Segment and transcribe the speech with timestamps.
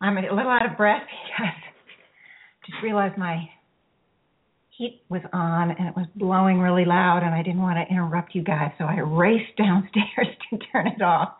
[0.00, 1.54] I'm a little out of breath because
[2.66, 3.48] just realized my
[4.76, 8.34] heat was on and it was blowing really loud, and I didn't want to interrupt
[8.34, 11.34] you guys, so I raced downstairs to turn it off.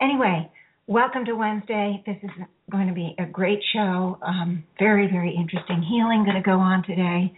[0.00, 0.50] Anyway,
[0.86, 2.02] welcome to Wednesday.
[2.04, 2.30] This is
[2.70, 4.18] going to be a great show.
[4.26, 7.32] Um, very, very interesting healing going to go on today.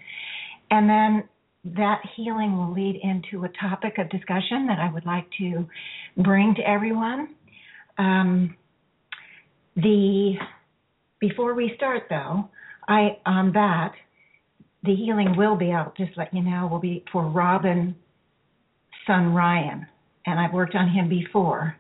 [0.71, 1.29] And then
[1.77, 5.67] that healing will lead into a topic of discussion that I would like to
[6.17, 7.35] bring to everyone.
[7.99, 8.57] Um,
[9.77, 10.35] the
[11.21, 12.49] before we start though,
[12.89, 13.93] I on that
[14.83, 15.97] the healing will be out.
[15.97, 17.95] Just let you know, will be for Robin,
[19.07, 19.87] son Ryan,
[20.25, 21.77] and I've worked on him before.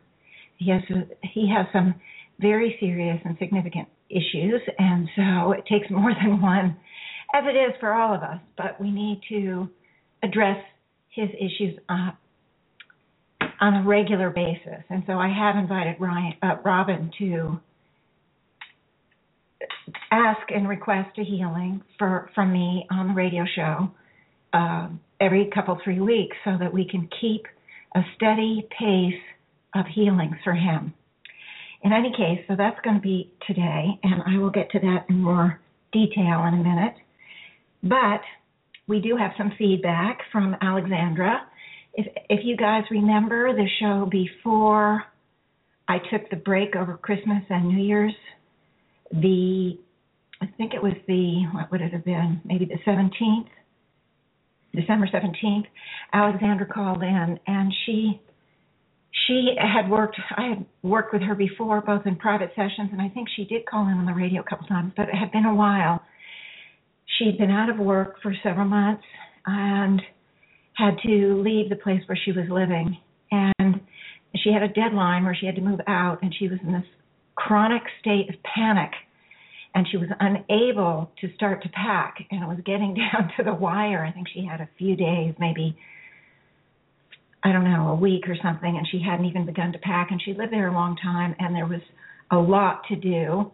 [0.57, 0.83] He has
[1.23, 1.95] he has some
[2.41, 6.77] very serious and significant issues, and so it takes more than one,
[7.35, 8.39] as it is for all of us.
[8.57, 9.69] But we need to
[10.23, 10.63] address
[11.11, 12.11] his issues uh,
[13.61, 17.61] on a regular basis, and so I have invited Ryan, uh, Robin to
[20.11, 23.91] ask and request a healing for from me on the radio show
[24.53, 24.89] uh,
[25.21, 27.47] every couple three weeks, so that we can keep
[27.95, 29.21] a steady pace
[29.75, 30.93] of healings for him.
[31.83, 35.07] In any case, so that's going to be today, and I will get to that
[35.09, 35.61] in more
[35.93, 36.95] detail in a minute.
[37.83, 38.23] But
[38.89, 41.43] we do have some feedback from Alexandra.
[41.95, 45.05] If if you guys remember the show before
[45.89, 48.15] I took the break over Christmas and New Year's,
[49.13, 49.79] the
[50.41, 52.41] I think it was the what would it have been?
[52.45, 53.49] Maybe the 17th,
[54.75, 55.65] December 17th.
[56.13, 58.21] Alexandra called in and she
[59.27, 63.09] she had worked I had worked with her before both in private sessions and I
[63.09, 65.47] think she did call in on the radio a couple times, but it had been
[65.47, 66.03] a while.
[67.19, 69.05] She'd been out of work for several months
[69.47, 70.03] and
[70.75, 72.99] had to leave the place where she was living
[73.31, 73.81] and
[74.43, 76.85] she had a deadline where she had to move out and she was in this
[77.37, 78.91] chronic state of panic
[79.75, 83.55] and she was unable to start to pack and it was getting down to the
[83.55, 84.05] wire.
[84.05, 85.77] I think she had a few days maybe
[87.45, 90.21] i don't know a week or something and she hadn't even begun to pack and
[90.23, 91.83] she lived there a long time and there was
[92.31, 93.53] a lot to do.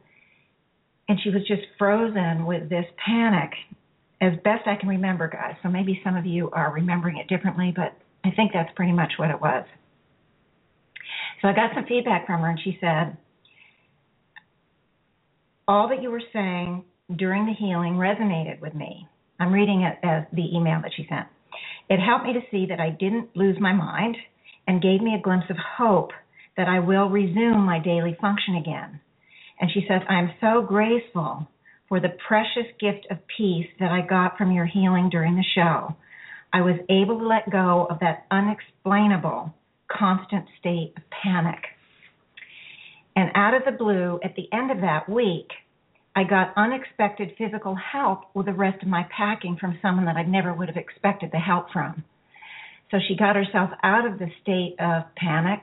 [1.09, 3.50] And she was just frozen with this panic
[4.20, 5.56] as best i can remember guys.
[5.62, 9.12] So maybe some of you are remembering it differently but i think that's pretty much
[9.19, 9.64] what it was.
[11.41, 13.16] So i got some feedback from her and she said
[15.72, 16.84] all that you were saying
[17.16, 19.08] during the healing resonated with me.
[19.40, 21.26] I'm reading it as the email that she sent.
[21.88, 24.18] It helped me to see that I didn't lose my mind
[24.68, 26.10] and gave me a glimpse of hope
[26.58, 29.00] that I will resume my daily function again.
[29.60, 31.48] And she says, I'm so grateful
[31.88, 35.96] for the precious gift of peace that I got from your healing during the show.
[36.52, 39.54] I was able to let go of that unexplainable,
[39.90, 41.60] constant state of panic.
[43.16, 45.48] And out of the blue, at the end of that week,
[46.14, 50.22] I got unexpected physical help with the rest of my packing from someone that I
[50.22, 52.04] never would have expected the help from.
[52.90, 55.60] So she got herself out of the state of panic,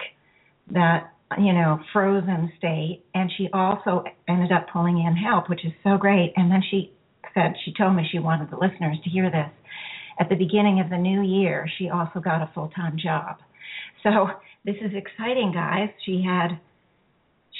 [0.71, 5.71] that, you know, frozen state, and she also ended up pulling in help, which is
[5.83, 6.33] so great.
[6.35, 6.93] And then she
[7.33, 9.49] said, she told me she wanted the listeners to hear this.
[10.19, 13.37] At the beginning of the new year, she also got a full time job.
[14.03, 14.27] So
[14.65, 15.89] this is exciting, guys.
[16.05, 16.59] She had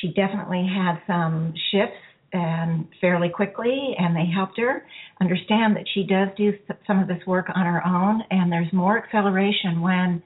[0.01, 1.99] she definitely had some shifts
[2.34, 4.85] and fairly quickly and they helped her
[5.22, 6.53] understand that she does do
[6.85, 10.22] some of this work on her own and there's more acceleration when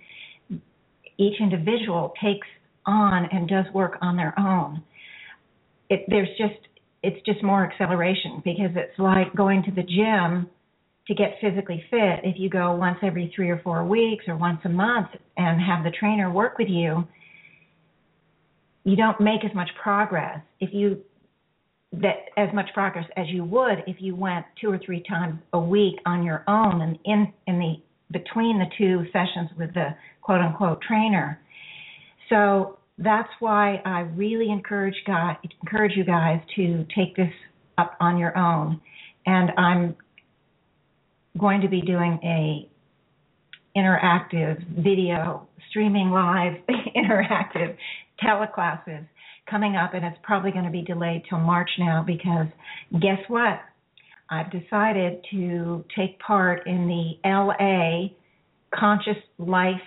[1.18, 2.48] each individual takes
[2.86, 4.84] on and does work on their own.
[5.90, 6.60] It there's just
[7.04, 10.50] it's just more acceleration because it's like going to the gym
[11.08, 12.22] to get physically fit.
[12.24, 15.84] If you go once every 3 or 4 weeks or once a month and have
[15.84, 17.06] the trainer work with you
[18.84, 20.40] you don't make as much progress.
[20.60, 21.02] If you
[22.02, 25.60] that as much progress as you would if you went two or three times a
[25.60, 27.76] week on your own and in in the
[28.12, 29.90] between the two sessions with the
[30.22, 31.40] quote unquote trainer.
[32.30, 37.32] So that's why I really encourage guys encourage you guys to take this
[37.78, 38.80] up on your own.
[39.26, 39.96] And I'm
[41.40, 42.70] going to be doing a
[43.78, 46.54] interactive video streaming live
[46.96, 47.76] interactive
[48.24, 49.08] teleclasses
[49.50, 52.48] coming up, and it's probably going to be delayed till March now because
[52.94, 53.60] guess what?
[54.30, 58.10] I've decided to take part in the LA
[58.74, 59.82] Conscious Life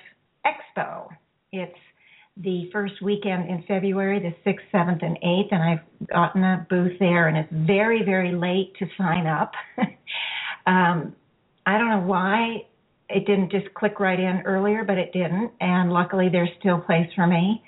[0.45, 1.09] Expo.
[1.53, 1.79] It's
[2.37, 6.99] the first weekend in February, the 6th, 7th, and 8th, and I've gotten a booth
[7.01, 9.53] there, and it's very, very late to sign up.
[10.67, 11.17] um,
[11.65, 12.67] I don't know why
[13.09, 17.09] it didn't just click right in earlier, but it didn't, and luckily there's still place
[17.15, 17.63] for me.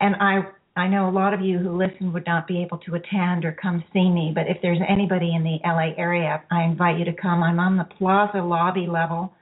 [0.00, 2.94] And I I know a lot of you who listen would not be able to
[2.94, 6.98] attend or come see me, but if there's anybody in the LA area, I invite
[6.98, 7.42] you to come.
[7.42, 9.34] I'm on the Plaza lobby level.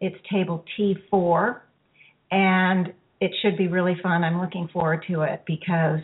[0.00, 1.60] It's table T4,
[2.30, 4.24] and it should be really fun.
[4.24, 6.00] I'm looking forward to it because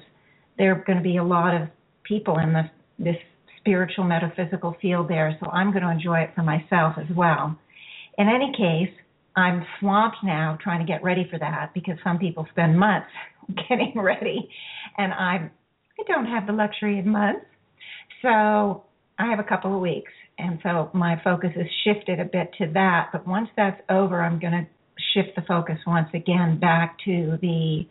[0.57, 1.69] there are going to be a lot of
[2.05, 2.67] people in this
[2.99, 3.17] this
[3.59, 7.57] spiritual metaphysical field there, so I'm going to enjoy it for myself as well.
[8.19, 8.95] In any case,
[9.37, 13.09] I'm swamped now trying to get ready for that because some people spend months
[13.69, 14.49] getting ready,
[14.99, 15.51] and I'm
[15.99, 17.45] I don't have the luxury of months,
[18.23, 18.85] so
[19.19, 22.73] I have a couple of weeks, and so my focus has shifted a bit to
[22.73, 23.11] that.
[23.13, 24.67] But once that's over, I'm going to
[25.15, 27.87] shift the focus once again back to the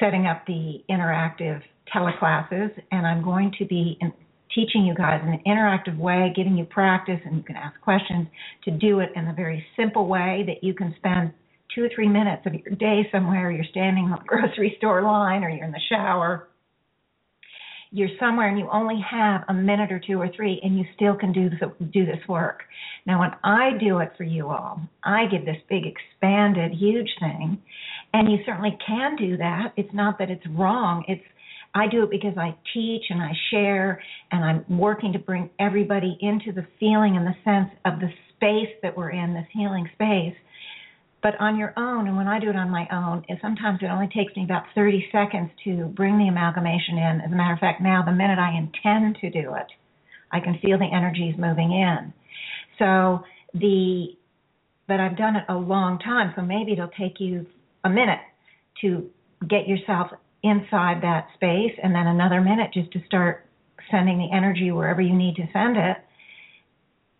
[0.00, 1.60] setting up the interactive
[1.94, 4.12] teleclasses, and I'm going to be in,
[4.54, 8.26] teaching you guys in an interactive way, giving you practice, and you can ask questions
[8.64, 11.32] to do it in a very simple way that you can spend
[11.76, 13.52] two or three minutes of your day somewhere.
[13.52, 16.48] You're standing on the grocery store line, or you're in the shower.
[17.92, 21.14] You're somewhere and you only have a minute or two or three, and you still
[21.14, 21.60] can do this
[21.92, 22.62] do this work.
[23.06, 27.62] Now, when I do it for you all, I give this big, expanded, huge thing,
[28.12, 29.72] and you certainly can do that.
[29.76, 31.04] It's not that it's wrong.
[31.06, 31.22] It's
[31.74, 34.02] I do it because I teach and I share
[34.32, 38.74] and I'm working to bring everybody into the feeling and the sense of the space
[38.82, 40.34] that we're in, this healing space.
[41.26, 43.86] But on your own, and when I do it on my own, it, sometimes it
[43.86, 47.20] only takes me about 30 seconds to bring the amalgamation in.
[47.20, 49.66] As a matter of fact, now the minute I intend to do it,
[50.30, 52.12] I can feel the energies moving in.
[52.78, 53.24] So
[53.54, 54.16] the,
[54.86, 57.44] but I've done it a long time, so maybe it'll take you
[57.82, 58.20] a minute
[58.82, 59.10] to
[59.48, 60.12] get yourself
[60.44, 63.46] inside that space and then another minute just to start
[63.90, 65.96] sending the energy wherever you need to send it.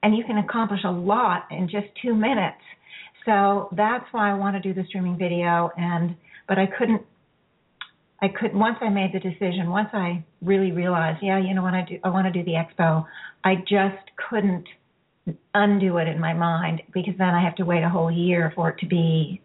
[0.04, 2.62] And you can accomplish a lot in just two minutes.
[3.26, 6.17] So that's why I want to do the streaming video and
[6.49, 7.02] but I couldn't
[8.23, 8.58] I couldn't.
[8.58, 11.99] once I made the decision, once I really realized, yeah, you know what I do
[12.05, 13.06] I want to do the expo,
[13.44, 14.67] I just couldn't
[15.55, 18.70] undo it in my mind because then I have to wait a whole year for
[18.70, 19.43] it to be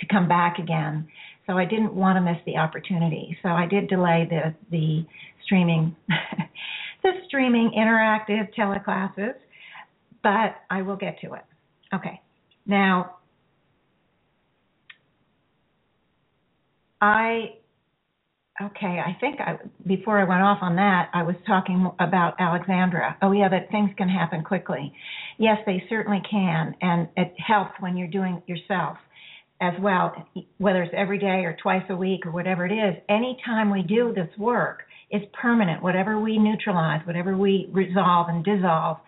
[0.00, 1.08] to come back again.
[1.46, 3.36] So I didn't want to miss the opportunity.
[3.42, 5.06] So I did delay the the
[5.44, 5.96] streaming
[7.02, 9.34] the streaming interactive teleclasses,
[10.22, 11.44] but I will get to it.
[11.94, 12.20] Okay.
[12.66, 13.16] Now
[17.00, 17.56] I
[18.62, 23.16] okay, I think I before I went off on that, I was talking about Alexandra.
[23.22, 24.92] Oh yeah, that things can happen quickly.
[25.38, 28.96] Yes, they certainly can, and it helps when you're doing it yourself
[29.60, 30.14] as well,
[30.58, 34.12] whether it's every day or twice a week or whatever it is, anytime we do
[34.14, 35.82] this work is permanent.
[35.82, 38.98] Whatever we neutralize, whatever we resolve and dissolve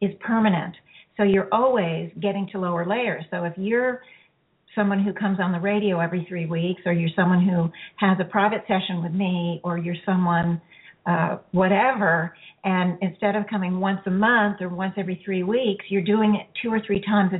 [0.00, 0.76] is permanent.
[1.16, 3.24] So you're always getting to lower layers.
[3.30, 4.02] So if you're
[4.74, 8.24] someone who comes on the radio every three weeks, or you're someone who has a
[8.24, 10.60] private session with me, or you're someone
[11.06, 16.02] uh, whatever, and instead of coming once a month or once every three weeks, you're
[16.02, 17.32] doing it two or three times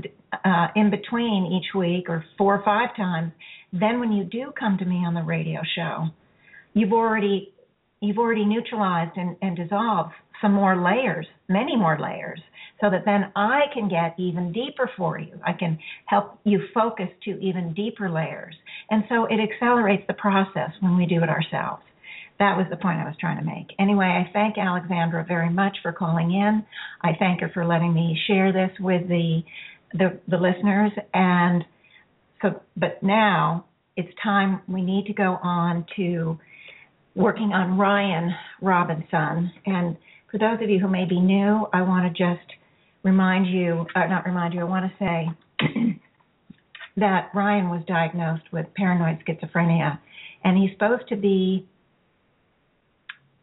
[0.44, 3.32] uh, in between each week, or four or five times.
[3.72, 6.06] Then when you do come to me on the radio show,
[6.74, 7.52] you've already
[8.00, 12.40] you've already neutralized and, and dissolved some more layers, many more layers,
[12.80, 15.38] so that then I can get even deeper for you.
[15.44, 18.54] I can help you focus to even deeper layers.
[18.90, 21.82] And so it accelerates the process when we do it ourselves.
[22.38, 23.68] That was the point I was trying to make.
[23.78, 26.64] Anyway, I thank Alexandra very much for calling in.
[27.02, 29.42] I thank her for letting me share this with the
[29.92, 30.92] the, the listeners.
[31.14, 31.64] And
[32.42, 33.64] so, but now
[33.96, 36.38] it's time we need to go on to
[37.14, 39.52] working on Ryan Robinson.
[39.64, 39.96] And
[40.30, 42.46] for those of you who may be new, I want to just
[43.06, 45.60] remind you, uh, not remind you, I want to say
[46.96, 49.98] that Ryan was diagnosed with paranoid schizophrenia,
[50.44, 51.66] and he's supposed to be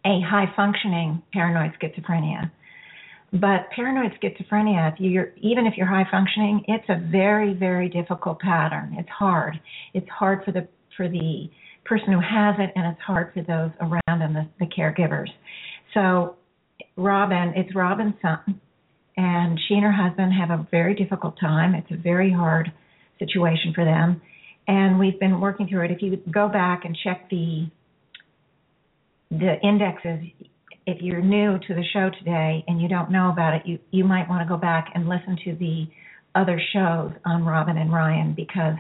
[0.06, 2.52] a high functioning paranoid schizophrenia.
[3.32, 8.40] But paranoid schizophrenia, if you're even if you're high functioning, it's a very very difficult
[8.40, 8.96] pattern.
[9.00, 9.60] It's hard.
[9.94, 11.50] It's hard for the for the
[11.86, 15.30] person who has it, and it's hard for those around and the, the caregivers.
[15.94, 16.36] So,
[16.96, 18.62] Robin, it's Robin's son,
[19.18, 21.76] and she and her husband have a very difficult time.
[21.76, 22.72] It's a very hard
[23.20, 24.22] situation for them,
[24.68, 25.92] and we've been working through it.
[25.92, 27.68] If you go back and check the
[29.30, 30.20] the indexes,
[30.86, 34.04] if you're new to the show today and you don't know about it, you you
[34.04, 35.86] might want to go back and listen to the
[36.36, 38.76] other shows on Robin and Ryan because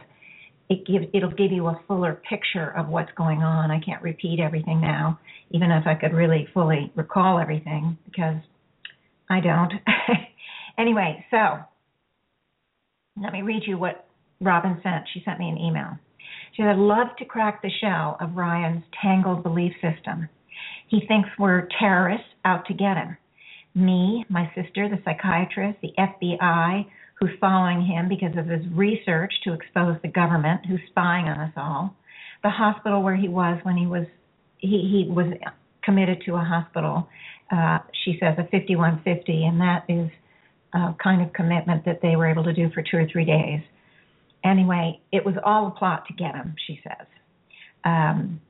[0.70, 3.72] it gives it'll give you a fuller picture of what's going on.
[3.72, 5.20] I can't repeat everything now,
[5.52, 8.38] even if I could really fully recall everything because
[9.30, 9.74] I don't.
[10.78, 11.60] anyway, so
[13.22, 14.08] let me read you what
[14.42, 15.06] Robin sent.
[15.14, 15.98] She sent me an email.
[16.54, 20.30] She said, I'd love to crack the shell of Ryan's tangled belief system.
[20.88, 23.18] He thinks we're terrorists out to get him.
[23.76, 26.86] Me, my sister, the psychiatrist, the FBI,
[27.20, 31.54] who's following him because of his research to expose the government, who's spying on us
[31.56, 31.96] all,
[32.44, 34.06] the hospital where he was when he was
[34.58, 35.34] he, he was
[35.84, 37.08] committed to a hospital.
[37.52, 40.10] Uh, she says a 5150, and that is
[40.74, 43.62] a kind of commitment that they were able to do for two or three days.
[44.44, 47.08] Anyway, it was all a plot to get him, she says.
[47.86, 48.42] Um,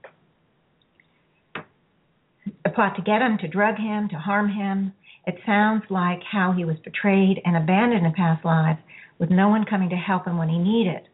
[2.66, 4.94] a plot to get him, to drug him, to harm him.
[5.28, 8.80] It sounds like how he was betrayed and abandoned in past lives
[9.20, 11.08] with no one coming to help him when he needed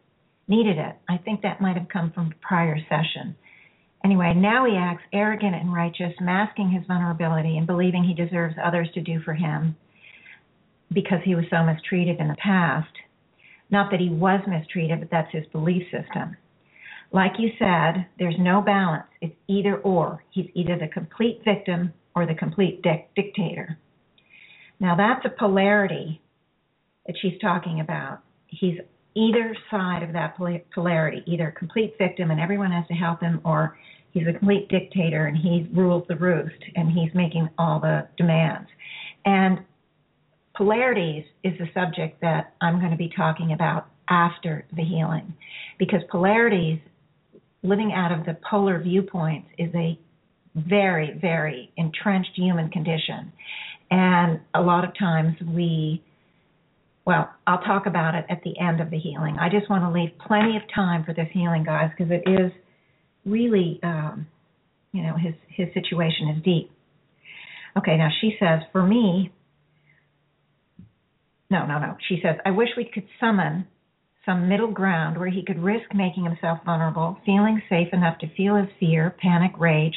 [0.50, 0.98] needed it.
[1.08, 3.36] I think that might have come from prior session.
[4.04, 8.88] Anyway, now he acts arrogant and righteous, masking his vulnerability and believing he deserves others
[8.94, 9.76] to do for him
[10.94, 12.94] because he was so mistreated in the past.
[13.70, 16.38] Not that he was mistreated, but that's his belief system.
[17.12, 19.08] Like you said, there's no balance.
[19.22, 20.24] It's either or.
[20.32, 22.84] He's either the complete victim or the complete
[23.16, 23.78] dictator.
[24.80, 26.22] Now, that's a polarity
[27.06, 28.20] that she's talking about.
[28.48, 28.80] He's
[29.16, 30.38] either side of that
[30.74, 33.78] polarity, either complete victim and everyone has to help him, or
[34.12, 38.70] he's a complete dictator and he rules the roost and he's making all the demands.
[39.26, 39.60] And
[40.56, 45.34] polarities is the subject that I'm going to be talking about after the healing
[45.78, 46.80] because polarities
[47.64, 50.00] living out of the polar viewpoints is a
[50.56, 53.32] very, very entrenched human condition.
[53.92, 56.04] And a lot of times we,
[57.10, 59.38] well, I'll talk about it at the end of the healing.
[59.40, 62.52] I just want to leave plenty of time for this healing, guys, because it is
[63.26, 64.28] really, um,
[64.92, 66.70] you know, his his situation is deep.
[67.76, 69.34] Okay, now she says, for me,
[71.50, 71.98] no, no, no.
[72.08, 73.66] She says, I wish we could summon
[74.24, 78.56] some middle ground where he could risk making himself vulnerable, feeling safe enough to feel
[78.56, 79.96] his fear, panic, rage,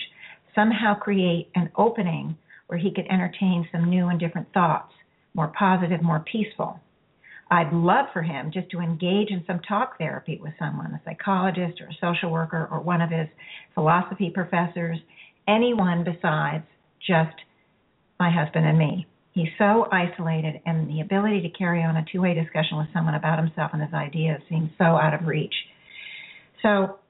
[0.54, 2.38] somehow create an opening
[2.69, 4.95] where he could entertain some new and different thoughts,
[5.35, 6.81] more positive, more peaceful.
[7.52, 11.82] I'd love for him just to engage in some talk therapy with someone, a psychologist
[11.82, 13.28] or a social worker or one of his
[13.75, 14.97] philosophy professors,
[15.47, 16.64] anyone besides
[17.06, 17.37] just
[18.18, 19.06] my husband and me.
[19.32, 23.16] He's so isolated, and the ability to carry on a two way discussion with someone
[23.16, 25.54] about himself and his ideas seems so out of reach.
[26.62, 27.00] So,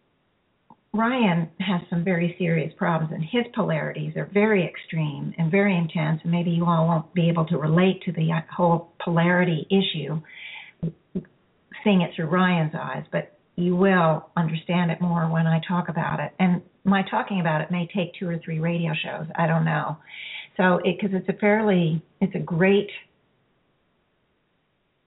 [0.94, 6.20] Ryan has some very serious problems, and his polarities are very extreme and very intense.
[6.22, 10.20] And maybe you all won't be able to relate to the whole polarity issue,
[11.82, 16.20] seeing it through Ryan's eyes, but you will understand it more when I talk about
[16.20, 16.32] it.
[16.38, 19.26] And my talking about it may take two or three radio shows.
[19.36, 19.96] I don't know.
[20.58, 22.90] So, because it, it's a fairly, it's a great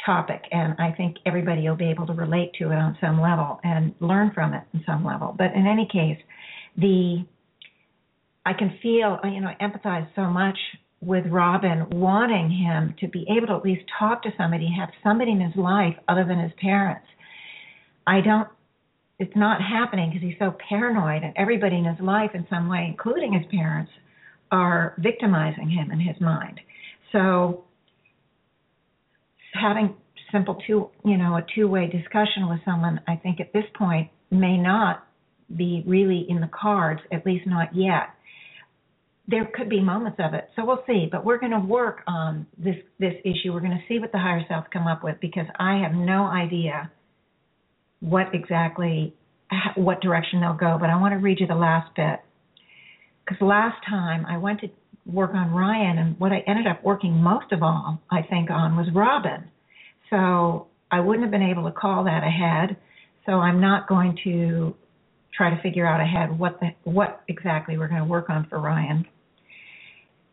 [0.05, 3.59] topic, and I think everybody will be able to relate to it on some level
[3.63, 5.35] and learn from it on some level.
[5.38, 6.21] But in any case,
[6.77, 7.25] the
[8.45, 10.57] I can feel, you know, empathize so much
[11.01, 15.31] with Robin wanting him to be able to at least talk to somebody, have somebody
[15.31, 17.07] in his life other than his parents.
[18.07, 18.47] I don't
[19.17, 22.85] it's not happening because he's so paranoid and everybody in his life in some way
[22.89, 23.91] including his parents
[24.51, 26.59] are victimizing him in his mind.
[27.12, 27.63] So
[29.59, 29.95] having
[30.31, 34.57] simple two, you know, a two-way discussion with someone, I think at this point may
[34.57, 35.07] not
[35.55, 38.09] be really in the cards, at least not yet.
[39.27, 41.07] There could be moments of it, so we'll see.
[41.12, 43.53] But we're going to work on this this issue.
[43.53, 46.25] We're going to see what the higher self come up with because I have no
[46.25, 46.91] idea
[48.01, 49.15] what exactly
[49.75, 50.77] what direction they'll go.
[50.79, 52.19] But I want to read you the last bit
[53.25, 54.69] because last time I went to
[55.05, 58.75] work on Ryan, and what I ended up working most of all, I think, on
[58.75, 59.50] was Robin.
[60.09, 62.77] So I wouldn't have been able to call that ahead.
[63.25, 64.75] So I'm not going to
[65.35, 68.59] try to figure out ahead what the what exactly we're going to work on for
[68.59, 69.05] Ryan.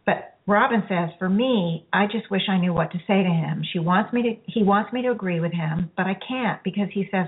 [0.06, 3.62] But Robin says, for me, I just wish I knew what to say to him.
[3.72, 6.88] She wants me to he wants me to agree with him, but I can't because
[6.92, 7.26] he says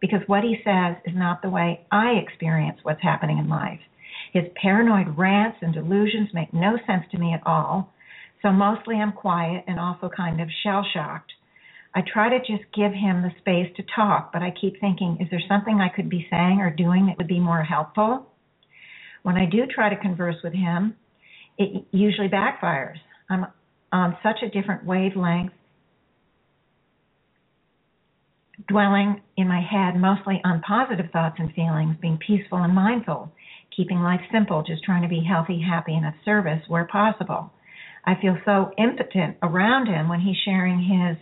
[0.00, 3.80] because what he says is not the way I experience what's happening in life.
[4.36, 7.94] His paranoid rants and delusions make no sense to me at all,
[8.42, 11.32] so mostly I'm quiet and also kind of shell shocked.
[11.94, 15.28] I try to just give him the space to talk, but I keep thinking, is
[15.30, 18.26] there something I could be saying or doing that would be more helpful?
[19.22, 20.96] When I do try to converse with him,
[21.56, 22.98] it usually backfires.
[23.30, 23.46] I'm
[23.90, 25.52] on such a different wavelength,
[28.68, 33.32] dwelling in my head mostly on positive thoughts and feelings, being peaceful and mindful,
[33.76, 37.52] keeping life simple, just trying to be healthy, happy, and of service where possible.
[38.04, 41.18] I feel so impotent around him when he's sharing his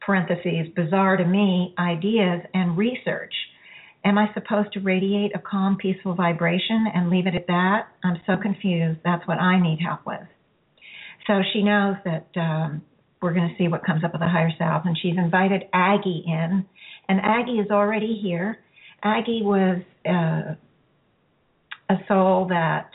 [0.00, 3.32] parentheses bizarre to me ideas and research.
[4.04, 7.88] Am I supposed to radiate a calm, peaceful vibration and leave it at that?
[8.04, 9.00] I'm so confused.
[9.04, 10.26] That's what I need help with.
[11.26, 12.82] So she knows that um,
[13.20, 16.24] we're going to see what comes up with the higher self, and she's invited Aggie
[16.26, 16.64] in,
[17.08, 18.58] and Aggie is already here.
[19.02, 20.54] Aggie was uh,
[21.88, 22.90] a soul that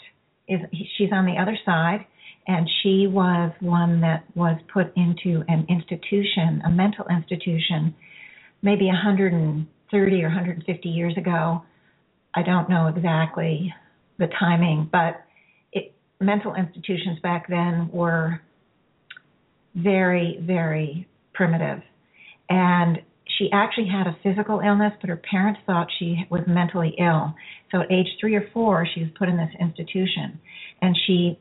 [0.48, 0.60] is
[0.98, 2.06] she's on the other side
[2.48, 7.94] and she was one that was put into an institution, a mental institution,
[8.62, 11.64] maybe 130 or 150 years ago.
[12.34, 13.74] I don't know exactly
[14.18, 15.24] the timing, but
[15.72, 18.42] it, mental institutions back then were
[19.76, 21.82] very, very primitive.
[22.50, 23.02] And
[23.38, 27.34] she actually had a physical illness, but her parents thought she was mentally ill.
[27.72, 30.40] So at age three or four, she was put in this institution.
[30.82, 31.40] And she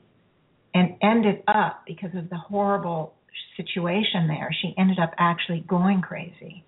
[0.74, 3.14] and ended up because of the horrible
[3.56, 6.64] situation there she ended up actually going crazy.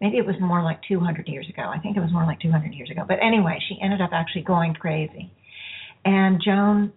[0.00, 1.62] Maybe it was more like 200 years ago.
[1.62, 3.02] I think it was more like 200 years ago.
[3.06, 5.30] But anyway she ended up actually going crazy.
[6.04, 6.92] And joan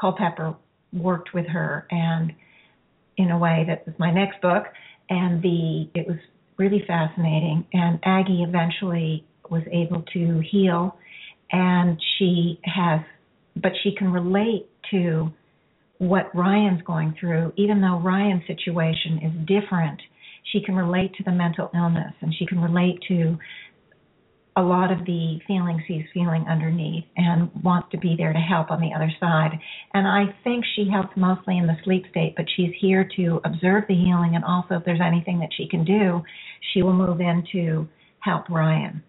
[0.00, 0.54] culpepper
[0.92, 2.32] worked with her and
[3.16, 4.64] in a way that was my next book.
[5.08, 6.18] And the it was
[6.58, 7.66] really fascinating.
[7.72, 10.96] And aggie eventually was able to heal.
[11.50, 13.00] And she has
[13.56, 15.30] but she can relate to
[15.98, 20.00] what Ryan's going through, even though Ryan's situation is different,
[20.52, 23.38] she can relate to the mental illness and she can relate to
[24.56, 28.70] a lot of the feelings he's feeling underneath and wants to be there to help
[28.70, 29.58] on the other side.
[29.94, 33.84] And I think she helps mostly in the sleep state, but she's here to observe
[33.88, 36.22] the healing and also if there's anything that she can do,
[36.72, 37.88] she will move in to
[38.20, 39.02] help Ryan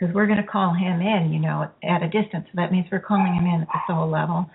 [0.00, 2.46] because we're going to call him in, you know, at a distance.
[2.46, 4.48] So that means we're calling him in at the soul level,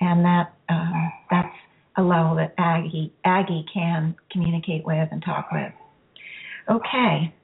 [0.00, 1.56] and that um, that's
[1.96, 5.72] a level that Aggie Aggie can communicate with and talk with.
[6.70, 7.34] Okay,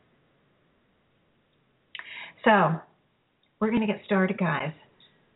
[2.44, 2.80] so
[3.60, 4.72] we're going to get started, guys.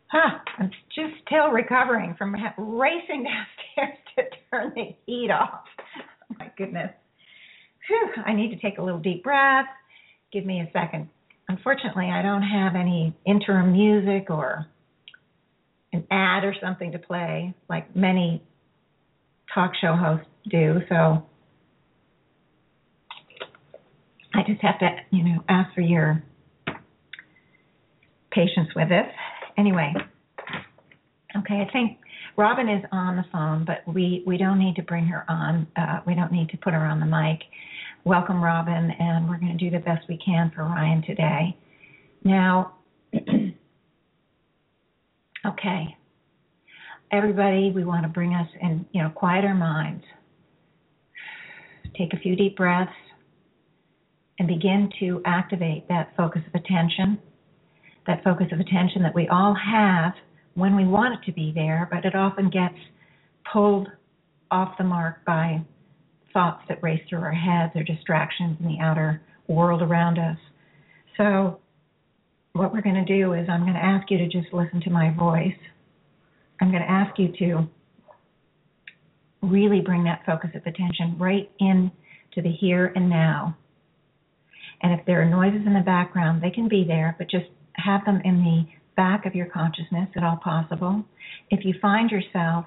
[0.07, 3.23] Huh, I'm just still recovering from racing
[3.77, 5.65] downstairs to turn the heat off.
[6.31, 6.91] Oh my goodness.
[7.87, 9.65] Whew, I need to take a little deep breath.
[10.31, 11.09] Give me a second
[11.47, 14.67] unfortunately, I don't have any interim music or
[15.91, 18.41] an ad or something to play like many
[19.53, 20.79] talk show hosts do.
[20.89, 21.25] So
[24.33, 26.23] I just have to, you know, ask for your
[28.33, 29.05] patience with this.
[29.57, 29.93] Anyway,
[31.37, 31.99] okay, I think
[32.37, 35.67] Robin is on the phone, but we we don't need to bring her on.
[35.75, 37.41] Uh, we don't need to put her on the mic.
[38.05, 41.57] Welcome, Robin, and we're going to do the best we can for Ryan today.
[42.23, 42.73] Now,
[45.45, 45.95] okay,
[47.11, 50.03] everybody, we want to bring us in, you know, quiet our minds.
[51.97, 52.91] Take a few deep breaths
[54.39, 57.19] and begin to activate that focus of attention,
[58.07, 60.13] that focus of attention that we all have
[60.55, 62.75] when we want it to be there, but it often gets
[63.51, 63.87] pulled
[64.51, 65.61] off the mark by
[66.33, 70.37] thoughts that race through our heads or distractions in the outer world around us.
[71.17, 71.59] So,
[72.53, 74.91] what we're going to do is I'm going to ask you to just listen to
[74.91, 75.57] my voice.
[76.61, 77.67] I'm going to ask you to
[79.41, 81.91] really bring that focus of attention right in
[82.35, 83.57] to the here and now.
[84.81, 88.05] And if there are noises in the background, they can be there, but just have
[88.05, 91.03] them in the back of your consciousness at all possible.
[91.49, 92.65] If you find yourself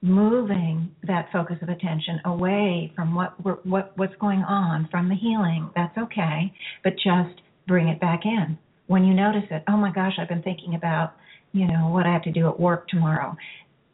[0.00, 3.34] moving that focus of attention away from what
[3.66, 6.52] what what's going on from the healing that's okay
[6.84, 8.56] but just bring it back in.
[8.86, 11.14] When you notice it oh my gosh i've been thinking about
[11.50, 13.36] you know what i have to do at work tomorrow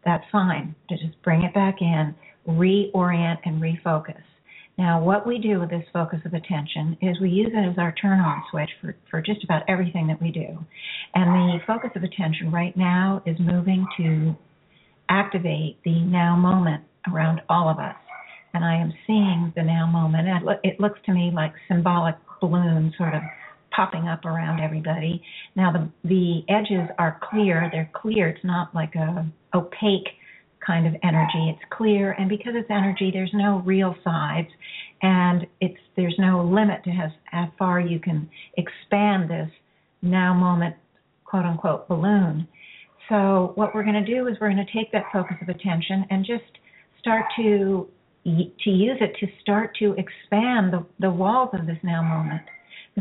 [0.04, 0.74] that's fine.
[0.90, 2.14] To just bring it back in
[2.46, 4.20] reorient and refocus
[4.76, 7.92] now what we do with this focus of attention is we use it as our
[7.92, 10.58] turn on switch for, for just about everything that we do
[11.14, 14.34] and the focus of attention right now is moving to
[15.08, 16.82] activate the now moment
[17.12, 17.94] around all of us.
[18.52, 20.28] And I am seeing the now moment.
[20.28, 23.22] And It looks to me like symbolic balloons sort of
[23.74, 25.22] popping up around everybody.
[25.56, 27.68] Now the the edges are clear.
[27.72, 28.28] They're clear.
[28.28, 30.08] It's not like a opaque
[30.66, 31.50] kind of energy.
[31.50, 34.48] It's clear, and because it's energy, there's no real sides,
[35.02, 39.50] and it's there's no limit to how, how far you can expand this
[40.02, 40.76] now moment
[41.24, 42.46] quote unquote balloon.
[43.08, 46.06] So what we're going to do is we're going to take that focus of attention
[46.10, 46.44] and just
[47.00, 47.88] start to
[48.24, 52.40] to use it to start to expand the, the walls of this now moment.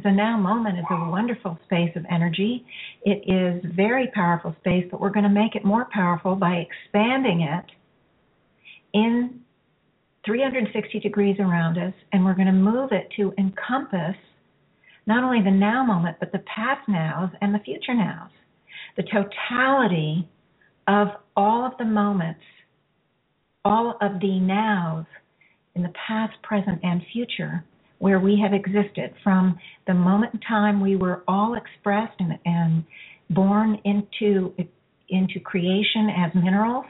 [0.02, 2.66] The now moment is a wonderful space of energy.
[3.04, 7.42] It is very powerful space, but we're going to make it more powerful by expanding
[7.42, 7.66] it
[8.94, 9.40] in
[10.26, 14.16] 360 degrees around us, and we're going to move it to encompass
[15.06, 18.32] not only the now moment, but the past nows and the future nows.
[18.98, 20.28] The totality
[20.88, 22.42] of all of the moments,
[23.64, 25.06] all of the nows
[25.76, 27.64] in the past, present, and future
[28.00, 32.84] where we have existed from the moment in time we were all expressed and, and
[33.30, 34.54] born into
[35.10, 36.86] into creation as minerals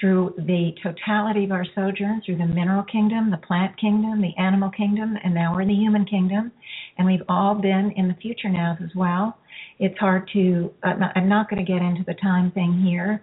[0.00, 4.70] through the totality of our sojourn through the mineral kingdom, the plant kingdom, the animal
[4.70, 6.50] kingdom, and now we're in the human kingdom.
[6.98, 9.38] And we've all been in the future nows as well.
[9.78, 13.22] It's hard to, I'm not going to get into the time thing here,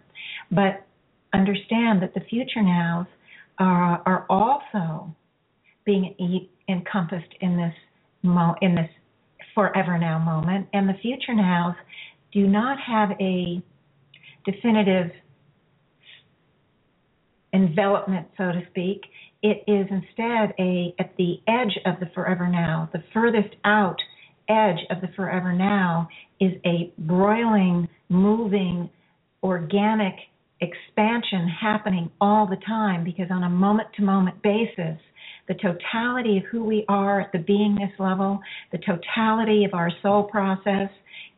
[0.52, 0.86] but
[1.34, 3.06] understand that the future nows
[3.60, 5.14] are, are also
[5.86, 7.74] being encompassed in this
[8.24, 8.90] mo- in this
[9.56, 11.76] forever now moment, and the future nows
[12.32, 13.62] do not have a
[14.46, 15.12] definitive
[17.54, 19.02] envelopment, so to speak.
[19.44, 23.98] It is instead a at the edge of the forever now, the furthest out
[24.48, 26.08] edge of the forever now
[26.40, 28.90] is a broiling, moving,
[29.44, 30.16] organic
[30.62, 35.00] expansion happening all the time because on a moment to moment basis,
[35.52, 38.40] the totality of who we are at the beingness level,
[38.72, 40.90] the totality of our soul process,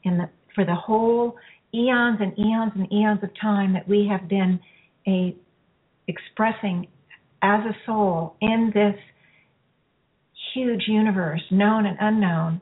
[0.06, 1.36] and the, for the whole
[1.74, 4.60] eons and eons and eons of time that we have been
[5.08, 5.36] a
[6.08, 6.86] expressing
[7.42, 8.96] as a soul in this
[10.54, 12.62] huge universe, known and unknown,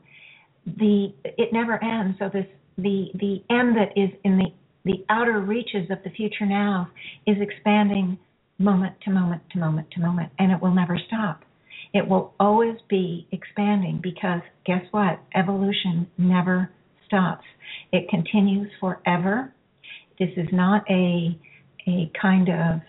[0.64, 2.16] the it never ends.
[2.18, 2.46] So this
[2.78, 4.46] the the end that is in the
[4.86, 6.88] the outer reaches of the future now
[7.26, 8.18] is expanding
[8.62, 11.44] moment to moment to moment to moment, and it will never stop.
[11.92, 15.20] It will always be expanding because guess what?
[15.34, 16.70] Evolution never
[17.06, 17.44] stops.
[17.92, 19.52] It continues forever.
[20.18, 21.38] This is not a
[21.86, 22.80] a kind of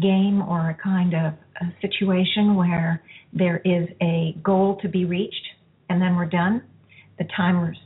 [0.00, 5.46] game or a kind of a situation where there is a goal to be reached
[5.90, 6.62] and then we're done.
[7.18, 7.76] The timers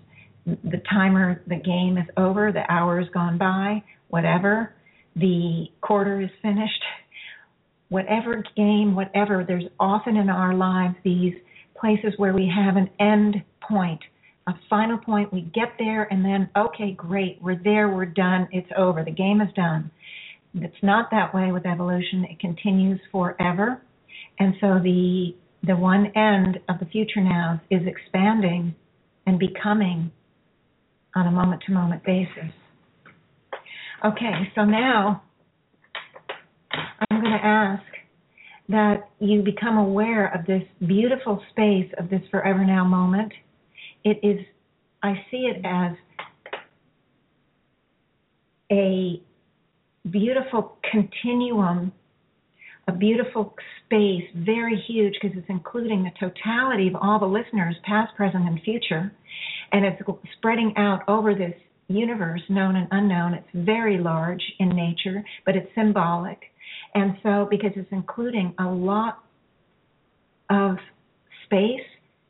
[0.46, 4.74] the timer, the game is over, the hour has gone by, whatever,
[5.16, 6.82] the quarter is finished,
[7.92, 11.34] whatever game, whatever, there's often in our lives these
[11.78, 14.00] places where we have an end point,
[14.48, 15.32] a final point.
[15.32, 19.42] We get there and then, okay, great, we're there, we're done, it's over, the game
[19.42, 19.90] is done.
[20.54, 22.26] It's not that way with evolution.
[22.30, 23.82] It continues forever.
[24.38, 28.74] And so the the one end of the future now is expanding
[29.26, 30.10] and becoming
[31.14, 32.50] on a moment to moment basis.
[34.04, 35.22] Okay, so now
[37.10, 37.82] I'm to ask
[38.68, 43.32] that you become aware of this beautiful space of this forever now moment.
[44.04, 44.44] It is,
[45.02, 45.92] I see it as
[48.70, 49.20] a
[50.10, 51.92] beautiful continuum,
[52.88, 58.14] a beautiful space, very huge because it's including the totality of all the listeners, past,
[58.16, 59.12] present, and future.
[59.72, 60.00] And it's
[60.38, 61.54] spreading out over this
[61.88, 63.34] universe, known and unknown.
[63.34, 66.38] It's very large in nature, but it's symbolic.
[66.94, 69.18] And so, because it's including a lot
[70.50, 70.76] of
[71.44, 71.80] space,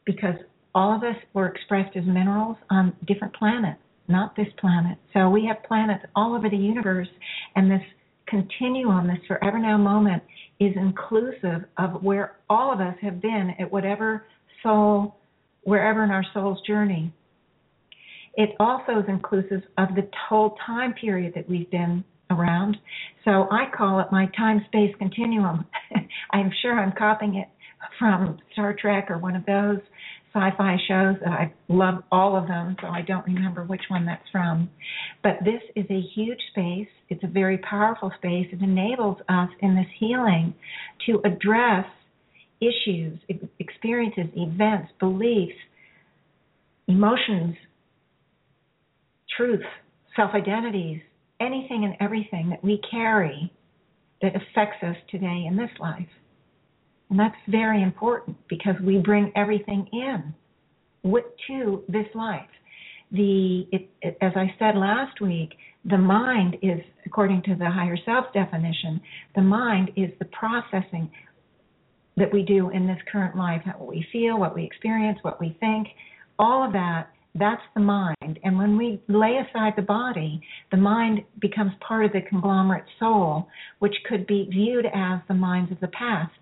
[0.04, 0.36] because
[0.74, 4.98] all of us were expressed as minerals on different planets not this planet.
[5.12, 7.08] So we have planets all over the universe,
[7.56, 7.82] and this
[8.26, 10.22] continuum, this forever now moment,
[10.60, 14.26] is inclusive of where all of us have been at whatever
[14.62, 15.16] soul,
[15.62, 17.12] wherever in our soul's journey.
[18.34, 22.76] It also is inclusive of the whole time period that we've been around.
[23.24, 25.66] So I call it my time space continuum.
[26.32, 27.48] I'm sure I'm copying it
[27.98, 29.78] from Star Trek or one of those
[30.34, 31.16] sci-fi shows.
[31.26, 34.70] I love all of them, so I don't remember which one that's from.
[35.22, 36.88] But this is a huge space.
[37.08, 38.46] It's a very powerful space.
[38.52, 40.54] It enables us in this healing
[41.06, 41.86] to address
[42.60, 43.18] issues,
[43.58, 45.58] experiences, events, beliefs,
[46.88, 47.56] emotions,
[49.36, 49.64] truths,
[50.16, 51.00] self-identities,
[51.44, 53.52] anything and everything that we carry
[54.20, 56.08] that affects us today in this life.
[57.10, 60.32] And that's very important because we bring everything in
[61.02, 62.48] with, to this life.
[63.10, 65.50] The it, it, as I said last week,
[65.84, 69.00] the mind is, according to the higher self definition,
[69.34, 71.10] the mind is the processing
[72.16, 75.56] that we do in this current life, what we feel, what we experience, what we
[75.60, 75.88] think,
[76.38, 78.38] all of that, that's the mind.
[78.42, 83.48] And when we lay aside the body, the mind becomes part of the conglomerate soul,
[83.78, 86.32] which could be viewed as the minds of the past.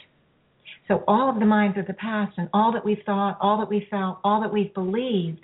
[0.89, 3.71] So all of the minds of the past and all that we've thought, all that
[3.71, 5.41] we felt, all that we've believed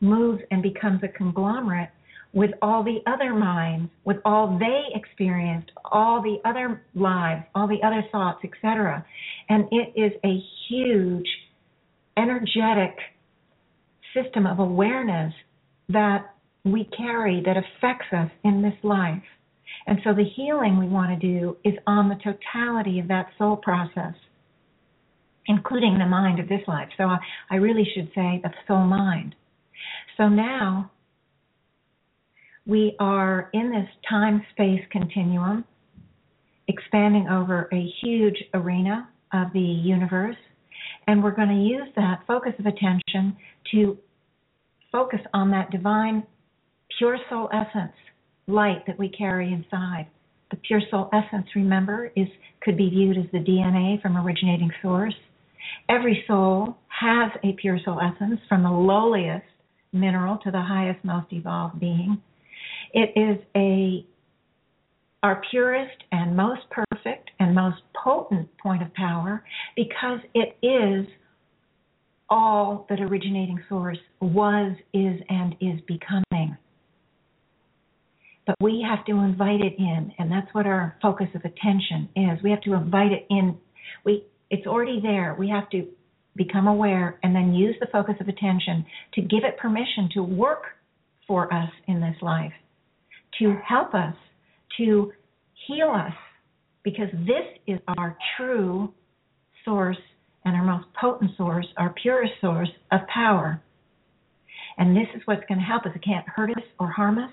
[0.00, 1.90] moves and becomes a conglomerate
[2.32, 7.82] with all the other minds, with all they experienced, all the other lives, all the
[7.84, 9.04] other thoughts, etc.
[9.48, 11.28] And it is a huge
[12.16, 12.96] energetic
[14.22, 15.32] system of awareness
[15.88, 19.22] that we carry that affects us in this life.
[19.86, 23.56] And so the healing we want to do is on the totality of that soul
[23.56, 24.14] process,
[25.46, 26.88] including the mind of this life.
[26.96, 27.18] So I,
[27.50, 29.34] I really should say the soul mind.
[30.16, 30.90] So now
[32.66, 35.64] we are in this time space continuum,
[36.66, 40.36] expanding over a huge arena of the universe,
[41.06, 43.36] and we're going to use that focus of attention
[43.72, 43.96] to
[44.90, 46.24] focus on that divine,
[46.98, 47.92] pure soul essence
[48.46, 50.06] light that we carry inside.
[50.50, 52.28] The pure soul essence, remember, is
[52.62, 55.14] could be viewed as the DNA from originating source.
[55.88, 59.44] Every soul has a pure soul essence from the lowliest
[59.92, 62.20] mineral to the highest, most evolved being.
[62.92, 64.06] It is a
[65.22, 71.06] our purest and most perfect and most potent point of power because it is
[72.28, 76.56] all that originating source was, is, and is becoming.
[78.46, 82.42] But we have to invite it in, and that's what our focus of attention is.
[82.42, 83.56] We have to invite it in.
[84.04, 85.36] We it's already there.
[85.38, 85.86] We have to
[86.34, 90.62] become aware and then use the focus of attention to give it permission to work
[91.26, 92.52] for us in this life
[93.38, 94.14] to help us,
[94.78, 95.12] to
[95.66, 96.12] heal us,
[96.82, 98.92] because this is our true
[99.64, 99.98] source
[100.48, 103.62] and our most potent source, our purest source of power.
[104.78, 105.92] And this is what's going to help us.
[105.94, 107.30] It can't hurt us or harm us,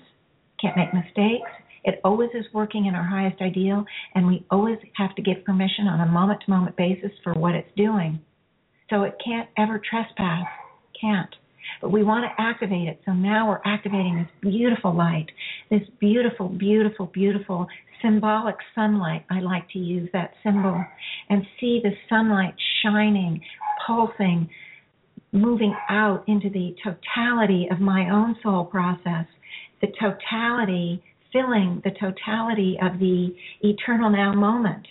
[0.60, 1.50] can't make mistakes.
[1.84, 5.86] It always is working in our highest ideal, and we always have to give permission
[5.86, 8.20] on a moment to moment basis for what it's doing.
[8.90, 10.46] So it can't ever trespass.
[11.00, 11.34] Can't.
[11.80, 13.00] But we want to activate it.
[13.04, 15.26] So now we're activating this beautiful light,
[15.70, 17.66] this beautiful, beautiful, beautiful
[18.02, 19.24] symbolic sunlight.
[19.30, 20.84] I like to use that symbol
[21.28, 22.54] and see the sunlight
[22.86, 23.40] shining,
[23.86, 24.48] pulsing,
[25.32, 29.26] moving out into the totality of my own soul process,
[29.80, 34.86] the totality, filling the totality of the eternal now moment.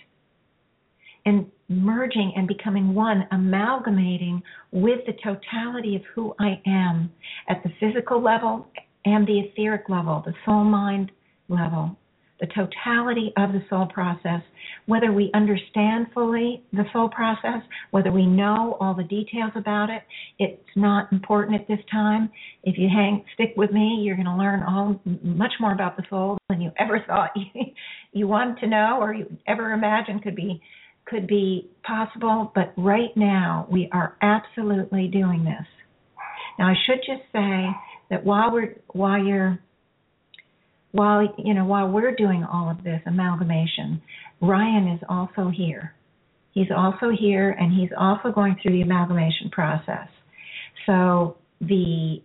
[1.24, 7.10] And merging and becoming one, amalgamating with the totality of who I am
[7.48, 8.68] at the physical level
[9.04, 11.10] and the etheric level, the soul mind
[11.48, 11.96] level,
[12.40, 14.42] the totality of the soul process,
[14.86, 20.02] whether we understand fully the soul process, whether we know all the details about it,
[20.38, 22.30] it's not important at this time.
[22.62, 26.02] If you hang stick with me, you're going to learn all much more about the
[26.10, 27.64] soul than you ever thought you,
[28.12, 30.60] you wanted to know or you ever imagined could be
[31.06, 35.64] could be possible, but right now we are absolutely doing this.
[36.58, 37.66] Now I should just say
[38.10, 39.60] that while we're while you're
[40.96, 44.00] while you know while we're doing all of this amalgamation,
[44.40, 45.94] Ryan is also here.
[46.52, 50.08] He's also here and he's also going through the amalgamation process.
[50.86, 52.22] So the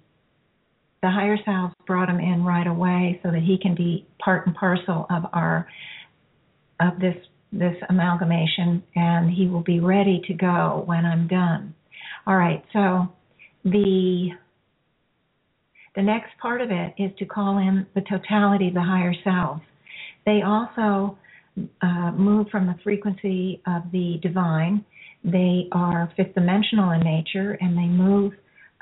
[1.01, 4.55] the higher selves brought him in right away so that he can be part and
[4.55, 5.67] parcel of our
[6.79, 7.15] of this
[7.51, 11.75] this amalgamation and he will be ready to go when I'm done.
[12.25, 13.11] All right, so
[13.65, 14.29] the
[15.95, 19.61] the next part of it is to call in the totality of the higher selves.
[20.25, 21.17] They also
[21.81, 24.85] uh, move from the frequency of the divine.
[25.23, 28.33] They are fifth dimensional in nature and they move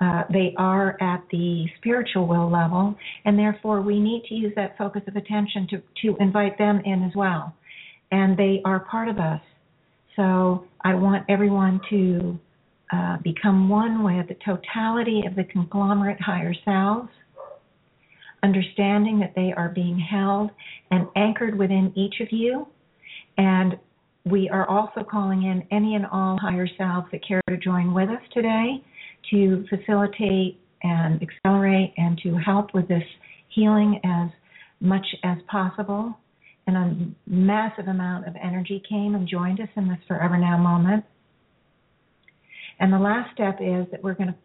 [0.01, 2.95] uh, they are at the spiritual will level,
[3.25, 7.03] and therefore we need to use that focus of attention to, to invite them in
[7.03, 7.53] as well
[8.11, 9.41] and they are part of us.
[10.15, 12.39] So I want everyone to
[12.91, 17.09] uh, become one with the totality of the conglomerate higher selves,
[18.43, 20.49] understanding that they are being held
[20.91, 22.67] and anchored within each of you.
[23.37, 23.77] And
[24.25, 28.09] we are also calling in any and all higher selves that care to join with
[28.09, 28.83] us today
[29.31, 33.03] to facilitate and accelerate and to help with this
[33.49, 34.29] healing as
[34.79, 36.17] much as possible
[36.67, 41.03] and a massive amount of energy came and joined us in this forever now moment.
[42.79, 44.35] And the last step is that we're going to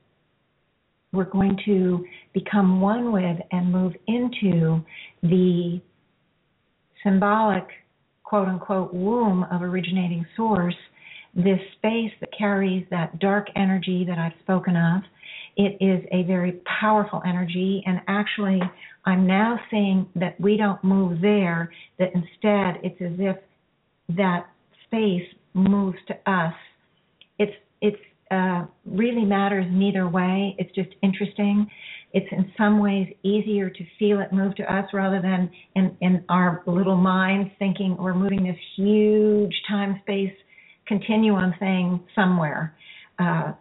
[1.13, 4.83] we're going to become one with and move into
[5.23, 5.81] the
[7.05, 7.65] symbolic
[8.25, 10.75] quote unquote womb of originating source
[11.37, 15.03] this space that carries that dark energy that I've spoken of.
[15.57, 18.61] It is a very powerful energy, and actually,
[19.05, 23.37] I'm now seeing that we don't move there, that instead it's as if
[24.17, 24.47] that
[24.87, 26.55] space moves to us.
[27.39, 28.01] It's it's
[28.35, 30.57] uh, really matters neither way.
[30.59, 31.67] It's just interesting.
[32.13, 36.25] It's in some ways easier to feel it move to us rather than in, in
[36.29, 40.33] our little minds thinking we're moving this huge time space
[40.87, 42.77] continuum thing somewhere.
[43.19, 43.53] Uh,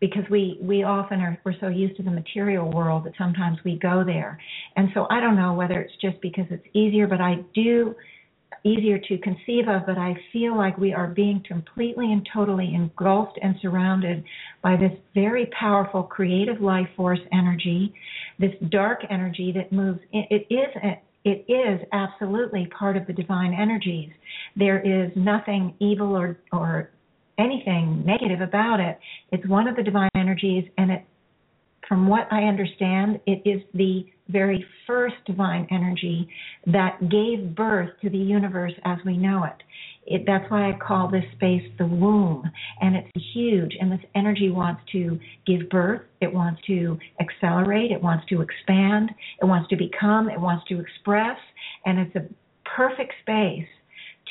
[0.00, 3.78] because we we often are we're so used to the material world that sometimes we
[3.78, 4.36] go there
[4.74, 7.94] and so i don't know whether it's just because it's easier but i do
[8.64, 13.38] easier to conceive of, but I feel like we are being completely and totally engulfed
[13.42, 14.24] and surrounded
[14.62, 17.94] by this very powerful creative life force energy,
[18.38, 20.00] this dark energy that moves.
[20.12, 20.68] It is
[21.24, 24.10] it is absolutely part of the divine energies.
[24.56, 26.90] There is nothing evil or or
[27.38, 28.98] anything negative about it.
[29.30, 31.04] It's one of the divine energies, and it,
[31.88, 36.28] from what I understand, it is the very first divine energy
[36.66, 39.62] that gave birth to the universe as we know it.
[40.06, 40.22] it.
[40.26, 42.50] That's why I call this space the womb.
[42.80, 43.76] And it's huge.
[43.80, 49.10] And this energy wants to give birth, it wants to accelerate, it wants to expand,
[49.40, 51.38] it wants to become, it wants to express.
[51.84, 52.26] And it's a
[52.64, 53.68] perfect space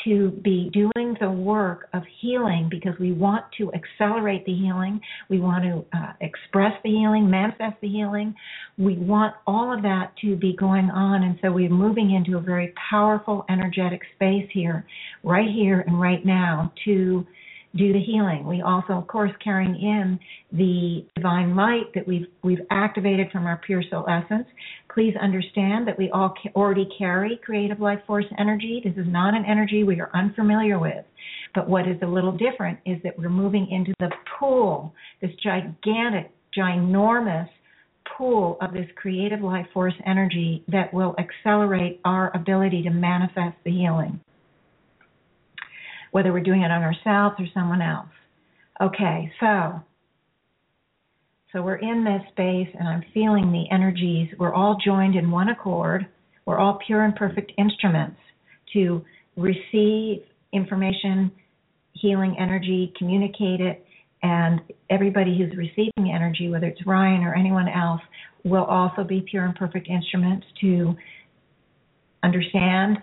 [0.04, 5.00] to be doing the work of healing because we want to accelerate the healing.
[5.30, 8.34] We want to uh, express the healing, manifest the healing.
[8.78, 11.24] We want all of that to be going on.
[11.24, 14.86] And so we're moving into a very powerful, energetic space here,
[15.24, 17.26] right here and right now to
[17.76, 18.46] do the healing.
[18.46, 20.20] We also, of course, carrying in
[20.52, 24.48] the divine light that we've we've activated from our pure soul essence.
[24.94, 28.82] Please understand that we all already carry creative life force energy.
[28.84, 31.06] This is not an energy we are unfamiliar with.
[31.56, 36.32] But what is a little different is that we're moving into the pool, this gigantic,
[36.58, 37.50] ginormous
[38.18, 43.72] pool of this creative life force energy that will accelerate our ability to manifest the
[43.72, 44.20] healing
[46.12, 48.10] whether we're doing it on ourselves or someone else.
[48.82, 49.82] Okay, so
[51.52, 54.30] so we're in this space and I'm feeling the energies.
[54.40, 56.08] We're all joined in one accord.
[56.46, 58.18] We're all pure and perfect instruments
[58.74, 59.04] to
[59.36, 61.32] receive information,
[61.94, 63.86] healing energy, communicate it,
[64.24, 68.02] and everybody who's receiving energy, whether it's Ryan or anyone else,
[68.44, 70.96] will also be pure and perfect instruments to
[72.24, 72.98] understand,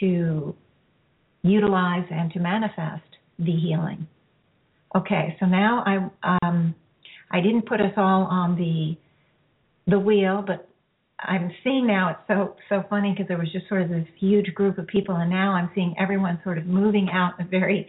[0.00, 0.54] to
[1.42, 3.04] utilize and to manifest
[3.38, 4.06] the healing.
[4.94, 6.74] Okay, so now I um,
[7.36, 8.96] I didn't put us all on the
[9.88, 10.68] the wheel, but
[11.20, 14.54] I'm seeing now it's so so funny because there was just sort of this huge
[14.54, 17.86] group of people, and now I'm seeing everyone sort of moving out in a very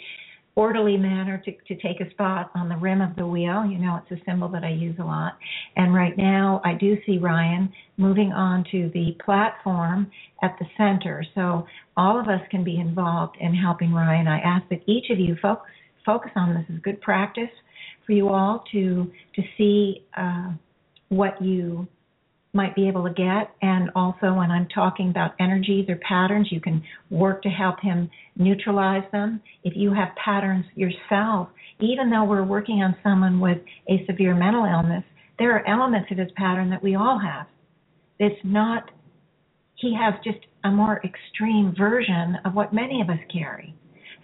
[0.56, 3.64] orderly manner to, to take a spot on the rim of the wheel.
[3.64, 5.38] You know, it's a symbol that I use a lot.
[5.76, 10.10] And right now, I do see Ryan moving on to the platform
[10.42, 11.24] at the center.
[11.36, 14.28] So all of us can be involved in helping Ryan.
[14.28, 15.72] I ask that each of you focus
[16.06, 17.50] focus on this is good practice
[18.08, 20.54] for you all to to see uh,
[21.10, 21.88] what you
[22.54, 23.52] might be able to get.
[23.62, 28.10] And also, when I'm talking about energies or patterns, you can work to help him
[28.36, 29.42] neutralize them.
[29.64, 34.66] If you have patterns yourself, even though we're working on someone with a severe mental
[34.66, 35.04] illness,
[35.38, 37.46] there are elements of his pattern that we all have.
[38.18, 38.90] It's not,
[39.76, 43.76] he has just a more extreme version of what many of us carry.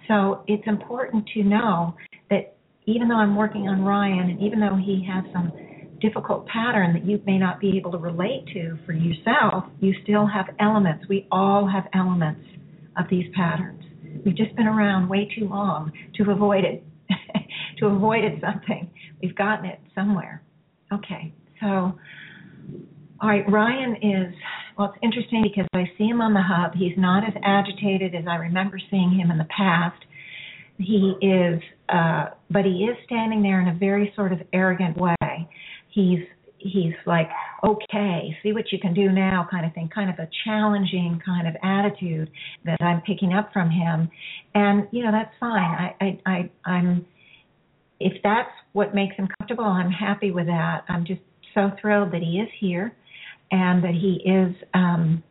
[0.07, 1.95] So it's important to know
[2.31, 5.51] that even though I'm working on Ryan and even though he has some
[6.01, 10.27] difficult pattern that you may not be able to relate to for yourself, you still
[10.27, 11.05] have elements.
[11.07, 12.41] We all have elements
[12.97, 13.81] of these patterns.
[14.25, 16.83] We've just been around way too long to avoid it,
[17.79, 18.91] to avoid it something.
[19.21, 20.43] We've gotten it somewhere.
[20.93, 21.67] Okay, so,
[23.21, 24.33] all right, Ryan is,
[24.77, 26.73] well, it's interesting because I see him on the hub.
[26.75, 30.03] He's not as agitated as I remember seeing him in the past.
[30.77, 35.15] He is, uh, but he is standing there in a very sort of arrogant way.
[35.89, 36.19] He's
[36.63, 37.29] he's like
[37.63, 41.47] okay see what you can do now kind of thing kind of a challenging kind
[41.47, 42.31] of attitude
[42.63, 44.09] that i'm picking up from him.
[44.55, 45.59] And you know that's fine.
[45.59, 47.05] I i, I i'm
[47.99, 50.85] if that's what makes him comfortable i'm happy with that.
[50.87, 51.21] I'm just
[51.53, 52.95] so thrilled that he is here
[53.51, 55.21] and that he is um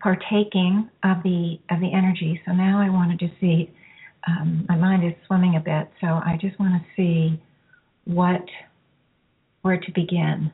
[0.00, 3.70] partaking of the of the energy so now i wanted to see
[4.28, 7.42] um, my mind is swimming a bit so i just want to see
[8.04, 8.42] what
[9.62, 10.52] where to begin.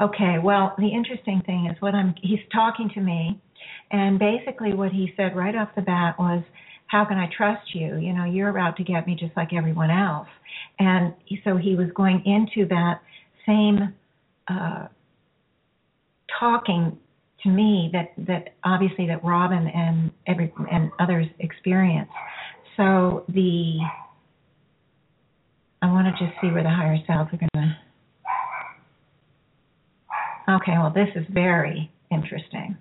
[0.00, 3.40] Okay, well, the interesting thing is what I'm he's talking to me
[3.90, 6.44] And basically, what he said right off the bat was,
[6.88, 7.96] How can I trust you?
[7.98, 10.28] You know, you're out to get me just like everyone else.
[10.78, 11.14] And
[11.44, 13.02] so he was going into that
[13.46, 13.94] same
[14.48, 14.88] uh,
[16.38, 16.98] talking
[17.42, 22.10] to me that that obviously that Robin and every and others experience.
[22.76, 23.78] So the
[25.80, 27.76] I want to just see where the higher selves are going to.
[30.54, 32.76] Okay, well this is very interesting.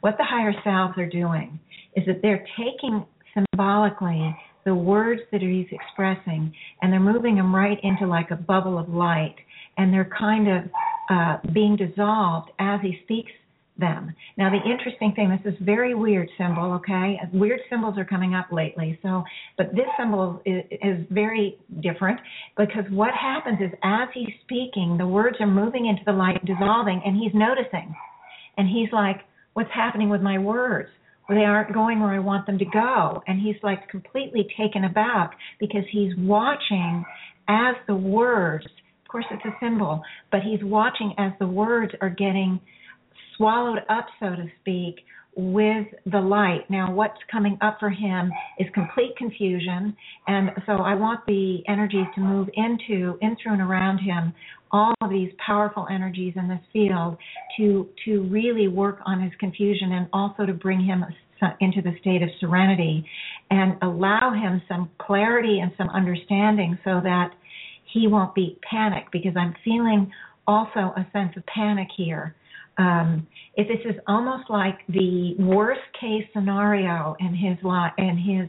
[0.00, 1.58] What the higher selves are doing
[1.96, 3.04] is that they're taking
[3.34, 6.52] symbolically the words that he's expressing
[6.82, 9.36] and they're moving them right into like a bubble of light
[9.78, 10.64] and they're kind of
[11.10, 13.32] uh, being dissolved as he speaks
[13.78, 14.14] them.
[14.36, 17.18] Now, the interesting thing, is this is very weird symbol, okay?
[17.32, 18.98] Weird symbols are coming up lately.
[19.02, 19.24] So,
[19.56, 22.20] but this symbol is, is very different
[22.56, 27.02] because what happens is as he's speaking, the words are moving into the light, dissolving,
[27.04, 27.94] and he's noticing.
[28.56, 29.22] And he's like,
[29.54, 30.90] what's happening with my words?
[31.28, 33.22] They aren't going where I want them to go.
[33.26, 37.04] And he's like completely taken aback because he's watching
[37.48, 38.66] as the words,
[39.10, 42.60] course, it's a symbol, but he's watching as the words are getting
[43.36, 44.96] swallowed up, so to speak,
[45.36, 46.68] with the light.
[46.68, 49.96] Now, what's coming up for him is complete confusion,
[50.26, 54.32] and so I want the energies to move into, in through and around him,
[54.72, 57.16] all of these powerful energies in this field
[57.56, 61.04] to to really work on his confusion and also to bring him
[61.60, 63.04] into the state of serenity
[63.50, 67.30] and allow him some clarity and some understanding so that
[67.92, 70.12] he won't be panicked because I'm feeling
[70.46, 72.34] also a sense of panic here
[72.80, 73.26] um,
[73.56, 78.48] if this is almost like the worst case scenario in his life, in his,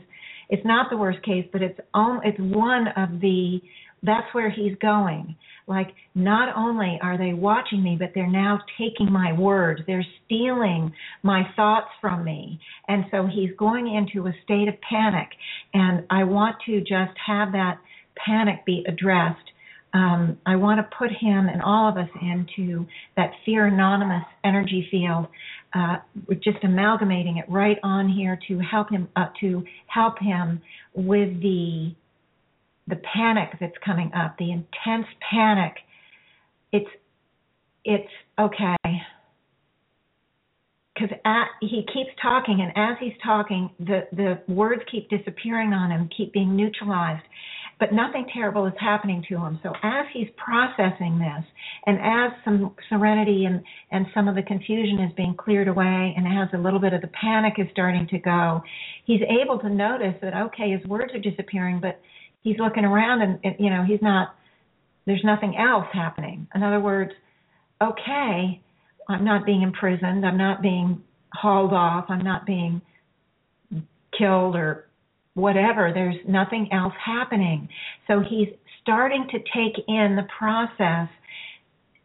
[0.50, 3.60] it's not the worst case, but it's um, it's one of the
[4.04, 5.36] that's where he's going.
[5.68, 9.82] Like, not only are they watching me, but they're now taking my words.
[9.86, 10.92] They're stealing
[11.24, 12.60] my thoughts from me.
[12.88, 15.28] And so he's going into a state of panic.
[15.74, 17.78] And I want to just have that
[18.16, 19.52] panic be addressed
[19.94, 22.86] um, I want to put him and all of us into
[23.18, 25.28] that fear anonymous energy field.
[25.74, 25.98] Uh,
[26.44, 30.62] just amalgamating it right on here to help him uh, to help him
[30.94, 31.94] with the
[32.88, 35.74] the panic that's coming up, the intense panic.
[36.74, 36.90] It's
[37.84, 38.10] it's
[38.40, 38.76] okay
[40.94, 41.18] because
[41.62, 46.34] he keeps talking, and as he's talking, the the words keep disappearing on him, keep
[46.34, 47.24] being neutralized,
[47.82, 49.60] but nothing terrible is happening to him.
[49.64, 51.44] So as he's processing this,
[51.88, 56.28] and as some serenity and and some of the confusion is being cleared away, and
[56.28, 58.62] as a little bit of the panic is starting to go,
[59.06, 62.00] he's able to notice that okay, his words are disappearing, but
[62.44, 64.36] he's looking around and, and you know he's not.
[65.08, 66.48] There's nothing else happening.
[66.54, 67.12] In other words,
[67.82, 68.62] okay,
[69.10, 70.24] I'm not being imprisoned.
[70.24, 71.02] I'm not being
[71.34, 72.06] hauled off.
[72.10, 72.80] I'm not being
[74.16, 74.86] killed or
[75.34, 75.92] whatever.
[75.94, 77.70] There's nothing else happening.
[78.08, 78.50] So he's
[78.82, 81.10] starting to take in the process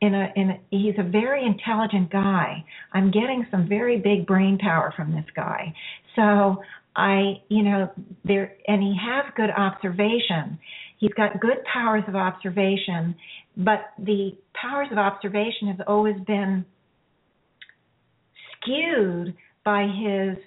[0.01, 2.65] in a in a, he's a very intelligent guy.
[2.93, 5.75] I'm getting some very big brain power from this guy.
[6.15, 6.63] So
[6.95, 7.91] I, you know,
[8.25, 10.59] there and he has good observation.
[10.99, 13.15] He's got good powers of observation,
[13.57, 16.65] but the powers of observation have always been
[18.61, 20.39] skewed by his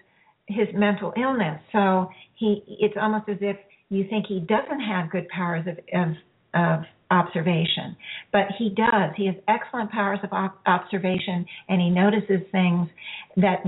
[0.47, 1.61] his mental illness.
[1.71, 2.09] So
[2.39, 3.57] he it's almost as if
[3.89, 6.15] you think he doesn't have good powers of of,
[6.53, 7.95] of observation,
[8.31, 9.11] but he does.
[9.17, 10.31] He has excellent powers of
[10.65, 12.87] observation, and he notices things
[13.37, 13.63] that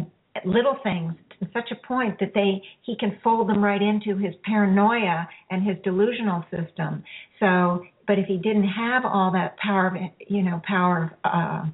[0.46, 4.34] little things to such a point that they he can fold them right into his
[4.46, 7.04] paranoia and his delusional system.
[7.40, 9.94] So, but if he didn't have all that power of
[10.28, 11.70] you know power of uh,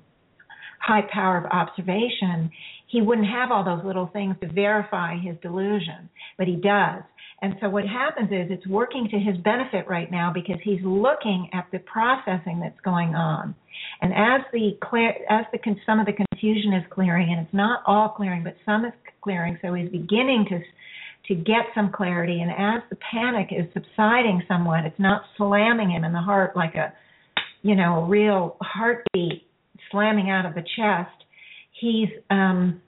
[0.80, 2.52] high power of observation,
[2.88, 7.04] he wouldn't have all those little things to verify his delusion, but he does.
[7.42, 11.50] And so what happens is it's working to his benefit right now because he's looking
[11.54, 13.54] at the processing that's going on.
[14.02, 17.84] And as the clear, as the some of the confusion is clearing, and it's not
[17.86, 20.60] all clearing, but some is clearing, so he's beginning to
[21.28, 22.42] to get some clarity.
[22.42, 26.76] And as the panic is subsiding somewhat, it's not slamming him in the heart like
[26.76, 26.94] a,
[27.62, 29.47] you know, a real heartbeat
[29.92, 31.24] slamming out of the chest
[31.80, 32.82] he's um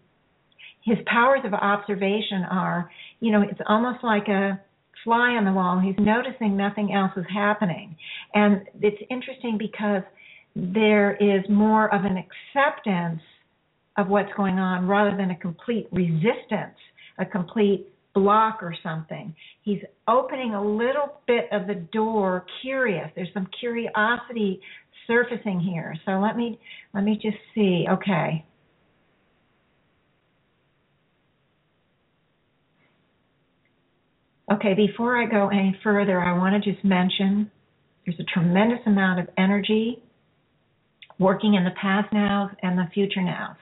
[0.83, 2.89] his powers of observation are
[3.19, 4.59] you know it's almost like a
[5.03, 5.79] fly on the wall.
[5.79, 7.95] He's noticing nothing else is happening.
[8.33, 10.03] And it's interesting because
[10.55, 13.21] there is more of an acceptance
[13.97, 16.75] of what's going on rather than a complete resistance
[17.17, 17.85] a complete
[18.15, 19.35] block or something.
[19.61, 23.09] He's opening a little bit of the door curious.
[23.13, 24.61] There's some curiosity
[25.09, 25.97] surfacing here.
[26.05, 26.59] So let me
[26.93, 27.85] let me just see.
[27.89, 28.45] Okay.
[34.51, 37.51] Okay, before I go any further, I want to just mention
[38.05, 40.01] there's a tremendous amount of energy
[41.19, 43.55] working in the past now and the future now.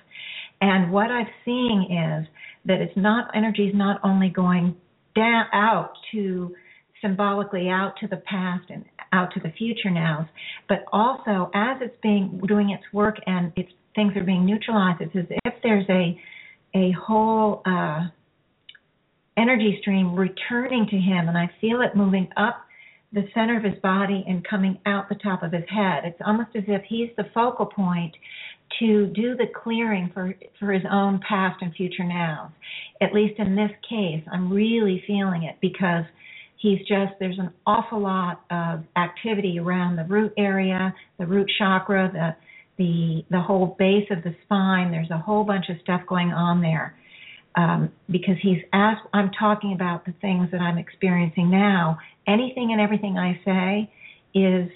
[0.61, 2.27] And what I'm seeing is
[2.65, 4.75] that it's not energy is not only going
[5.15, 6.55] down out to
[7.01, 10.25] symbolically out to the past and out to the future nows,
[10.67, 15.15] but also as it's being doing its work and its things are being neutralized, it's
[15.15, 16.19] as if there's a
[16.75, 18.07] a whole uh,
[19.37, 22.63] energy stream returning to him, and I feel it moving up
[23.13, 26.03] the center of his body and coming out the top of his head.
[26.03, 28.13] It's almost as if he's the focal point
[28.79, 32.51] to do the clearing for for his own past and future nows.
[33.01, 36.03] At least in this case, I'm really feeling it because
[36.57, 42.09] he's just there's an awful lot of activity around the root area, the root chakra,
[42.11, 42.35] the
[42.77, 44.91] the the whole base of the spine.
[44.91, 46.95] There's a whole bunch of stuff going on there.
[47.55, 51.97] Um, because he's as I'm talking about the things that I'm experiencing now,
[52.27, 53.91] anything and everything I say
[54.35, 54.69] is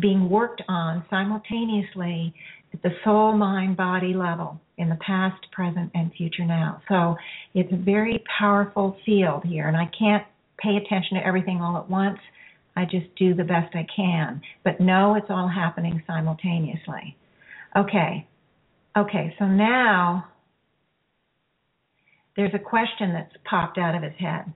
[0.00, 2.34] being worked on simultaneously
[2.72, 6.82] at the soul, mind, body level in the past, present, and future now.
[6.88, 7.16] So
[7.54, 10.24] it's a very powerful field here, and I can't
[10.62, 12.18] pay attention to everything all at once.
[12.76, 17.16] I just do the best I can, but know it's all happening simultaneously.
[17.76, 18.26] Okay,
[18.96, 20.28] okay, so now
[22.36, 24.52] there's a question that's popped out of his head.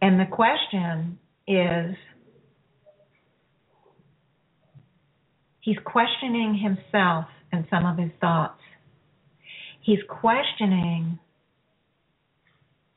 [0.00, 1.96] And the question is
[5.60, 8.60] he's questioning himself and some of his thoughts.
[9.82, 11.18] He's questioning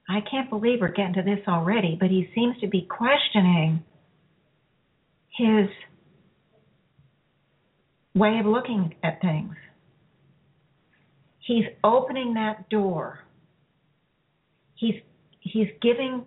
[0.09, 3.83] I can't believe we're getting to this already, but he seems to be questioning
[5.37, 5.67] his
[8.13, 9.55] way of looking at things.
[11.39, 13.19] He's opening that door.
[14.75, 14.95] He's
[15.39, 16.25] he's giving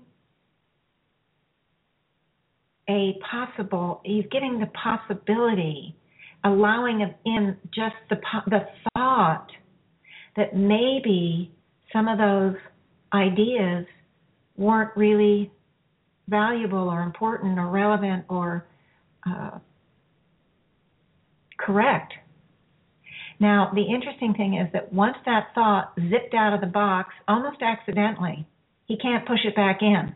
[2.88, 5.96] a possible he's giving the possibility
[6.44, 8.16] allowing in just the
[8.46, 9.48] the thought
[10.36, 11.50] that maybe
[11.92, 12.54] some of those
[13.12, 13.86] ideas
[14.56, 15.50] weren't really
[16.28, 18.66] valuable or important or relevant or
[19.28, 19.58] uh,
[21.58, 22.12] correct.
[23.38, 27.58] Now, the interesting thing is that once that thought zipped out of the box, almost
[27.60, 28.46] accidentally,
[28.86, 30.14] he can't push it back in.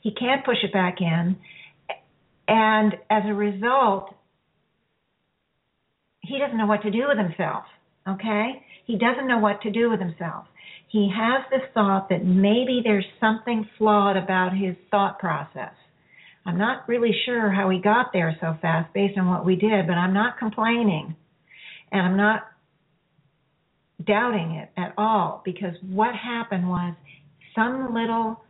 [0.00, 1.36] He can't push it back in.
[2.46, 4.14] And as a result,
[6.20, 7.64] he doesn't know what to do with himself.
[8.08, 8.64] Okay?
[8.86, 10.46] He doesn't know what to do with himself
[10.90, 15.72] he has this thought that maybe there's something flawed about his thought process.
[16.44, 19.86] I'm not really sure how he got there so fast based on what we did,
[19.86, 21.14] but I'm not complaining.
[21.92, 22.42] And I'm not
[24.04, 26.94] doubting it at all because what happened was
[27.54, 28.42] some little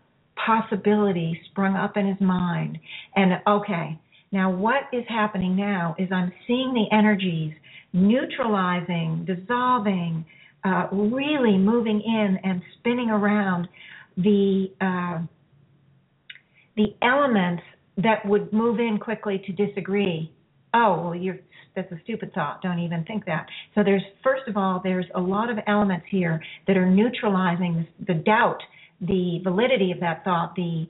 [0.46, 2.78] possibility sprung up in his mind.
[3.16, 3.98] And okay,
[4.32, 7.52] now what is happening now is I'm seeing the energies
[7.92, 10.24] neutralizing, dissolving,
[10.64, 13.68] uh, really moving in and spinning around
[14.16, 15.20] the uh,
[16.76, 17.62] the elements
[17.96, 20.32] that would move in quickly to disagree.
[20.72, 21.38] Oh, well, you're
[21.76, 22.62] that's a stupid thought.
[22.62, 23.46] Don't even think that.
[23.74, 28.14] So there's first of all, there's a lot of elements here that are neutralizing the,
[28.14, 28.60] the doubt,
[29.00, 30.86] the validity of that thought, the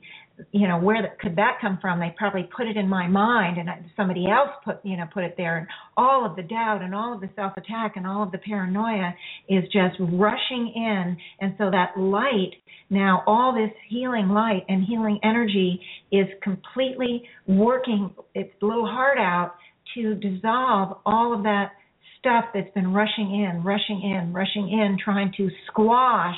[0.51, 1.99] you know where that, could that come from?
[1.99, 5.35] They probably put it in my mind and somebody else put you know put it
[5.37, 5.57] there.
[5.57, 5.67] And
[5.97, 9.13] all of the doubt and all of the self attack and all of the paranoia
[9.49, 11.17] is just rushing in.
[11.39, 12.53] And so that light
[12.89, 15.79] now all this healing light and healing energy
[16.11, 19.55] is completely working its little heart out
[19.95, 21.71] to dissolve all of that
[22.19, 26.37] stuff that's been rushing in rushing in rushing in trying to squash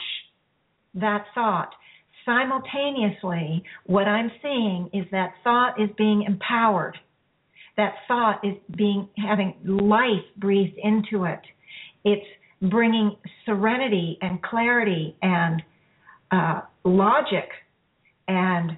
[0.93, 1.71] that thought
[2.25, 6.97] simultaneously, what I'm seeing is that thought is being empowered.
[7.77, 11.41] That thought is being having life breathed into it.
[12.03, 12.25] It's
[12.61, 13.15] bringing
[13.45, 15.61] serenity and clarity and
[16.31, 17.49] uh, logic
[18.27, 18.77] and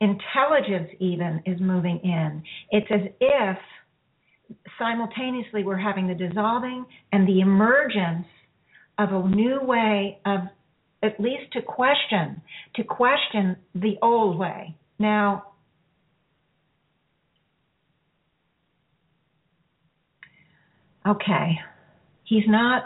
[0.00, 2.42] intelligence even is moving in.
[2.70, 3.58] It's as if
[4.78, 8.26] simultaneously we're having the dissolving and the emergence
[8.98, 10.40] of a new way of
[11.02, 12.42] at least to question,
[12.74, 14.74] to question the old way.
[14.98, 15.52] Now,
[21.06, 21.60] okay,
[22.24, 22.84] he's not.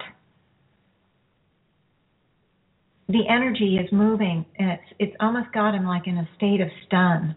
[3.09, 6.69] The energy is moving, and it's it's almost got him like in a state of
[6.87, 7.35] stun,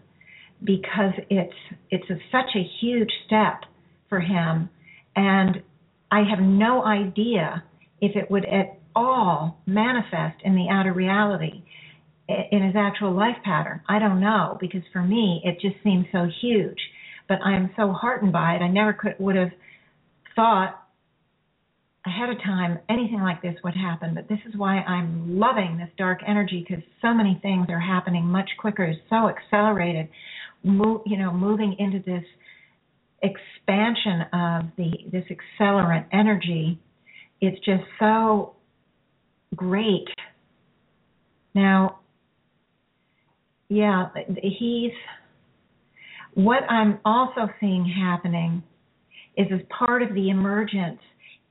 [0.62, 1.52] because it's
[1.90, 3.64] it's a, such a huge step
[4.08, 4.70] for him,
[5.16, 5.62] and
[6.10, 7.64] I have no idea
[8.00, 11.62] if it would at all manifest in the outer reality.
[12.28, 13.80] in his actual life pattern.
[13.88, 16.78] I don't know because for me it just seems so huge.
[17.28, 18.62] But I'm so heartened by it.
[18.62, 19.50] I never could would have
[20.34, 20.82] thought
[22.04, 24.14] ahead of time anything like this would happen.
[24.14, 28.24] But this is why I'm loving this dark energy because so many things are happening
[28.24, 28.92] much quicker.
[29.10, 30.08] So accelerated.
[30.64, 32.24] Move, you know, moving into this
[33.22, 36.80] expansion of the this accelerant energy.
[37.40, 38.55] It's just so
[39.56, 40.06] great.
[41.54, 42.00] Now,
[43.68, 44.08] yeah,
[44.42, 44.92] he's
[46.34, 48.62] what I'm also seeing happening
[49.36, 51.00] is as part of the emergence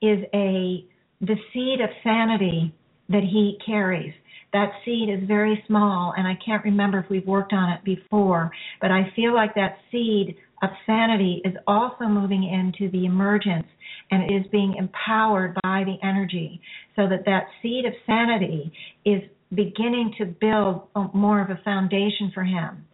[0.02, 0.86] is a
[1.22, 2.74] the seed of sanity
[3.10, 4.14] that he carries.
[4.54, 8.52] That seed is very small, and I can't remember if we've worked on it before,
[8.80, 10.36] but I feel like that seed
[10.66, 13.68] of sanity is also moving into the emergence
[14.12, 16.62] and is being empowered by the energy
[16.96, 18.72] so that that seed of sanity
[19.06, 19.22] is
[19.54, 22.86] beginning to build more of a foundation for him.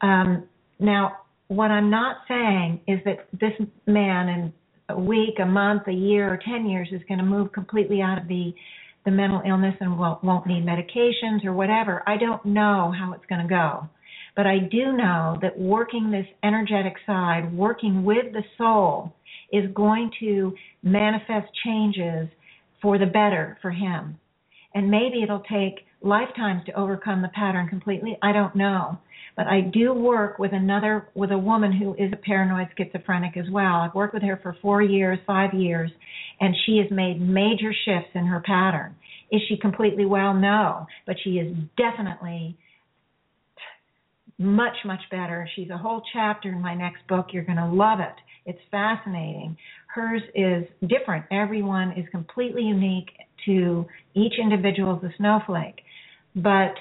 [0.00, 0.44] Um,
[0.78, 1.18] now,
[1.48, 3.52] what I'm not saying is that this
[3.86, 4.52] man in
[4.88, 8.18] a week, a month, a year, or 10 years is going to move completely out
[8.18, 8.54] of the
[9.04, 12.02] the mental illness and won't, won't need medications or whatever.
[12.06, 13.88] I don't know how it's going to go.
[14.36, 19.12] But I do know that working this energetic side, working with the soul,
[19.52, 22.28] is going to manifest changes
[22.82, 24.18] for the better for him.
[24.74, 28.18] And maybe it'll take lifetimes to overcome the pattern completely.
[28.22, 28.98] I don't know.
[29.36, 33.50] But I do work with another, with a woman who is a paranoid schizophrenic as
[33.50, 33.76] well.
[33.80, 35.90] I've worked with her for four years, five years,
[36.40, 38.94] and she has made major shifts in her pattern.
[39.32, 40.34] Is she completely well?
[40.34, 40.86] No.
[41.06, 42.56] But she is definitely
[44.38, 45.48] much, much better.
[45.54, 47.26] She's a whole chapter in my next book.
[47.32, 48.14] You're going to love it.
[48.46, 49.56] It's fascinating.
[49.86, 51.24] Hers is different.
[51.30, 53.10] Everyone is completely unique
[53.46, 55.80] to each individual as a snowflake.
[56.34, 56.74] But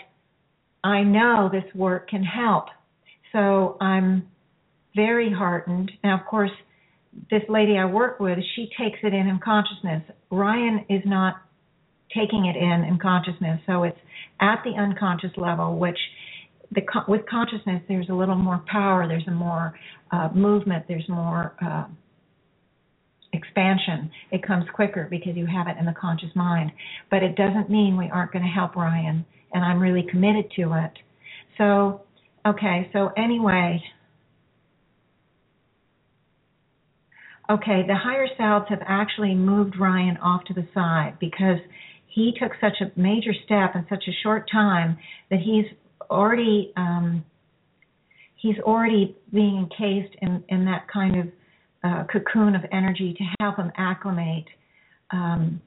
[0.84, 2.66] I know this work can help.
[3.32, 4.28] So I'm
[4.96, 5.92] very heartened.
[6.04, 6.52] Now, of course,
[7.30, 10.04] this lady I work with, she takes it in in consciousness.
[10.32, 11.36] Ryan is not
[12.16, 13.60] taking it in in consciousness.
[13.66, 13.98] So it's
[14.42, 15.98] at the unconscious level, which
[16.74, 19.78] the, with consciousness, there's a little more power, there's a more
[20.12, 21.86] uh, movement, there's more uh,
[23.34, 24.10] expansion.
[24.32, 26.72] It comes quicker because you have it in the conscious mind.
[27.10, 30.74] But it doesn't mean we aren't going to help Ryan, and I'm really committed to
[30.74, 30.92] it.
[31.58, 32.02] So,
[32.46, 33.82] okay, so anyway.
[37.50, 41.60] Okay, the higher selves have actually moved Ryan off to the side because
[42.08, 44.98] he took such a major step in such a short time
[45.30, 45.66] that he's
[46.10, 47.26] already um,
[48.44, 51.28] he's already being encased in, in that kind of
[51.84, 54.46] uh, cocoon of energy to help him acclimate.
[55.12, 55.62] Um,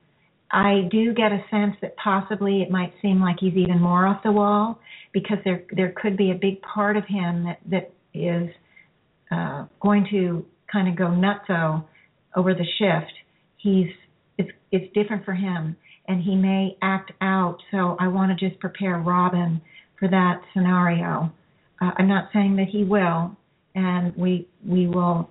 [0.51, 4.23] I do get a sense that possibly it might seem like he's even more off
[4.23, 4.79] the wall
[5.13, 8.49] because there there could be a big part of him that that is
[9.31, 11.85] uh, going to kind of go nutso
[12.37, 13.13] over the shift.
[13.57, 13.89] He's
[14.39, 15.77] it's it's different for him
[16.09, 17.59] and he may act out.
[17.71, 19.61] So I want to just prepare Robin
[19.99, 21.33] for that scenario.
[21.81, 23.37] Uh, I'm not saying that he will,
[23.75, 25.31] and we we will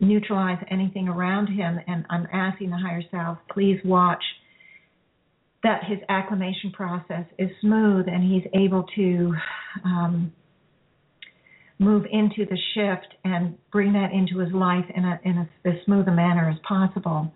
[0.00, 1.78] neutralize anything around him.
[1.86, 4.22] And I'm asking the higher self, please watch
[5.64, 9.34] that his acclimation process is smooth and he's able to
[9.84, 10.32] um,
[11.78, 15.74] move into the shift and bring that into his life in a in a, as
[15.84, 17.32] smooth a manner as possible.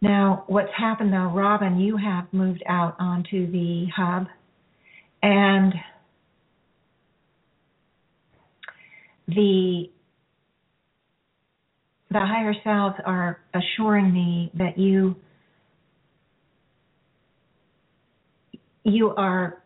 [0.00, 4.26] Now, what's happened though, Robin, you have moved out onto the hub
[5.24, 5.72] and
[9.26, 9.90] the
[12.10, 15.16] the higher selves are assuring me that you
[18.84, 19.62] you are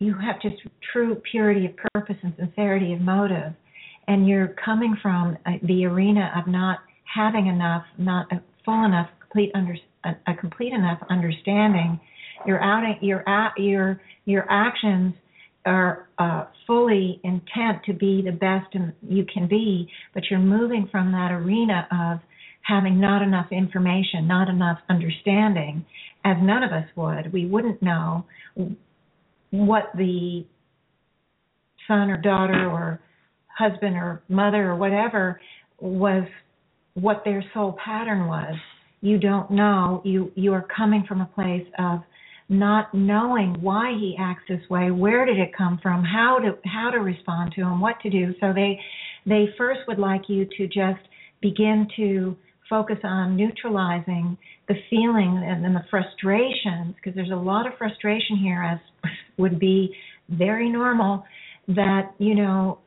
[0.00, 0.56] you have just
[0.92, 3.52] true purity of purpose and sincerity of motive.
[4.06, 9.10] And you're coming from uh, the arena of not having enough not a full enough
[9.20, 12.00] complete under a complete enough understanding
[12.46, 13.24] your out your
[13.56, 15.14] your your actions
[15.66, 21.12] are uh, fully intent to be the best you can be, but you're moving from
[21.12, 22.20] that arena of
[22.62, 25.84] having not enough information, not enough understanding,
[26.24, 27.32] as none of us would.
[27.32, 28.24] We wouldn't know
[29.50, 30.44] what the
[31.86, 33.00] son or daughter or
[33.58, 35.40] husband or mother or whatever
[35.80, 36.24] was,
[36.94, 38.54] what their soul pattern was.
[39.00, 40.02] You don't know.
[40.04, 42.00] You you are coming from a place of
[42.48, 46.90] not knowing why he acts this way, where did it come from, how to how
[46.90, 48.34] to respond to him, what to do.
[48.40, 48.80] So they
[49.26, 51.00] they first would like you to just
[51.40, 52.36] begin to
[52.68, 54.36] focus on neutralizing
[54.68, 58.78] the feeling and, and the frustrations, because there's a lot of frustration here, as
[59.38, 59.94] would be
[60.28, 61.24] very normal,
[61.68, 62.78] that, you know,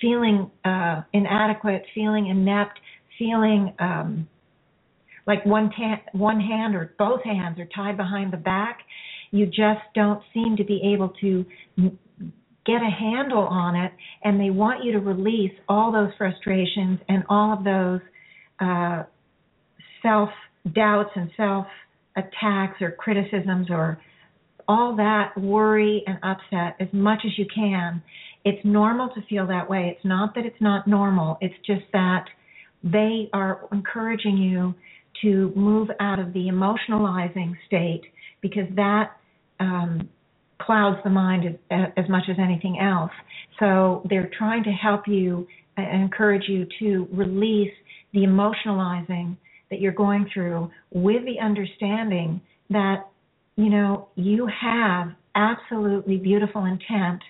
[0.00, 2.78] feeling uh, inadequate, feeling inept,
[3.18, 4.28] feeling um,
[5.30, 8.80] like one, ta- one hand or both hands are tied behind the back.
[9.30, 11.44] You just don't seem to be able to
[12.66, 13.92] get a handle on it,
[14.24, 18.00] and they want you to release all those frustrations and all of those
[18.58, 19.04] uh,
[20.02, 20.30] self
[20.74, 21.66] doubts and self
[22.16, 24.00] attacks or criticisms or
[24.66, 28.02] all that worry and upset as much as you can.
[28.44, 29.94] It's normal to feel that way.
[29.94, 32.24] It's not that it's not normal, it's just that
[32.82, 34.74] they are encouraging you
[35.22, 38.02] to move out of the emotionalizing state
[38.40, 39.16] because that
[39.58, 40.08] um,
[40.60, 43.10] clouds the mind as, as much as anything else.
[43.58, 45.46] So they're trying to help you
[45.76, 47.72] and encourage you to release
[48.12, 49.36] the emotionalizing
[49.70, 52.40] that you're going through with the understanding
[52.70, 53.06] that
[53.56, 57.22] you know you have absolutely beautiful intent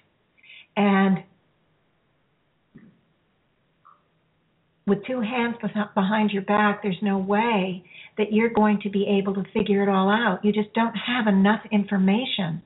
[0.76, 1.22] and
[4.91, 5.57] with two hands
[5.95, 7.82] behind your back there's no way
[8.18, 11.26] that you're going to be able to figure it all out you just don't have
[11.26, 12.61] enough information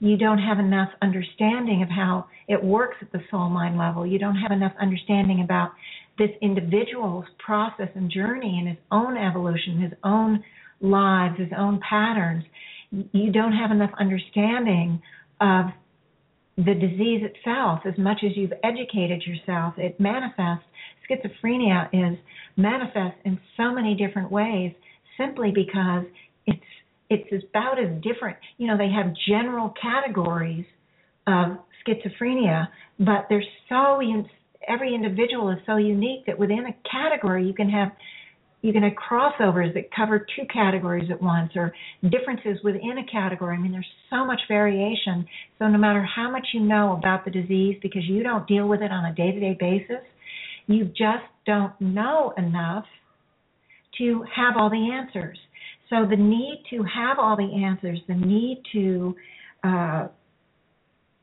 [0.00, 4.06] you don't have enough understanding of how it works at the soul mind level.
[4.06, 5.72] You don't have enough understanding about
[6.18, 10.42] this individual's process and journey and his own evolution, his own
[10.80, 12.44] lives, his own patterns.
[12.90, 15.00] You don't have enough understanding
[15.40, 15.66] of
[16.56, 19.74] the disease itself as much as you've educated yourself.
[19.76, 20.64] It manifests,
[21.08, 22.18] schizophrenia is
[22.56, 24.72] manifest in so many different ways
[25.18, 26.04] simply because
[26.46, 26.60] it's
[27.10, 28.38] it's about as different.
[28.56, 30.64] You know, they have general categories
[31.26, 34.00] of schizophrenia, but they're so
[34.66, 37.92] every individual is so unique that within a category you can have
[38.64, 41.74] you can have crossovers that cover two categories at once or
[42.10, 43.54] differences within a category.
[43.54, 45.26] I mean, there's so much variation.
[45.58, 48.80] So no matter how much you know about the disease, because you don't deal with
[48.80, 50.02] it on a day-to-day basis,
[50.66, 52.86] you just don't know enough
[53.98, 55.36] to have all the answers.
[55.90, 59.14] So the need to have all the answers, the need to
[59.62, 60.08] uh,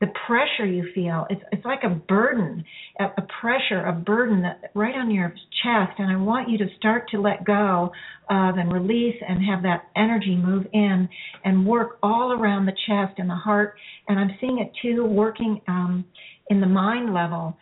[0.02, 2.64] the pressure you feel it's it's like a burden
[2.98, 5.32] a, pressure a burden that right on your
[5.62, 7.92] chest and i want you to start to let go
[8.28, 11.08] of and release and have that energy move in
[11.44, 13.76] and work all around the chest and the heart
[14.08, 16.04] and i'm seeing it too working um,
[16.50, 17.56] in the mind level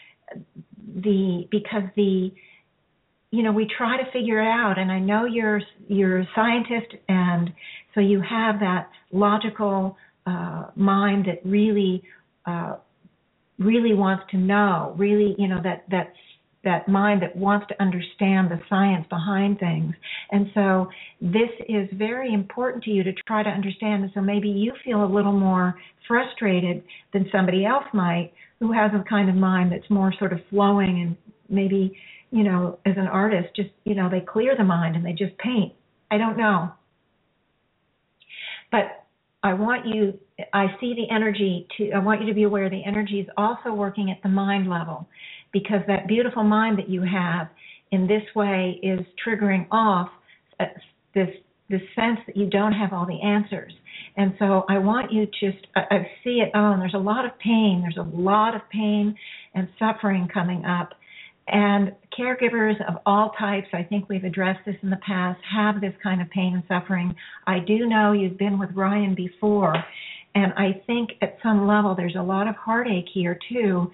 [1.02, 2.32] the because the
[3.32, 6.94] you know we try to figure it out and i know you're you're a scientist
[7.06, 7.50] and
[7.94, 9.94] so you have that logical
[10.26, 12.02] uh, mind that really
[12.46, 12.76] uh,
[13.58, 16.12] really wants to know really you know that that
[16.62, 19.94] that mind that wants to understand the science behind things
[20.30, 20.88] and so
[21.20, 25.04] this is very important to you to try to understand and so maybe you feel
[25.04, 25.74] a little more
[26.08, 26.82] frustrated
[27.12, 31.02] than somebody else might who has a kind of mind that's more sort of flowing
[31.02, 31.16] and
[31.48, 31.94] maybe
[32.30, 35.36] you know, as an artist, just, you know, they clear the mind and they just
[35.38, 35.72] paint.
[36.10, 36.72] I don't know.
[38.70, 39.04] But
[39.42, 40.18] I want you,
[40.52, 43.72] I see the energy to, I want you to be aware the energy is also
[43.72, 45.08] working at the mind level
[45.52, 47.48] because that beautiful mind that you have
[47.90, 50.08] in this way is triggering off
[50.58, 50.64] uh,
[51.14, 51.28] this
[51.68, 53.72] this sense that you don't have all the answers.
[54.16, 56.50] And so I want you to just I, I see it.
[56.54, 57.82] Oh, and there's a lot of pain.
[57.82, 59.14] There's a lot of pain
[59.54, 60.90] and suffering coming up.
[61.46, 65.94] And caregivers of all types, I think we've addressed this in the past, have this
[66.02, 67.14] kind of pain and suffering.
[67.46, 69.74] I do know you've been with Ryan before,
[70.34, 73.90] and I think at some level there's a lot of heartache here too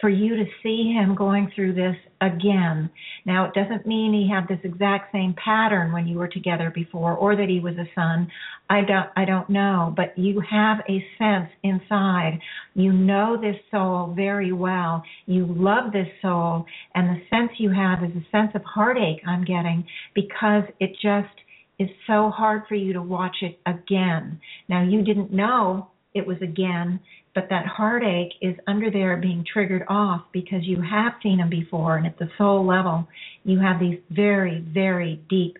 [0.00, 2.90] for you to see him going through this again.
[3.24, 7.14] Now, it doesn't mean he had this exact same pattern when you were together before
[7.14, 8.30] or that he was a son.
[8.68, 12.40] I don't I don't know, but you have a sense inside.
[12.74, 15.02] You know this soul very well.
[15.26, 19.44] You love this soul and the sense you have is a sense of heartache I'm
[19.44, 21.34] getting because it just
[21.78, 24.40] is so hard for you to watch it again.
[24.68, 27.00] Now, you didn't know it was again
[27.36, 31.98] but that heartache is under there being triggered off because you have seen them before,
[31.98, 33.06] and at the soul level,
[33.44, 35.58] you have these very, very deep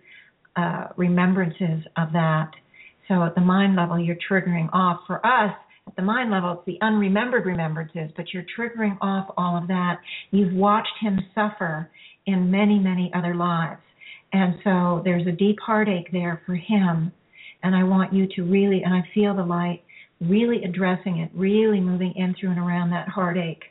[0.57, 2.51] uh, remembrances of that.
[3.09, 5.01] So at the mind level, you're triggering off.
[5.07, 5.55] For us,
[5.87, 9.99] at the mind level, it's the unremembered remembrances, but you're triggering off all of that.
[10.31, 11.91] You've watched him suffer
[12.25, 13.83] in many, many other lives.
[14.33, 17.13] And so there's a deep heartache there for him.
[17.63, 19.83] And I want you to really, and I feel the light
[20.21, 23.65] really addressing it, really moving in through and around that heartache.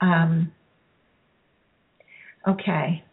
[0.00, 0.52] Um,
[2.48, 3.04] okay.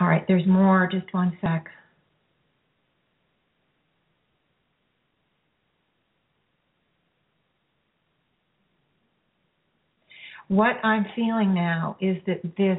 [0.00, 0.88] All right, there's more.
[0.90, 1.66] Just one sec.
[10.48, 12.78] What I'm feeling now is that this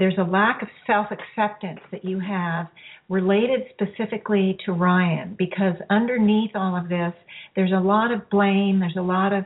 [0.00, 2.66] there's a lack of self acceptance that you have
[3.08, 7.12] related specifically to Ryan because underneath all of this,
[7.54, 9.44] there's a lot of blame, there's a lot of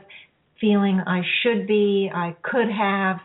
[0.61, 3.17] feeling I should be, I could have,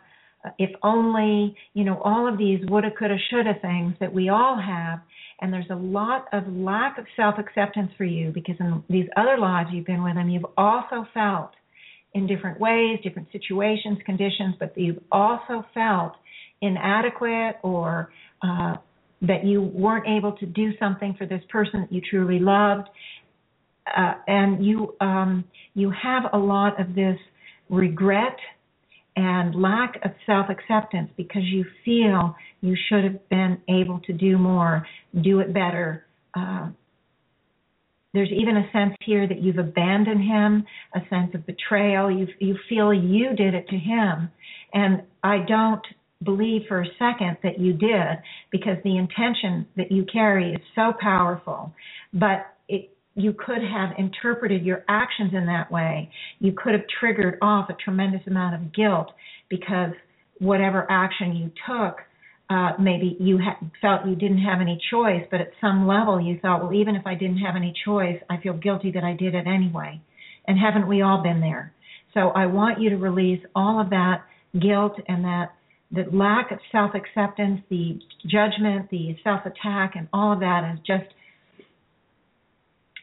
[0.58, 5.00] if only, you know, all of these woulda, coulda, shoulda things that we all have.
[5.40, 9.38] And there's a lot of lack of self acceptance for you because in these other
[9.38, 11.52] lives you've been with him, you've also felt
[12.12, 16.14] in different ways, different situations, conditions, but you've also felt
[16.60, 18.74] inadequate or uh,
[19.22, 22.88] that you weren't able to do something for this person that you truly loved,
[23.96, 25.44] uh, and you um,
[25.74, 27.18] you have a lot of this
[27.68, 28.36] regret
[29.16, 34.38] and lack of self acceptance because you feel you should have been able to do
[34.38, 34.86] more,
[35.22, 36.06] do it better.
[36.34, 36.68] Uh,
[38.12, 42.10] there's even a sense here that you've abandoned him, a sense of betrayal.
[42.10, 44.30] You you feel you did it to him,
[44.72, 45.84] and I don't
[46.22, 48.18] believe for a second that you did
[48.50, 51.72] because the intention that you carry is so powerful.
[52.12, 56.10] But it, you could have interpreted your actions in that way.
[56.38, 59.12] You could have triggered off a tremendous amount of guilt
[59.48, 59.92] because
[60.38, 61.98] whatever action you took,
[62.50, 66.38] uh, maybe you ha- felt you didn't have any choice, but at some level you
[66.40, 69.34] thought, well, even if I didn't have any choice, I feel guilty that I did
[69.34, 70.00] it anyway.
[70.46, 71.72] And haven't we all been there?
[72.12, 74.24] So I want you to release all of that
[74.58, 75.54] guilt and that
[75.92, 80.78] the lack of self acceptance, the judgment, the self attack, and all of that is
[80.86, 81.12] just,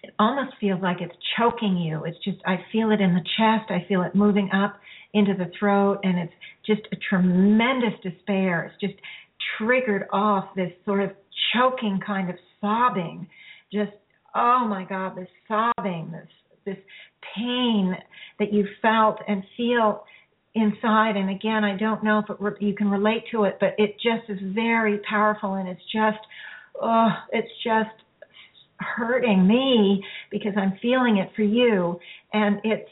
[0.04, 2.06] it almost feels like it's choking you.
[2.06, 4.80] It's just, I feel it in the chest, I feel it moving up
[5.14, 6.34] into the throat, and it's
[6.66, 8.72] just a tremendous despair.
[8.72, 9.00] It's just
[9.58, 11.12] triggered off this sort of
[11.54, 13.28] choking kind of sobbing.
[13.72, 13.92] Just,
[14.36, 16.28] oh my God, this sobbing, this,
[16.66, 16.78] this
[17.36, 17.96] pain
[18.40, 20.04] that you felt and feel
[20.58, 23.96] inside and again i don't know if it, you can relate to it but it
[23.96, 26.20] just is very powerful and it's just
[26.82, 27.90] oh it's just
[28.80, 32.00] hurting me because i'm feeling it for you
[32.34, 32.90] and it's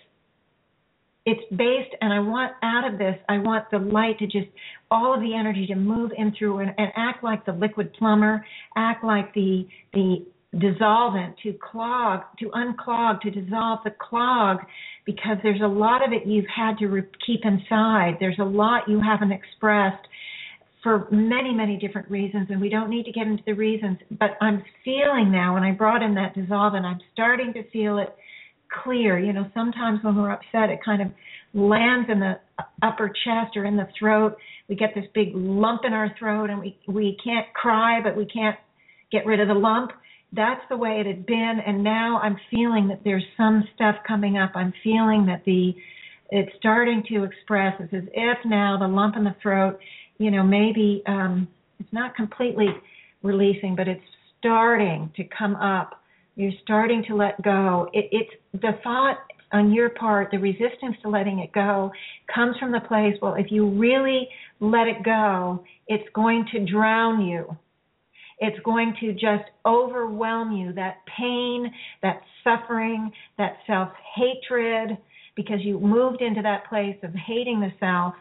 [1.25, 4.47] it's based and i want out of this i want the light to just
[4.91, 8.45] all of the energy to move in through and, and act like the liquid plumber
[8.75, 10.25] act like the the
[10.57, 14.59] dissolvent to clog, to unclog, to dissolve the clog,
[15.05, 18.17] because there's a lot of it you've had to re- keep inside.
[18.19, 20.07] There's a lot you haven't expressed
[20.81, 23.97] for many, many different reasons, and we don't need to get into the reasons.
[24.11, 27.97] But I'm feeling now, when I brought in that dissolve, and I'm starting to feel
[27.97, 28.15] it
[28.83, 29.17] clear.
[29.17, 31.07] You know, sometimes when we're upset, it kind of
[31.53, 32.33] lands in the
[32.83, 34.37] upper chest or in the throat.
[34.69, 38.25] We get this big lump in our throat, and we we can't cry, but we
[38.25, 38.57] can't
[39.11, 39.91] get rid of the lump
[40.33, 44.37] that's the way it had been and now i'm feeling that there's some stuff coming
[44.37, 44.51] up.
[44.55, 45.73] I'm feeling that the
[46.31, 47.75] it's starting to express.
[47.79, 49.79] It's as if now the lump in the throat.
[50.17, 51.47] You know maybe um
[51.79, 52.67] it's not completely
[53.23, 54.03] releasing but it's
[54.39, 56.01] starting to come up.
[56.35, 57.89] You're starting to let go.
[57.93, 59.19] It, it's the thought
[59.53, 61.91] on your part the resistance to letting it go
[62.33, 64.27] comes from the place well if you really
[64.59, 67.55] let it go it's going to drown you
[68.39, 71.71] it's going to just overwhelm you that pain,
[72.01, 74.97] that suffering, that self hatred,
[75.35, 78.13] because you moved into that place of hating the self,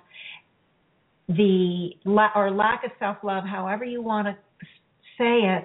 [1.28, 1.90] the
[2.34, 4.36] or lack of self love, however you want to
[5.18, 5.64] say it.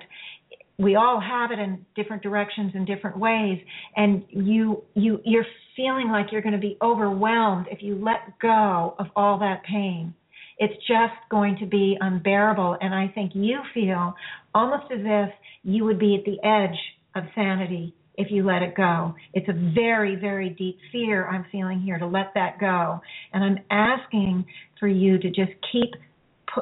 [0.78, 3.60] We all have it in different directions in different ways,
[3.96, 5.46] and you you you're
[5.76, 10.14] feeling like you're going to be overwhelmed if you let go of all that pain
[10.60, 12.78] it's just going to be unbearable.
[12.82, 14.14] And I think you feel
[14.54, 15.30] almost as if
[15.64, 16.78] you would be at the edge
[17.16, 19.16] of sanity if you let it go.
[19.34, 23.00] It's a very, very deep fear I'm feeling here to let that go.
[23.32, 24.46] And I'm asking
[24.80, 25.92] for you to just keep,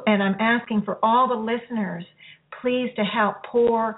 [0.06, 2.06] and I'm asking for all the listeners,
[2.62, 3.98] please to help pour,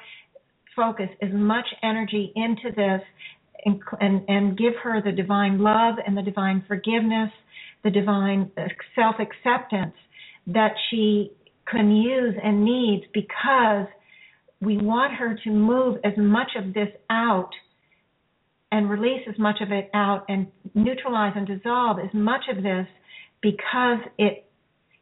[0.76, 3.02] focus as much energy into this
[3.66, 7.30] and, and, give her the divine love and the divine forgiveness
[7.84, 8.52] the divine
[8.96, 9.96] self acceptance
[10.48, 11.32] that she
[11.70, 13.88] can use and needs because
[14.62, 17.52] we want her to move as much of this out
[18.72, 22.88] and release as much of it out and neutralize and dissolve as much of this
[23.42, 24.46] because it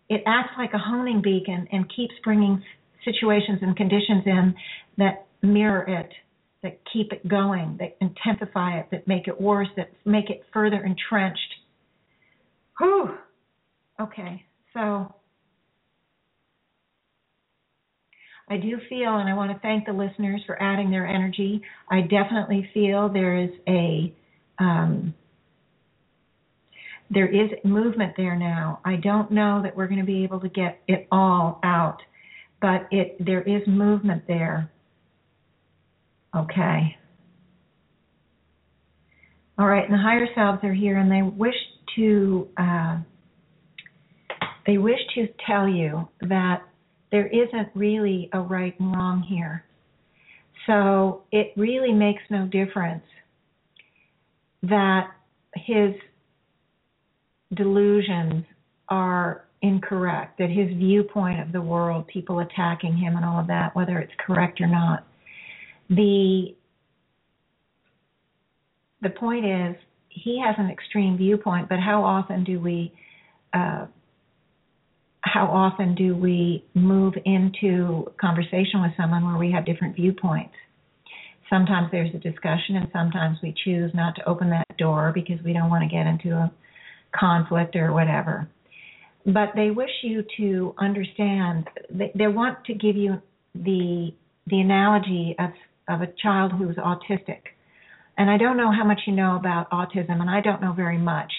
[0.09, 2.63] it acts like a homing beacon and keeps bringing
[3.03, 4.55] situations and conditions in
[4.97, 6.09] that mirror it
[6.63, 10.83] that keep it going that intensify it that make it worse that make it further
[10.83, 11.53] entrenched
[12.79, 13.17] Whew.
[13.99, 15.15] Okay, so
[18.49, 21.61] I do feel, and I want to thank the listeners for adding their energy.
[21.89, 24.13] I definitely feel there is a
[24.59, 25.13] um,
[27.09, 28.79] there is movement there now.
[28.85, 31.97] I don't know that we're going to be able to get it all out,
[32.61, 34.71] but it there is movement there.
[36.35, 36.95] Okay.
[39.59, 41.55] All right, and the higher selves are here, and they wish
[41.97, 42.99] to uh,
[44.65, 46.61] they wish to tell you that
[47.11, 49.63] there isn't really a right and wrong here.
[50.65, 53.03] So it really makes no difference
[54.63, 55.11] that
[55.55, 55.93] his
[57.53, 58.43] delusions
[58.89, 63.75] are incorrect, that his viewpoint of the world, people attacking him and all of that,
[63.75, 65.05] whether it's correct or not.
[65.89, 66.55] The
[69.01, 69.75] the point is
[70.23, 72.93] he has an extreme viewpoint, but how often do we
[73.53, 73.85] uh,
[75.21, 80.53] how often do we move into conversation with someone where we have different viewpoints?
[81.49, 85.53] Sometimes there's a discussion, and sometimes we choose not to open that door because we
[85.53, 86.51] don't want to get into a
[87.17, 88.47] conflict or whatever.
[89.25, 91.67] But they wish you to understand.
[91.89, 93.21] They, they want to give you
[93.53, 94.11] the
[94.47, 95.51] the analogy of
[95.87, 97.41] of a child who's autistic.
[98.17, 100.97] And I don't know how much you know about autism, and I don't know very
[100.97, 101.31] much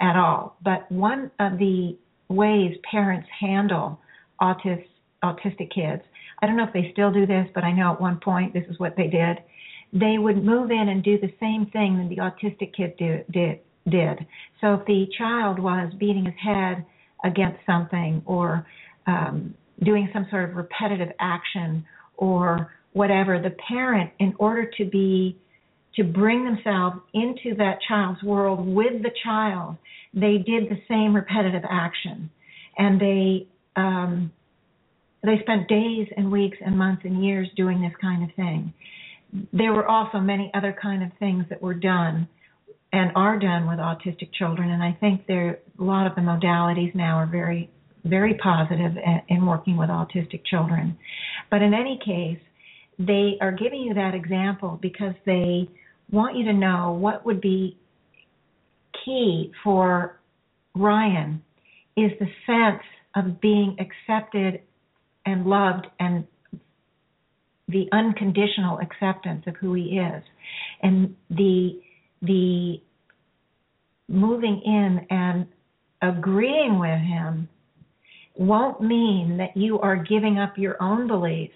[0.00, 0.56] at all.
[0.64, 1.96] But one of the
[2.28, 4.00] ways parents handle
[4.40, 4.84] autis,
[5.22, 6.02] autistic kids,
[6.42, 8.64] I don't know if they still do this, but I know at one point this
[8.68, 9.38] is what they did.
[9.92, 13.60] They would move in and do the same thing that the autistic kid do, did
[13.88, 14.26] did.
[14.60, 16.84] So if the child was beating his head
[17.24, 18.66] against something or
[19.06, 21.84] um, doing some sort of repetitive action
[22.16, 25.36] or whatever, the parent, in order to be
[25.96, 29.76] to bring themselves into that child's world with the child,
[30.14, 32.30] they did the same repetitive action,
[32.78, 34.32] and they um,
[35.22, 38.72] they spent days and weeks and months and years doing this kind of thing.
[39.52, 42.28] There were also many other kind of things that were done
[42.92, 44.70] and are done with autistic children.
[44.70, 47.70] And I think there a lot of the modalities now are very
[48.04, 48.92] very positive
[49.28, 50.98] in working with autistic children.
[51.50, 52.40] But in any case,
[52.98, 55.68] they are giving you that example because they
[56.12, 57.76] want you to know what would be
[59.04, 60.20] key for
[60.74, 61.42] Ryan
[61.96, 62.82] is the sense
[63.16, 64.62] of being accepted
[65.26, 66.26] and loved and
[67.68, 70.22] the unconditional acceptance of who he is
[70.82, 71.80] and the
[72.20, 72.80] the
[74.08, 75.46] moving in and
[76.02, 77.48] agreeing with him
[78.36, 81.52] won't mean that you are giving up your own beliefs.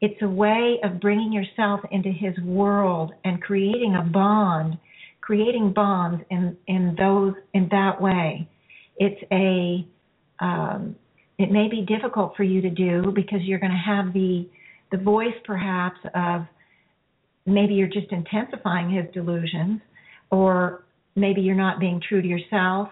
[0.00, 4.78] It's a way of bringing yourself into his world and creating a bond,
[5.20, 8.48] creating bonds in in those in that way.
[8.96, 9.86] It's a
[10.42, 10.96] um,
[11.38, 14.48] it may be difficult for you to do because you're going to have the
[14.90, 16.42] the voice perhaps of
[17.46, 19.80] maybe you're just intensifying his delusions
[20.30, 20.84] or
[21.16, 22.88] maybe you're not being true to yourself.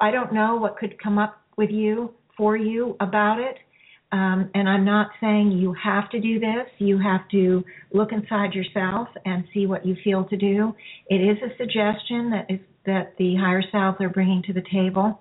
[0.00, 3.56] I don't know what could come up with you for you about it.
[4.12, 6.68] Um, and I'm not saying you have to do this.
[6.78, 10.74] You have to look inside yourself and see what you feel to do.
[11.08, 15.20] It is a suggestion that is that the higher selves are bringing to the table.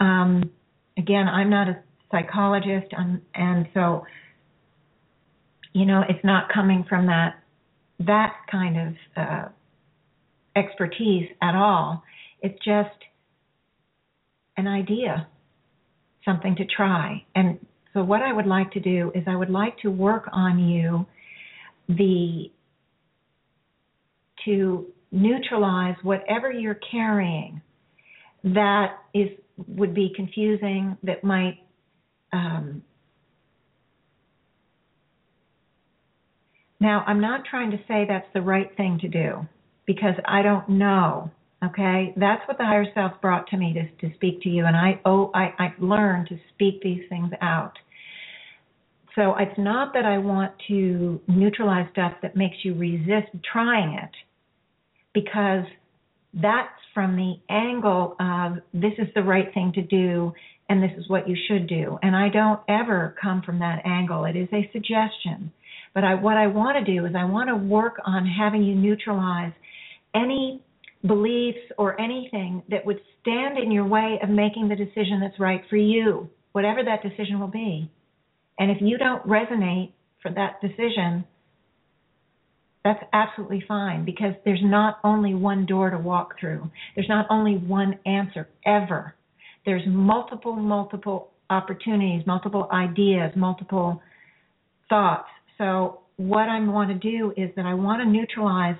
[0.00, 0.50] Um,
[0.96, 4.04] again, I'm not a psychologist, and, and so
[5.74, 7.42] you know it's not coming from that
[8.00, 9.48] that kind of uh,
[10.56, 12.02] expertise at all.
[12.40, 12.88] It's just
[14.56, 15.28] an idea,
[16.24, 17.24] something to try.
[17.34, 17.58] And
[17.94, 21.06] so, what I would like to do is, I would like to work on you
[21.88, 22.50] the
[24.44, 27.60] to neutralize whatever you're carrying
[28.44, 29.28] that is
[29.68, 31.58] would be confusing that might
[32.32, 32.82] um,
[36.80, 39.46] now i'm not trying to say that's the right thing to do
[39.86, 41.30] because I don't know.
[41.64, 44.76] Okay, that's what the higher self brought to me to to speak to you, and
[44.76, 47.74] I oh I I've learned to speak these things out.
[49.14, 54.10] So it's not that I want to neutralize stuff that makes you resist trying it,
[55.12, 55.64] because
[56.34, 60.32] that's from the angle of this is the right thing to do
[60.68, 61.98] and this is what you should do.
[62.02, 64.24] And I don't ever come from that angle.
[64.24, 65.52] It is a suggestion.
[65.94, 68.74] But I, what I want to do is I want to work on having you
[68.74, 69.52] neutralize
[70.14, 70.62] any
[71.06, 75.62] beliefs or anything that would stand in your way of making the decision that's right
[75.68, 77.90] for you, whatever that decision will be.
[78.58, 81.24] And if you don't resonate for that decision,
[82.84, 86.70] that's absolutely fine because there's not only one door to walk through.
[86.94, 89.14] There's not only one answer ever.
[89.64, 94.02] There's multiple, multiple opportunities, multiple ideas, multiple
[94.88, 95.28] thoughts.
[95.58, 98.76] So what I want to do is that I want to neutralize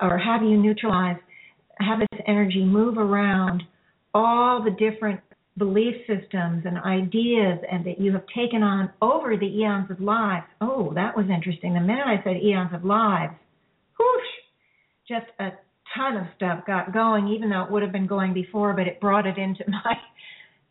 [0.00, 1.16] or have you neutralize,
[1.78, 3.62] have this energy move around
[4.14, 5.20] all the different
[5.58, 10.46] belief systems and ideas and that you have taken on over the eons of lives.
[10.60, 11.74] Oh, that was interesting.
[11.74, 13.34] The minute I said eons of lives,
[13.98, 15.50] whoosh, just a
[15.96, 19.00] ton of stuff got going, even though it would have been going before, but it
[19.00, 19.94] brought it into my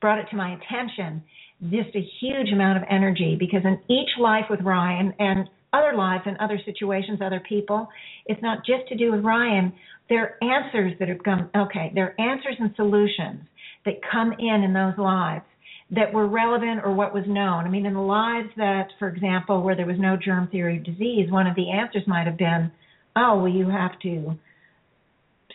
[0.01, 1.23] brought it to my attention.
[1.71, 6.23] Just a huge amount of energy because in each life with Ryan and other lives
[6.25, 7.87] and other situations, other people,
[8.25, 9.73] it's not just to do with Ryan.
[10.09, 11.49] There are answers that have come.
[11.55, 13.41] Okay, there are answers and solutions
[13.85, 15.45] that come in in those lives
[15.91, 17.65] that were relevant or what was known.
[17.65, 20.83] I mean, in the lives that, for example, where there was no germ theory of
[20.83, 22.71] disease, one of the answers might have been,
[23.15, 24.37] oh, well, you have to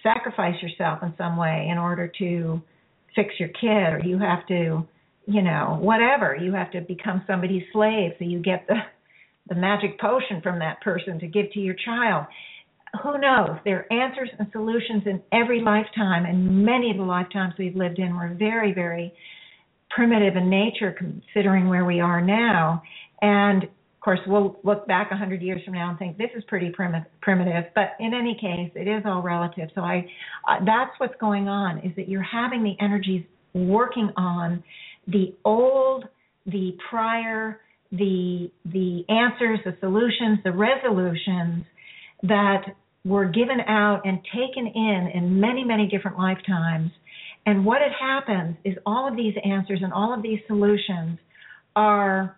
[0.03, 2.63] sacrifice yourself in some way in order to
[3.15, 4.87] fix your kid, or you have to,
[5.27, 6.37] you know, whatever.
[6.37, 8.77] You have to become somebody's slave so you get the
[9.49, 12.27] the magic potion from that person to give to your child
[13.03, 13.59] who knows?
[13.65, 17.99] There are answers and solutions in every lifetime, and many of the lifetimes we've lived
[17.99, 19.13] in were very, very
[19.91, 22.83] primitive in nature, considering where we are now.
[23.23, 26.43] And of course, we'll look back a hundred years from now and think this is
[26.49, 27.07] pretty primitive.
[27.21, 29.69] Primitive, but in any case, it is all relative.
[29.75, 30.07] So I,
[30.49, 34.65] uh, that's what's going on is that you're having the energies working on
[35.07, 36.07] the old,
[36.47, 37.61] the prior,
[37.93, 41.65] the the answers, the solutions, the resolutions
[42.23, 42.63] that
[43.05, 46.91] were given out and taken in in many, many different lifetimes.
[47.47, 51.19] And what had happens is all of these answers and all of these solutions
[51.75, 52.37] are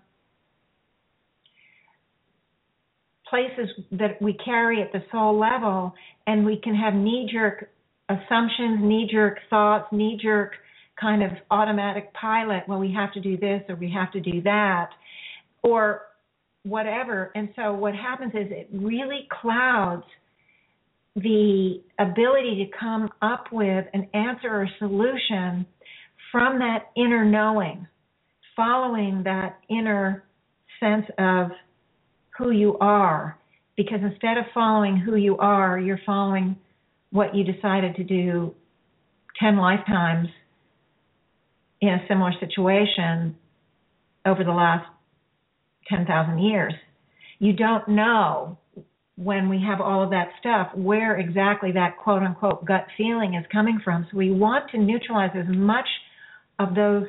[3.28, 5.94] places that we carry at the soul level,
[6.26, 7.70] and we can have knee jerk
[8.08, 10.52] assumptions, knee jerk thoughts, knee jerk
[11.00, 12.62] kind of automatic pilot.
[12.68, 14.90] Well, we have to do this or we have to do that,
[15.62, 16.02] or
[16.62, 17.32] whatever.
[17.34, 20.04] And so what happens is it really clouds
[21.16, 25.66] the ability to come up with an answer or solution
[26.30, 27.86] from that inner knowing,
[28.56, 30.24] following that inner
[30.80, 31.50] sense of
[32.38, 33.38] who you are.
[33.76, 36.56] Because instead of following who you are, you're following
[37.10, 38.54] what you decided to do
[39.38, 40.28] 10 lifetimes
[41.80, 43.36] in a similar situation
[44.24, 44.86] over the last
[45.88, 46.72] 10,000 years.
[47.38, 48.58] You don't know
[49.16, 53.44] when we have all of that stuff where exactly that quote unquote gut feeling is
[53.52, 54.06] coming from.
[54.10, 55.88] So we want to neutralize as much
[56.58, 57.04] of those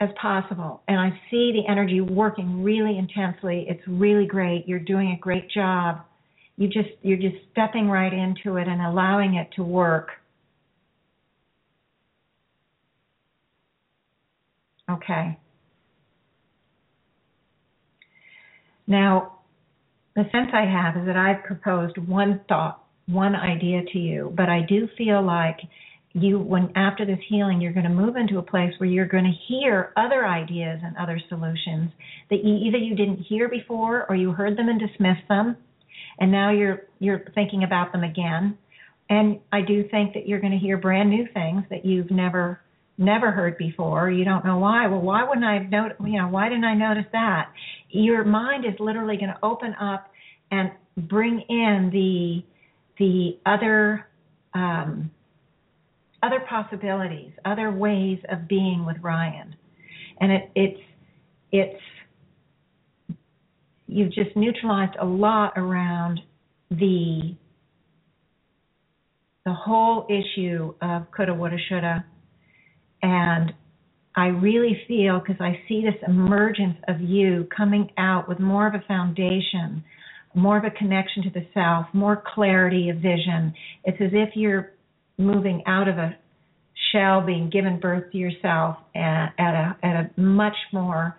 [0.00, 0.82] as possible.
[0.88, 3.66] And I see the energy working really intensely.
[3.68, 4.68] It's really great.
[4.68, 6.02] You're doing a great job.
[6.56, 10.10] You just you're just stepping right into it and allowing it to work.
[14.90, 15.38] Okay.
[18.86, 19.38] Now,
[20.16, 24.48] the sense I have is that I've proposed one thought, one idea to you, but
[24.48, 25.58] I do feel like
[26.14, 29.24] you when after this healing you're going to move into a place where you're going
[29.24, 31.90] to hear other ideas and other solutions
[32.30, 35.56] that you, either you didn't hear before or you heard them and dismissed them
[36.20, 38.56] and now you're you're thinking about them again
[39.10, 42.60] and I do think that you're going to hear brand new things that you've never
[42.96, 44.10] never heard before.
[44.10, 44.86] You don't know why.
[44.86, 46.00] Well, why wouldn't I have noticed?
[46.00, 47.50] You know, why didn't I notice that?
[47.90, 50.10] Your mind is literally going to open up
[50.54, 50.70] and
[51.08, 52.42] bring in the
[52.98, 54.06] the other
[54.54, 55.10] um,
[56.22, 59.56] other possibilities, other ways of being with Ryan,
[60.20, 60.80] and it, it's
[61.50, 61.82] it's
[63.86, 66.20] you've just neutralized a lot around
[66.70, 67.36] the
[69.44, 72.04] the whole issue of coulda, woulda, shoulda.
[73.02, 73.52] And
[74.16, 78.74] I really feel, because I see this emergence of you coming out with more of
[78.74, 79.84] a foundation,
[80.34, 83.54] more of a connection to the self, more clarity of vision.
[83.84, 84.72] It's as if you're
[85.16, 86.16] moving out of a
[86.92, 91.18] shell, being given birth to yourself at, at a at a much more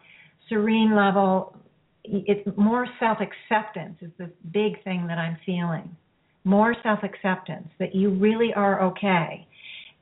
[0.50, 1.56] serene level.
[2.04, 5.96] It's more self acceptance is the big thing that I'm feeling.
[6.44, 9.48] More self acceptance that you really are okay,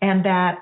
[0.02, 0.57] and that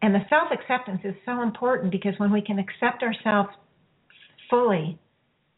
[0.00, 3.50] and the self acceptance is so important because when we can accept ourselves
[4.50, 4.98] fully,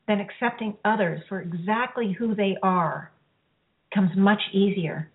[0.07, 3.11] then accepting others for exactly who they are
[3.95, 5.11] comes much easier.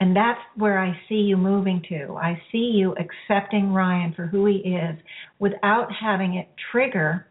[0.00, 2.16] And that's where I see you moving to.
[2.16, 4.96] I see you accepting Ryan for who he is
[5.40, 7.26] without having it trigger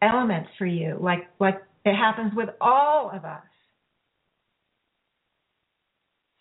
[0.00, 3.42] elements for you, like like it happens with all of us.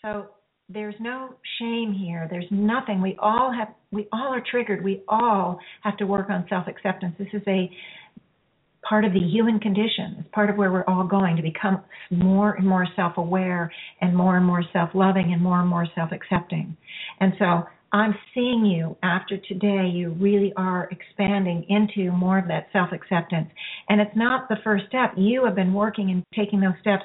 [0.03, 0.27] So
[0.73, 2.27] there's no shame here.
[2.29, 3.01] There's nothing.
[3.01, 4.83] We all have we all are triggered.
[4.83, 7.15] We all have to work on self-acceptance.
[7.19, 7.69] This is a
[8.87, 10.17] part of the human condition.
[10.19, 13.71] It's part of where we're all going to become more and more self-aware
[14.01, 16.75] and more and more self-loving and more and more self-accepting.
[17.19, 17.63] And so
[17.93, 23.49] I'm seeing you after today, you really are expanding into more of that self acceptance.
[23.89, 25.13] And it's not the first step.
[25.15, 27.03] You have been working and taking those steps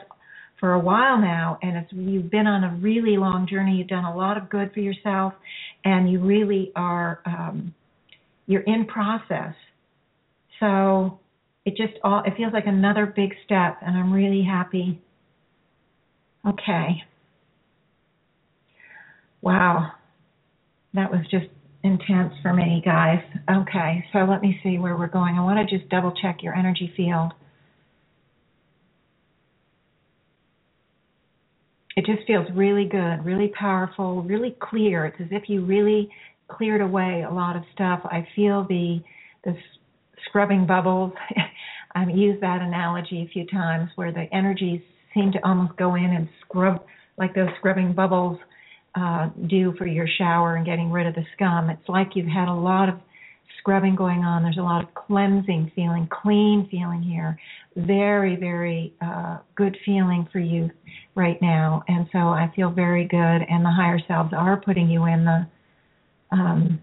[0.60, 3.76] for a while now, and it's, you've been on a really long journey.
[3.76, 5.32] You've done a lot of good for yourself,
[5.84, 7.74] and you really are um,
[8.46, 9.54] you're in process.
[10.60, 11.20] So
[11.64, 15.00] it just all it feels like another big step, and I'm really happy.
[16.46, 17.02] Okay.
[19.40, 19.92] Wow,
[20.94, 21.46] that was just
[21.84, 23.22] intense for me, guys.
[23.48, 25.36] Okay, so let me see where we're going.
[25.36, 27.32] I want to just double check your energy field.
[31.98, 35.04] It just feels really good, really powerful, really clear.
[35.06, 36.08] It's as if you really
[36.46, 37.98] cleared away a lot of stuff.
[38.04, 39.00] I feel the
[39.44, 39.56] the
[40.28, 41.12] scrubbing bubbles.
[41.96, 44.80] I've used that analogy a few times where the energies
[45.12, 46.84] seem to almost go in and scrub
[47.16, 48.38] like those scrubbing bubbles
[48.94, 51.68] uh, do for your shower and getting rid of the scum.
[51.68, 52.94] It's like you've had a lot of
[53.58, 54.42] scrubbing going on.
[54.42, 57.38] There's a lot of cleansing feeling, clean feeling here.
[57.76, 60.70] Very, very uh, good feeling for you
[61.14, 61.82] right now.
[61.88, 63.16] And so I feel very good.
[63.18, 65.46] And the higher selves are putting you in the
[66.30, 66.82] um,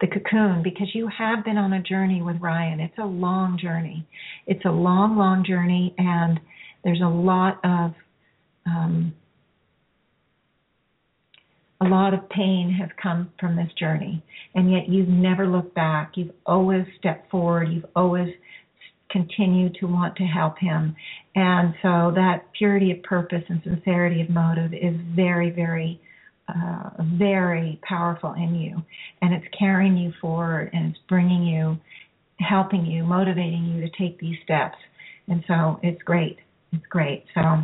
[0.00, 2.80] the cocoon because you have been on a journey with Ryan.
[2.80, 4.06] It's a long journey.
[4.46, 6.38] It's a long, long journey, and
[6.84, 7.94] there's a lot of
[8.66, 9.14] um,
[11.80, 14.22] a lot of pain has come from this journey,
[14.54, 16.12] and yet you've never looked back.
[16.16, 17.68] You've always stepped forward.
[17.70, 18.30] You've always
[19.10, 20.94] continued to want to help him.
[21.34, 26.00] And so that purity of purpose and sincerity of motive is very, very,
[26.48, 28.82] uh, very powerful in you.
[29.22, 31.78] And it's carrying you forward and it's bringing you,
[32.40, 34.76] helping you, motivating you to take these steps.
[35.28, 36.38] And so it's great.
[36.72, 37.24] It's great.
[37.34, 37.62] So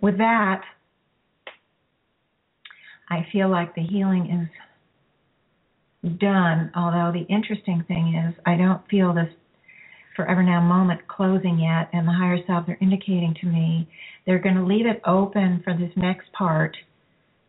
[0.00, 0.62] with that,
[3.12, 4.48] I feel like the healing
[6.02, 6.72] is done.
[6.74, 9.28] Although the interesting thing is, I don't feel this
[10.16, 13.88] forever now moment closing yet, and the higher selves are indicating to me
[14.24, 16.74] they're going to leave it open for this next part.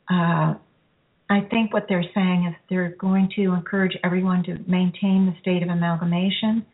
[0.09, 0.55] Uh,
[1.29, 5.63] I think what they're saying is they're going to encourage everyone to maintain the state
[5.63, 6.65] of amalgamation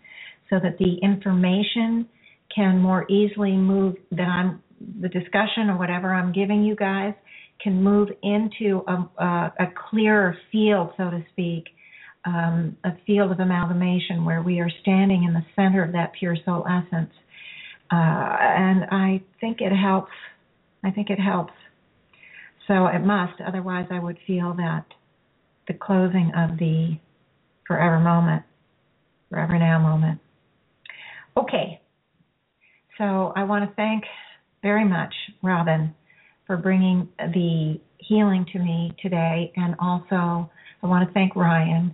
[0.50, 2.08] so that the information
[2.54, 4.64] can more easily move that I'm
[5.02, 7.14] the discussion or whatever I'm giving you guys
[7.62, 11.66] can move into a, a, a clearer field, so to speak,
[12.26, 16.38] um, a field of amalgamation where we are standing in the center of that pure
[16.46, 17.12] soul essence.
[17.92, 20.12] Uh, and I think it helps.
[20.84, 21.54] I think it helps.
[22.68, 24.86] So it must, otherwise, I would feel that
[25.68, 26.98] the closing of the
[27.68, 28.44] forever moment,
[29.30, 30.20] forever now moment.
[31.36, 31.82] Okay,
[32.98, 34.04] so I want to thank
[34.62, 35.96] very much Robin
[36.50, 39.54] for bringing the healing to me today.
[39.56, 40.50] And also,
[40.82, 41.94] I want to thank Ryan.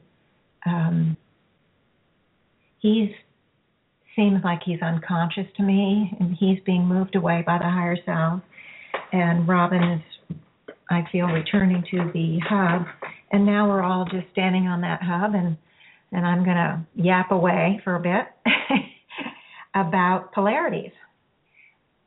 [0.65, 1.17] Um,
[2.79, 3.09] he's
[4.15, 8.41] seems like he's unconscious to me, and he's being moved away by the higher self.
[9.11, 10.37] And Robin is,
[10.89, 12.85] I feel, returning to the hub.
[13.33, 15.57] And now we're all just standing on that hub, and
[16.13, 18.25] and I'm to yap away for a bit
[19.75, 20.93] about polarities.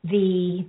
[0.02, 0.64] The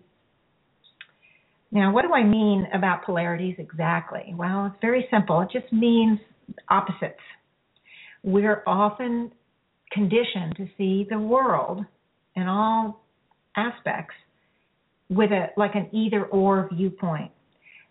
[1.71, 4.33] now, what do I mean about polarities exactly?
[4.35, 5.41] Well, it's very simple.
[5.41, 6.19] It just means
[6.69, 7.19] opposites.
[8.23, 9.31] We're often
[9.91, 11.85] conditioned to see the world
[12.35, 13.03] in all
[13.55, 14.15] aspects
[15.09, 17.31] with a like an either or viewpoint.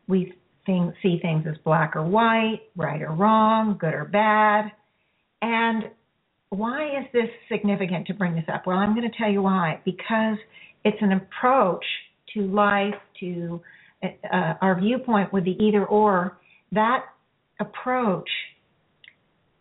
[0.09, 0.35] We
[0.67, 4.73] think, see things as black or white, right or wrong, good or bad.
[5.41, 5.85] And
[6.51, 8.67] why is this significant to bring this up?
[8.67, 9.81] Well, I'm going to tell you why.
[9.85, 10.37] Because
[10.85, 11.85] it's an approach
[12.35, 13.61] to life, to
[14.03, 16.39] uh, our viewpoint with the either or,
[16.73, 17.05] that
[17.61, 18.28] approach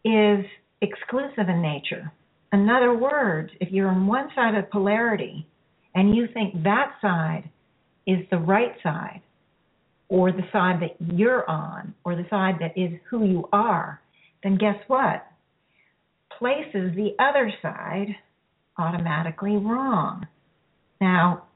[0.06, 0.46] is
[0.82, 2.12] exclusive in nature.
[2.54, 5.48] In other words, if you're on one side of polarity
[5.96, 7.50] and you think that side
[8.06, 9.22] is the right side,
[10.10, 14.00] or the side that you're on, or the side that is who you are,
[14.44, 15.28] then guess what?
[16.40, 18.16] Places the other side
[18.78, 20.26] automatically wrong.
[21.02, 21.47] Now,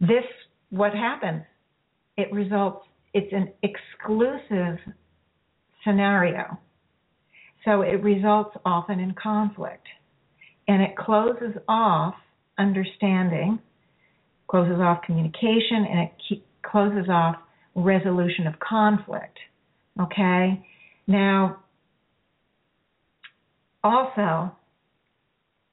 [0.00, 0.24] this
[0.70, 1.42] what happens?
[2.16, 4.78] It results it's an exclusive
[5.84, 6.58] scenario.
[7.64, 9.86] So it results often in conflict.
[10.68, 12.14] And it closes off
[12.58, 13.58] understanding,
[14.48, 17.36] closes off communication, and it keep, closes off
[17.74, 19.38] resolution of conflict.
[20.00, 20.64] Okay?
[21.06, 21.60] Now,
[23.82, 24.54] also,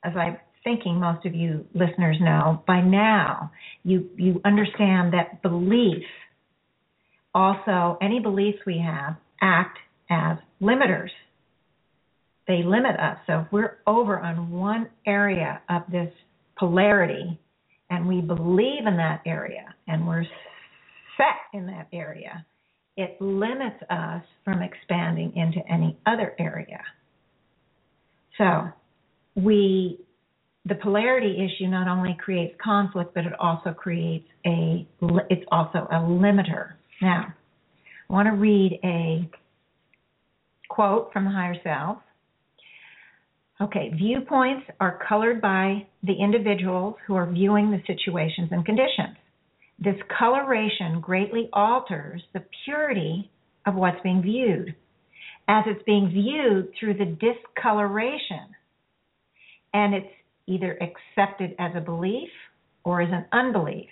[0.03, 3.51] as I'm thinking most of you listeners know, by now
[3.83, 6.03] you, you understand that belief,
[7.33, 9.77] also, any beliefs we have, act
[10.09, 11.09] as limiters.
[12.47, 13.17] They limit us.
[13.27, 16.11] So if we're over on one area of this
[16.57, 17.39] polarity
[17.89, 20.25] and we believe in that area and we're
[21.17, 22.45] set in that area,
[22.95, 26.81] it limits us from expanding into any other area.
[28.37, 28.69] So
[29.35, 29.99] we
[30.67, 34.87] the polarity issue not only creates conflict but it also creates a
[35.29, 36.73] it's also a limiter.
[37.01, 37.33] Now,
[38.09, 39.29] I want to read a
[40.69, 41.99] quote from the higher self.
[43.59, 49.17] Okay, viewpoints are colored by the individuals who are viewing the situations and conditions.
[49.79, 53.31] This coloration greatly alters the purity
[53.65, 54.75] of what's being viewed,
[55.47, 58.55] as it's being viewed through the discoloration,
[59.73, 60.07] and it's
[60.47, 62.29] either accepted as a belief
[62.83, 63.89] or as an unbelief.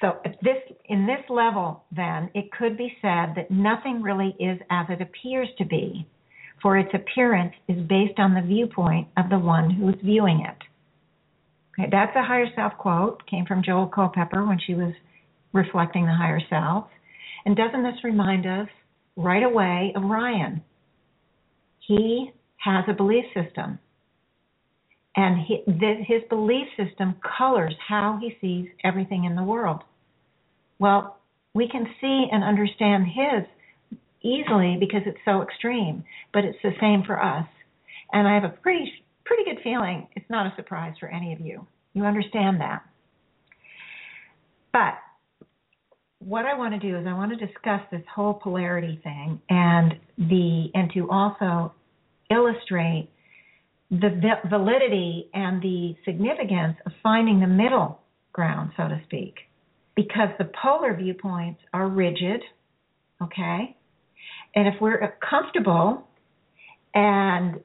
[0.00, 4.86] So this in this level then it could be said that nothing really is as
[4.88, 6.06] it appears to be
[6.62, 10.56] for its appearance is based on the viewpoint of the one who is viewing it.
[11.78, 14.92] Okay, that's a higher self quote, came from Joel Culpepper when she was
[15.52, 16.86] reflecting the higher self.
[17.44, 18.68] And doesn't this remind us
[19.16, 20.62] right away of Ryan?
[21.86, 23.78] He has a belief system.
[25.20, 29.82] And he, his belief system colors how he sees everything in the world.
[30.78, 31.18] Well,
[31.52, 33.44] we can see and understand his
[34.22, 37.46] easily because it's so extreme, but it's the same for us.
[38.14, 38.90] And I have a pretty
[39.26, 41.66] pretty good feeling it's not a surprise for any of you.
[41.92, 42.82] You understand that.
[44.72, 44.94] But
[46.18, 49.96] what I want to do is I want to discuss this whole polarity thing and
[50.16, 51.74] the and to also
[52.30, 53.10] illustrate
[53.90, 54.10] the
[54.48, 58.00] validity and the significance of finding the middle
[58.32, 59.34] ground, so to speak,
[59.96, 62.40] because the polar viewpoints are rigid,
[63.22, 63.76] okay,
[64.54, 66.06] and if we're comfortable,
[66.94, 67.60] and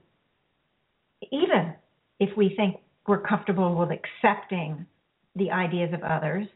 [1.31, 1.73] even
[2.19, 2.77] if we think
[3.07, 4.85] we're comfortable with accepting
[5.35, 6.47] the ideas of others,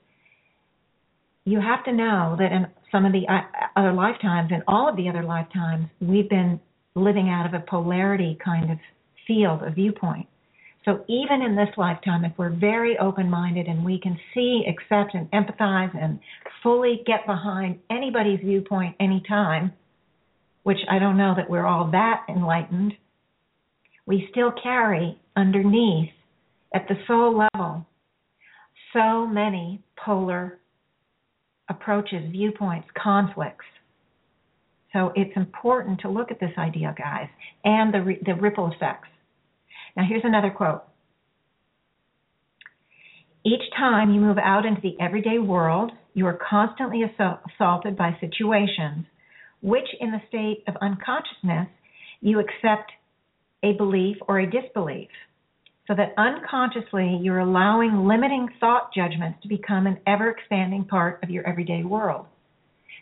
[1.46, 3.42] you have to know that in some of the uh,
[3.76, 6.60] other lifetimes, in all of the other lifetimes, we've been
[6.96, 8.78] living out of a polarity kind of
[9.30, 10.28] field, a viewpoint.
[10.86, 15.14] So even in this lifetime, if we're very open minded and we can see, accept,
[15.14, 16.20] and empathize and
[16.64, 19.74] fully get behind anybody's viewpoint anytime,
[20.64, 22.94] which I don't know that we're all that enlightened,
[24.08, 26.10] we still carry underneath
[26.74, 27.86] at the soul level
[28.94, 30.60] so many polar
[31.70, 33.66] approaches, viewpoints, conflicts.
[34.94, 37.28] So it's important to look at this idea, guys,
[37.64, 39.09] and the, the ripple effects.
[39.96, 40.84] Now, here's another quote.
[43.46, 49.06] Each time you move out into the everyday world, you are constantly assaulted by situations
[49.62, 51.68] which in the state of unconsciousness
[52.22, 52.92] you accept
[53.64, 55.10] a belief or a disbelief.
[55.88, 61.30] So that unconsciously you're allowing limiting thought judgments to become an ever expanding part of
[61.30, 62.28] your everyday world.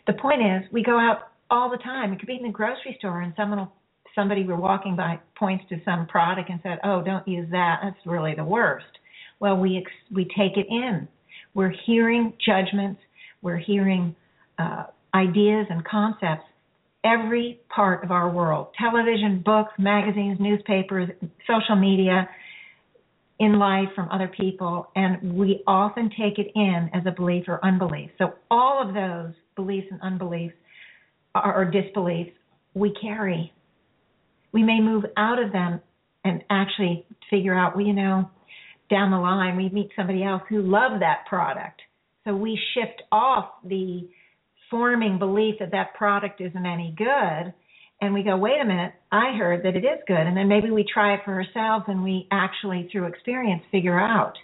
[0.06, 1.18] The point is, we go out
[1.50, 2.12] all the time.
[2.12, 3.72] It could be in the grocery store and someone will,
[4.18, 7.80] somebody we're walking by points to some product and said, "Oh, don't use that.
[7.82, 8.86] That's really the worst."
[9.38, 11.06] Well, we ex- we take it in.
[11.54, 13.00] We're hearing judgments.
[13.42, 14.16] We're hearing
[14.58, 14.84] uh,
[15.14, 16.44] ideas and concepts
[17.04, 21.08] every part of our world television, books, magazines, newspapers,
[21.46, 22.28] social media,
[23.38, 27.64] in life from other people, and we often take it in as a belief or
[27.64, 28.10] unbelief.
[28.18, 30.54] So, all of those beliefs and unbeliefs
[31.34, 32.32] or disbeliefs
[32.74, 33.52] we carry.
[34.52, 35.80] We may move out of them
[36.24, 38.30] and actually figure out, well, you know,
[38.90, 41.82] down the line we meet somebody else who loves that product.
[42.24, 44.08] So we shift off the
[44.70, 47.52] forming belief that that product isn't any good
[48.00, 50.70] and we go wait a minute i heard that it is good and then maybe
[50.70, 54.34] we try it for ourselves and we actually through experience figure out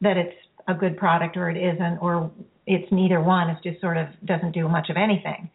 [0.00, 0.34] that it's
[0.68, 2.30] a good product or it isn't or
[2.66, 5.50] it's neither one it just sort of doesn't do much of anything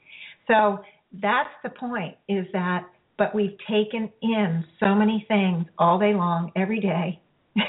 [0.48, 0.80] so
[1.22, 2.86] that's the point is that
[3.18, 7.19] but we've taken in so many things all day long every day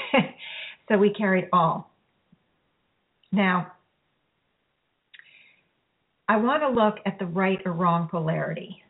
[0.89, 1.91] so we carry it all
[3.31, 3.71] now
[6.27, 8.81] I want to look at the right or wrong polarity.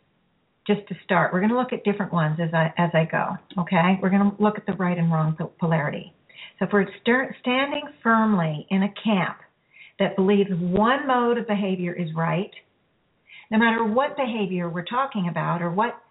[0.65, 3.61] Just to start, we're going to look at different ones as I as I go.
[3.61, 6.13] Okay, we're going to look at the right and wrong polarity.
[6.57, 9.37] So if we're st- standing firmly in a camp,
[9.99, 12.51] that believes one mode of behavior is right,
[13.51, 16.01] no matter what behavior we're talking about or what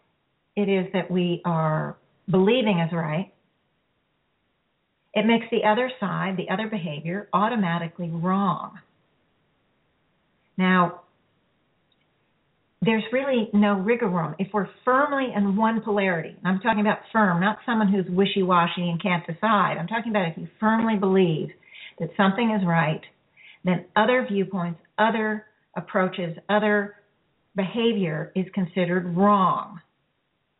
[0.56, 1.96] it is that we are
[2.30, 3.32] believing is right,
[5.14, 8.78] it makes the other side, the other behavior, automatically wrong.
[10.56, 11.02] Now,
[12.82, 14.34] there's really no rigor room.
[14.38, 18.88] If we're firmly in one polarity, I'm talking about firm, not someone who's wishy washy
[18.90, 19.76] and can't decide.
[19.78, 21.48] I'm talking about if you firmly believe
[21.98, 23.00] that something is right,
[23.64, 26.96] then other viewpoints, other approaches, other
[27.56, 29.80] behavior is considered wrong.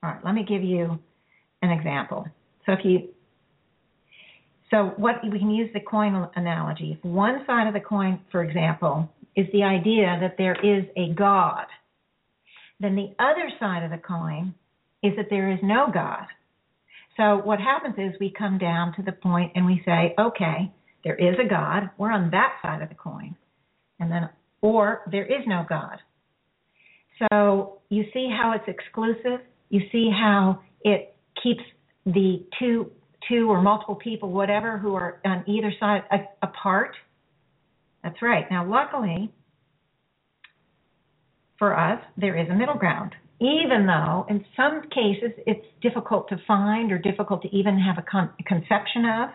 [0.05, 0.99] All right, let me give you
[1.63, 2.27] an example.
[2.67, 3.09] So if you
[4.71, 6.99] so what we can use the coin analogy.
[6.99, 11.15] If one side of the coin, for example, is the idea that there is a
[11.15, 11.67] God,
[12.81, 14.55] then the other side of the coin
[15.03, 16.27] is that there is no God.
[17.17, 20.73] So what happens is we come down to the point and we say, okay,
[21.05, 21.91] there is a God.
[21.97, 23.37] We're on that side of the coin.
[24.01, 24.29] And then,
[24.61, 25.99] or there is no God.
[27.19, 29.41] So you see how it's exclusive?
[29.75, 31.65] You see how it keeps
[32.07, 32.93] the two
[33.29, 36.95] two or multiple people, whatever, who are on either side a, apart?
[38.05, 38.45] That's right.
[38.53, 39.33] Now, luckily
[41.59, 43.17] for us, there is a middle ground.
[43.41, 48.03] Even though in some cases it's difficult to find or difficult to even have a,
[48.09, 49.31] con- conception of,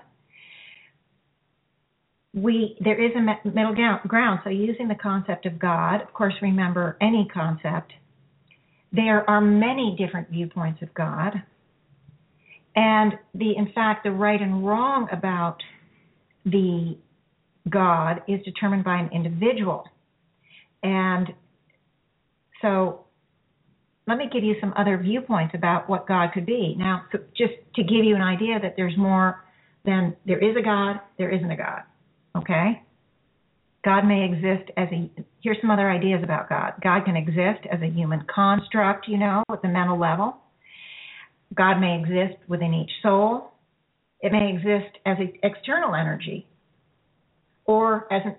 [2.33, 3.75] we there is a middle
[4.07, 4.39] ground.
[4.45, 7.91] So using the concept of God, of course, remember any concept.
[8.91, 11.41] There are many different viewpoints of God,
[12.75, 15.57] and the in fact the right and wrong about
[16.45, 16.97] the
[17.69, 19.85] God is determined by an individual.
[20.81, 21.33] And
[22.61, 23.05] so
[24.07, 26.75] let me give you some other viewpoints about what God could be.
[26.77, 29.43] Now, so just to give you an idea that there's more
[29.85, 31.81] than there is a God, there isn't a God.
[32.35, 32.81] Okay?
[33.83, 35.09] God may exist as a,
[35.41, 36.73] here's some other ideas about God.
[36.83, 40.37] God can exist as a human construct, you know, at the mental level.
[41.55, 43.51] God may exist within each soul.
[44.21, 46.45] It may exist as an external energy
[47.65, 48.35] or as an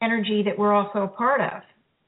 [0.00, 1.62] energy that we're also a part of.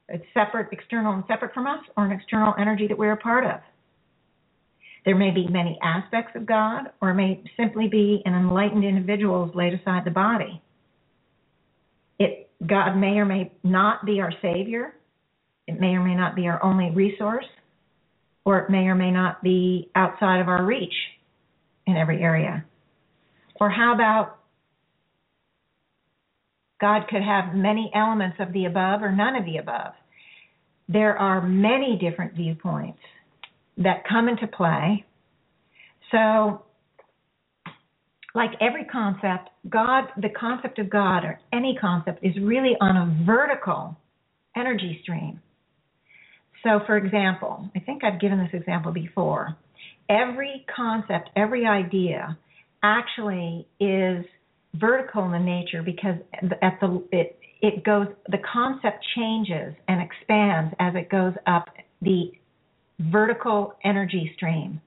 [0.07, 3.45] It's separate, external, and separate from us, or an external energy that we're a part
[3.45, 3.59] of.
[5.05, 9.51] There may be many aspects of God, or it may simply be an enlightened individual
[9.53, 10.61] laid aside the body.
[12.17, 14.95] It God may or may not be our savior.
[15.67, 17.45] It may or may not be our only resource,
[18.43, 20.93] or it may or may not be outside of our reach
[21.85, 22.65] in every area.
[23.59, 24.39] Or how about
[26.81, 29.93] God could have many elements of the above or none of the above?
[30.87, 32.99] There are many different viewpoints
[33.77, 35.05] that come into play.
[36.11, 36.63] So
[38.35, 43.25] like every concept, God, the concept of God or any concept is really on a
[43.25, 43.97] vertical
[44.55, 45.39] energy stream.
[46.63, 49.57] So, for example, I think I've given this example before.
[50.09, 52.37] Every concept, every idea
[52.83, 54.25] actually is
[54.75, 56.15] vertical in nature because
[56.61, 61.65] at the it it goes the concept changes and expands as it goes up
[62.01, 62.31] the
[62.99, 64.79] vertical energy stream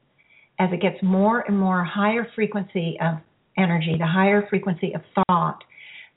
[0.58, 3.18] as it gets more and more higher frequency of
[3.56, 5.58] energy, the higher frequency of thought,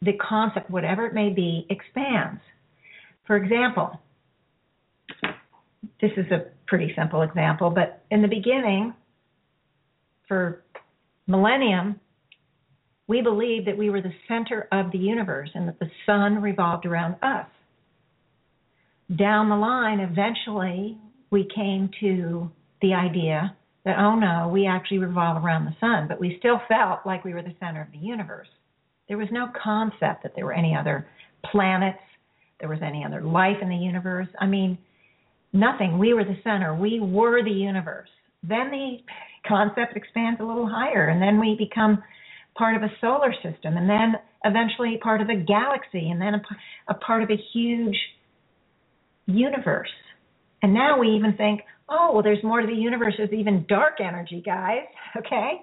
[0.01, 2.41] the concept, whatever it may be, expands.
[3.25, 3.99] For example,
[6.01, 8.93] this is a pretty simple example, but in the beginning,
[10.27, 10.63] for
[11.27, 11.99] millennium,
[13.07, 16.85] we believed that we were the center of the universe and that the sun revolved
[16.85, 17.47] around us.
[19.15, 20.97] Down the line, eventually,
[21.29, 22.51] we came to
[22.81, 23.55] the idea
[23.85, 27.33] that, oh no, we actually revolve around the sun, but we still felt like we
[27.33, 28.47] were the center of the universe.
[29.07, 31.07] There was no concept that there were any other
[31.51, 31.99] planets,
[32.59, 34.27] there was any other life in the universe.
[34.39, 34.77] I mean,
[35.53, 35.99] nothing.
[35.99, 36.73] We were the center.
[36.73, 38.09] We were the universe.
[38.41, 38.97] Then the
[39.47, 42.03] concept expands a little higher, and then we become
[42.57, 46.41] part of a solar system, and then eventually part of a galaxy, and then a,
[46.89, 47.97] a part of a huge
[49.25, 49.89] universe.
[50.61, 53.13] And now we even think, oh, well, there's more to the universe.
[53.17, 54.83] There's even dark energy, guys.
[55.17, 55.61] Okay?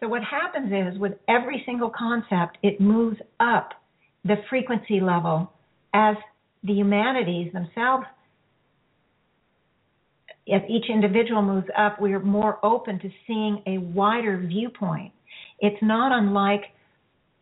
[0.00, 3.70] So what happens is with every single concept, it moves up
[4.24, 5.52] the frequency level
[5.92, 6.16] as
[6.62, 8.04] the humanities themselves
[10.52, 15.12] as each individual moves up, we're more open to seeing a wider viewpoint.
[15.60, 16.62] It's not unlike,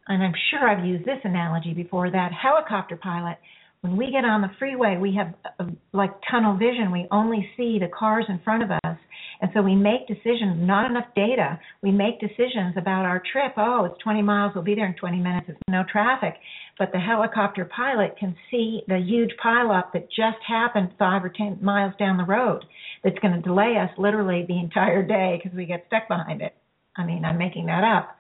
[0.09, 3.39] and I'm sure I've used this analogy before, that helicopter pilot
[3.83, 6.91] when we get on the freeway, we have uh, like tunnel vision.
[6.91, 8.97] We only see the cars in front of us,
[9.41, 11.61] And so we make decisions, not enough data.
[11.83, 13.53] We make decisions about our trip.
[13.57, 16.35] Oh, it's 20 miles, we'll be there in 20 minutes, it's no traffic.
[16.77, 21.59] But the helicopter pilot can see the huge pileup that just happened five or 10
[21.63, 22.65] miles down the road
[23.05, 26.55] that's going to delay us literally the entire day because we get stuck behind it.
[26.97, 28.17] I mean, I'm making that up.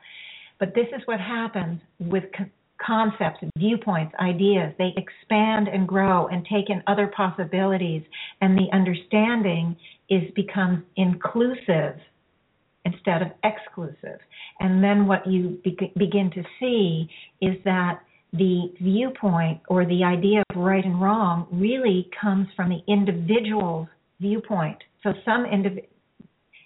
[0.60, 2.24] But this is what happens with
[2.84, 4.72] concepts, viewpoints, ideas.
[4.78, 8.02] They expand and grow and take in other possibilities,
[8.40, 9.76] and the understanding
[10.08, 11.96] is becomes inclusive
[12.84, 14.18] instead of exclusive.
[14.60, 17.08] And then what you be- begin to see
[17.40, 18.00] is that
[18.32, 23.88] the viewpoint or the idea of right and wrong really comes from the individual's
[24.20, 24.78] viewpoint.
[25.02, 25.46] So some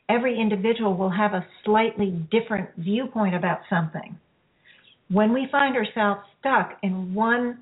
[0.08, 4.18] every individual will have a slightly different viewpoint about something
[5.12, 7.58] when we find ourselves stuck in one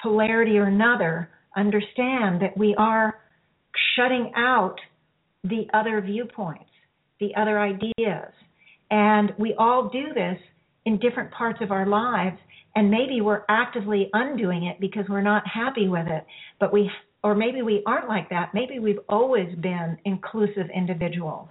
[0.00, 3.18] polarity or another, understand that we are
[3.96, 4.76] shutting out
[5.42, 6.70] the other viewpoints,
[7.20, 8.32] the other ideas.
[8.90, 10.38] And we all do this
[10.86, 12.38] in different parts of our lives,
[12.76, 16.24] and maybe we're actively undoing it because we're not happy with it.
[16.60, 16.88] But we,
[17.24, 18.54] or maybe we aren't like that.
[18.54, 21.48] Maybe we've always been inclusive individuals.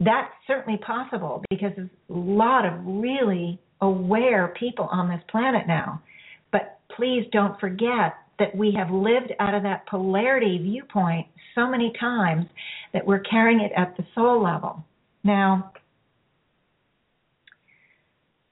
[0.00, 6.02] That's certainly possible because there's a lot of really aware people on this planet now.
[6.52, 11.92] But please don't forget that we have lived out of that polarity viewpoint so many
[12.00, 12.46] times
[12.92, 14.84] that we're carrying it at the soul level.
[15.22, 15.72] Now,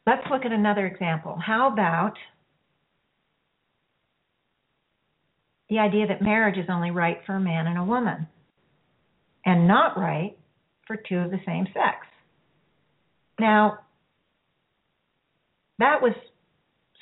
[0.07, 1.37] let's look at another example.
[1.45, 2.15] How about
[5.69, 8.29] the idea that marriage is only right for a man and a woman
[9.45, 10.37] and not right
[10.87, 12.07] for two of the same sex?
[13.41, 13.81] Now,
[15.79, 16.13] that was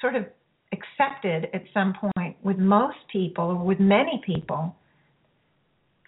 [0.00, 0.24] sort of
[0.72, 4.76] accepted at some point with most people, or with many people,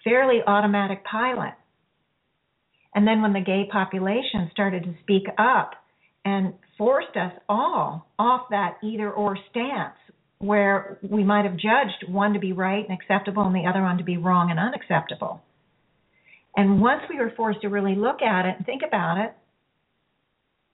[0.04, 1.54] fairly automatic pilot.
[2.94, 5.72] And then when the gay population started to speak up
[6.24, 9.96] and forced us all off that either or stance,
[10.38, 13.98] where we might have judged one to be right and acceptable and the other one
[13.98, 15.40] to be wrong and unacceptable.
[16.56, 19.32] And once we were forced to really look at it and think about it,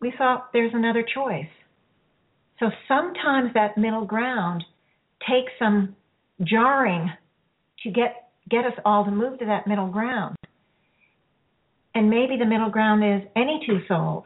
[0.00, 1.50] we thought there's another choice.
[2.60, 4.64] So sometimes that middle ground
[5.28, 5.94] takes some
[6.42, 7.10] jarring
[7.82, 10.36] to get get us all to move to that middle ground.
[11.94, 14.24] And maybe the middle ground is any two souls,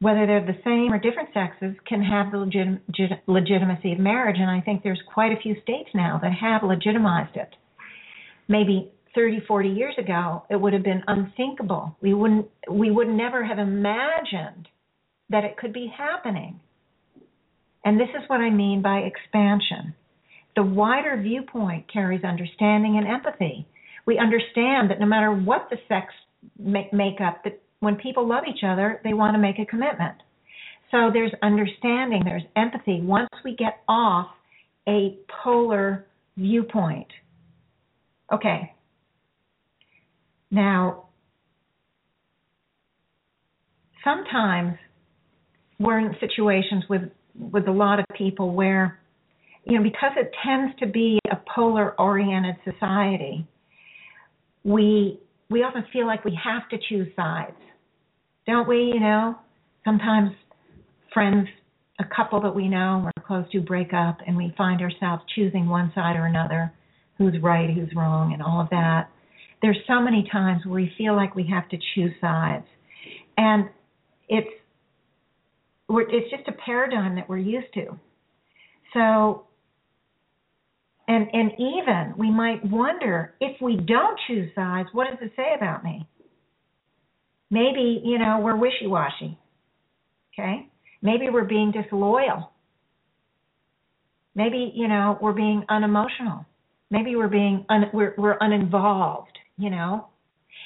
[0.00, 4.36] whether they're the same or different sexes, can have the legit, legitimacy of marriage.
[4.38, 7.48] And I think there's quite a few states now that have legitimized it.
[8.48, 11.96] Maybe 30, 40 years ago, it would have been unthinkable.
[12.00, 14.68] We wouldn't, we would never have imagined
[15.30, 16.60] that it could be happening.
[17.84, 19.94] And this is what I mean by expansion.
[20.56, 23.66] The wider viewpoint carries understanding and empathy.
[24.06, 26.12] We understand that no matter what the sex
[26.58, 30.16] make, makeup, that when people love each other, they want to make a commitment.
[30.90, 34.26] So there's understanding, there's empathy once we get off
[34.88, 37.06] a polar viewpoint.
[38.32, 38.74] Okay.
[40.50, 41.04] Now,
[44.02, 44.74] sometimes
[45.80, 47.02] we're in situations with
[47.34, 49.00] with a lot of people where
[49.64, 53.46] you know because it tends to be a polar oriented society
[54.62, 57.56] we we often feel like we have to choose sides
[58.46, 59.36] don't we you know?
[59.84, 60.30] Sometimes
[61.12, 61.48] friends
[61.98, 65.68] a couple that we know we're close to break up and we find ourselves choosing
[65.68, 66.72] one side or another
[67.18, 69.10] who's right who's wrong and all of that.
[69.62, 72.64] There's so many times where we feel like we have to choose sides.
[73.36, 73.68] And
[74.28, 74.48] it's
[75.98, 77.98] it's just a paradigm that we're used to.
[78.94, 79.46] So,
[81.08, 85.54] and and even we might wonder if we don't choose size, what does it say
[85.56, 86.06] about me?
[87.50, 89.36] Maybe you know we're wishy-washy.
[90.32, 90.68] Okay,
[91.02, 92.52] maybe we're being disloyal.
[94.34, 96.46] Maybe you know we're being unemotional.
[96.90, 99.36] Maybe we're being un, we're we're uninvolved.
[99.58, 100.06] You know,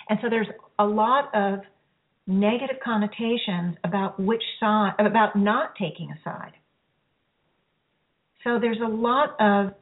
[0.08, 0.48] and so there's
[0.78, 1.60] a lot of
[2.26, 6.52] negative connotations about which side, about not taking a side.
[8.42, 9.74] So there's a lot of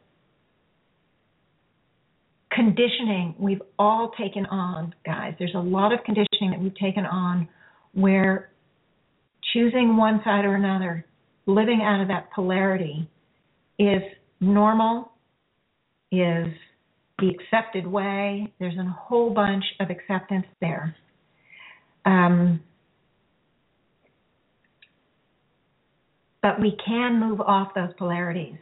[2.52, 5.34] conditioning we've all taken on, guys.
[5.38, 7.48] There's a lot of conditioning that we've taken on
[7.92, 8.50] where
[9.52, 11.04] choosing one side or another,
[11.46, 13.08] living out of that polarity,
[13.78, 14.02] is
[14.40, 15.12] normal,
[16.10, 16.46] is
[17.18, 18.52] the accepted way.
[18.58, 20.94] There's a whole bunch of acceptance there.
[22.04, 22.60] Um,
[26.42, 28.56] but we can move off those polarities.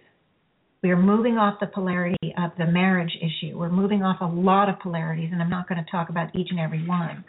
[0.83, 3.59] We are moving off the polarity of the marriage issue.
[3.59, 6.49] We're moving off a lot of polarities, and I'm not going to talk about each
[6.51, 7.25] and every one.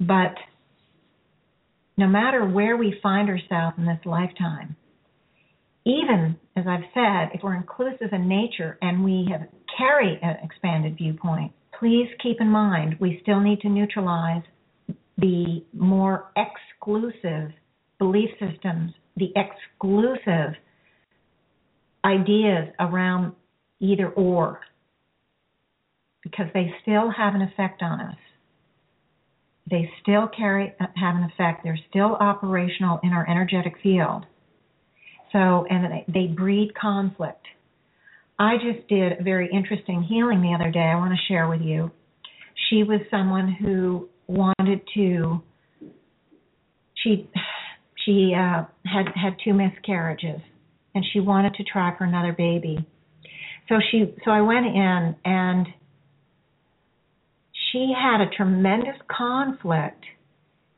[0.00, 0.34] But
[1.96, 4.76] no matter where we find ourselves in this lifetime,
[5.84, 10.96] even as I've said, if we're inclusive in nature and we have carry an expanded
[10.96, 14.42] viewpoint, please keep in mind we still need to neutralize
[15.18, 17.50] the more exclusive
[17.98, 20.54] belief systems, the exclusive
[22.04, 23.32] ideas around
[23.80, 24.60] either or,
[26.22, 28.16] because they still have an effect on us.
[29.70, 31.62] They still carry have an effect.
[31.62, 34.24] They're still operational in our energetic field.
[35.32, 37.46] So, and they, they breed conflict.
[38.38, 40.80] I just did a very interesting healing the other day.
[40.80, 41.90] I want to share with you.
[42.68, 45.42] She was someone who wanted to.
[47.02, 47.28] She
[48.04, 50.40] she uh, had had two miscarriages,
[50.94, 52.86] and she wanted to try for another baby.
[53.68, 55.66] So she so I went in and
[57.70, 60.04] she had a tremendous conflict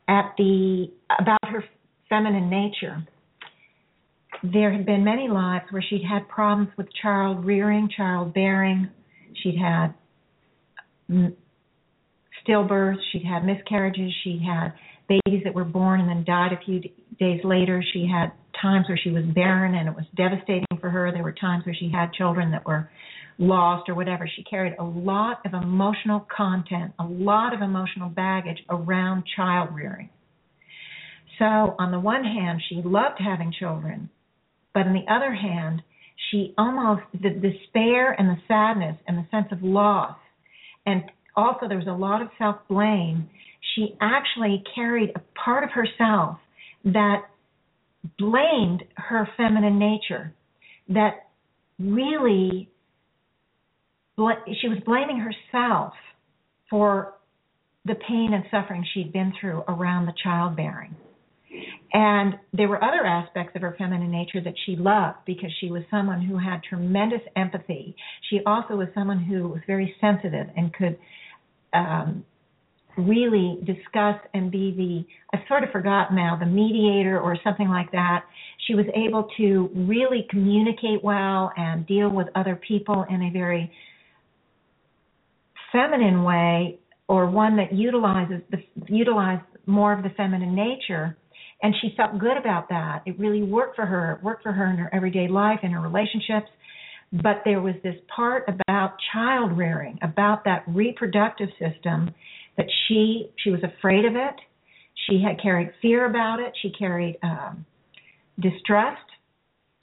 [0.09, 1.65] at the about her
[2.09, 3.07] feminine nature.
[4.43, 8.89] There had been many lives where she'd had problems with child rearing, child bearing.
[9.43, 9.95] She'd had
[12.49, 14.73] stillbirths, she'd had miscarriages, she had
[15.09, 16.81] babies that were born and then died a few
[17.19, 17.83] days later.
[17.93, 21.13] She had times where she was barren and it was devastating for her.
[21.13, 22.91] There were times where she had children that were
[23.39, 24.29] lost or whatever.
[24.37, 30.11] She carried a lot of emotional content, a lot of emotional baggage around child rearing.
[31.39, 34.11] So, on the one hand, she loved having children,
[34.75, 35.83] but on the other hand,
[36.31, 40.17] she almost, the despair and the sadness and the sense of loss,
[40.87, 41.05] and
[41.37, 43.29] also there was a lot of self blame,
[43.75, 46.39] she actually carried a part of herself
[46.85, 47.23] that
[48.19, 50.35] blamed her feminine nature,
[50.89, 51.29] that
[51.79, 52.69] really
[54.61, 55.95] she was blaming herself
[56.69, 57.15] for
[57.87, 60.95] the pain and suffering she'd been through around the childbearing.
[61.93, 65.83] And there were other aspects of her feminine nature that she loved because she was
[65.91, 67.97] someone who had tremendous empathy.
[68.29, 70.99] She also was someone who was very sensitive and could
[71.73, 72.25] um,
[72.97, 74.73] really discuss and be
[75.33, 78.25] the, I sort of forgot now, the mediator or something like that.
[78.67, 83.73] She was able to really communicate well and deal with other people in a very
[85.73, 86.79] feminine way
[87.09, 91.17] or one that utilizes the utilized more of the feminine nature
[91.63, 93.03] and she felt good about that.
[93.07, 95.81] It really worked for her it worked for her in her everyday life in her
[95.81, 96.49] relationships.
[97.13, 102.15] But there was this part about child rearing about that reproductive system
[102.57, 104.35] that she she was afraid of it.
[105.09, 106.53] She had carried fear about it.
[106.63, 107.67] She carried um
[108.39, 109.03] distrust.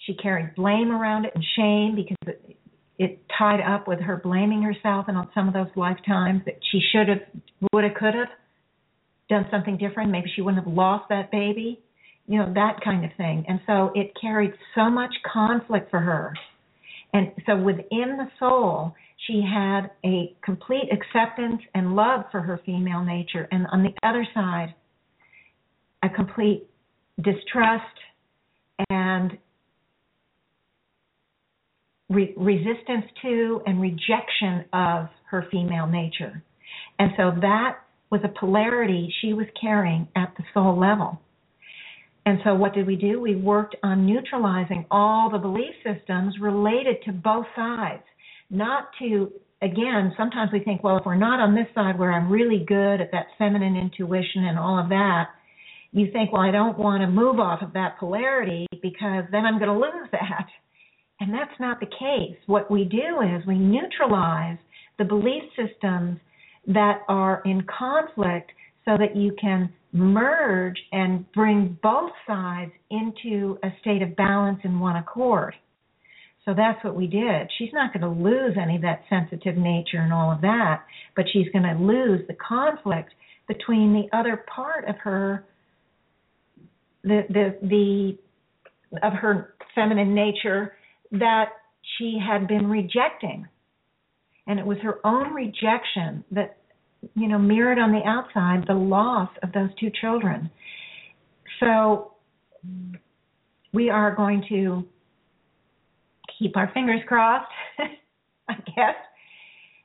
[0.05, 2.57] She carried blame around it and shame because it,
[2.97, 6.79] it tied up with her blaming herself and on some of those lifetimes that she
[6.91, 7.19] should have,
[7.73, 8.29] would have, could have
[9.29, 10.11] done something different.
[10.11, 11.79] Maybe she wouldn't have lost that baby,
[12.27, 13.45] you know, that kind of thing.
[13.47, 16.33] And so it carried so much conflict for her.
[17.13, 18.93] And so within the soul,
[19.25, 23.47] she had a complete acceptance and love for her female nature.
[23.51, 24.75] And on the other side,
[26.03, 26.67] a complete
[27.21, 27.83] distrust
[28.89, 29.37] and
[32.09, 36.43] re- resistance to and rejection of her female nature.
[36.99, 37.77] And so that
[38.11, 41.19] was a polarity she was carrying at the soul level.
[42.25, 43.21] And so what did we do?
[43.21, 48.03] We worked on neutralizing all the belief systems related to both sides,
[48.49, 49.31] not to
[49.61, 53.01] again, sometimes we think, well, if we're not on this side where I'm really good
[53.01, 55.29] at that feminine intuition and all of that,
[55.91, 59.57] you think, well, I don't want to move off of that polarity because then I'm
[59.57, 60.47] going to lose that.
[61.19, 62.37] And that's not the case.
[62.45, 64.57] What we do is we neutralize
[64.99, 66.19] the belief systems
[66.67, 68.51] that are in conflict
[68.85, 74.79] so that you can merge and bring both sides into a state of balance in
[74.79, 75.55] one accord.
[76.45, 77.49] So that's what we did.
[77.57, 80.83] She's not going to lose any of that sensitive nature and all of that,
[81.15, 83.13] but she's going to lose the conflict
[83.47, 85.45] between the other part of her
[87.03, 88.17] the the the
[89.03, 90.73] of her feminine nature
[91.11, 91.49] that
[91.97, 93.47] she had been rejecting.
[94.47, 96.56] And it was her own rejection that,
[97.15, 100.49] you know, mirrored on the outside the loss of those two children.
[101.59, 102.13] So
[103.73, 104.83] we are going to
[106.39, 107.51] keep our fingers crossed,
[108.49, 108.95] I guess,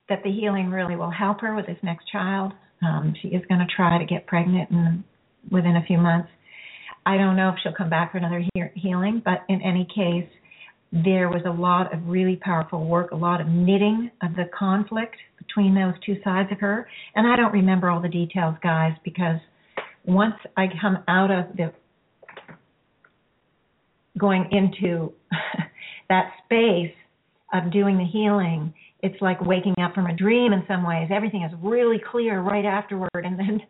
[0.09, 2.53] that the healing really will help her with this next child.
[2.83, 5.05] Um, she is going to try to get pregnant in,
[5.51, 6.29] within a few months.
[7.05, 10.29] I don't know if she'll come back for another he- healing, but in any case,
[10.93, 15.17] there was a lot of really powerful work, a lot of knitting of the conflict
[15.47, 16.87] between those two sides of her.
[17.15, 19.39] And I don't remember all the details, guys, because
[20.05, 21.73] once I come out of the
[24.19, 25.13] going into
[26.09, 26.95] that space
[27.53, 31.09] of doing the healing, it's like waking up from a dream in some ways.
[31.13, 33.61] Everything is really clear right afterward, and then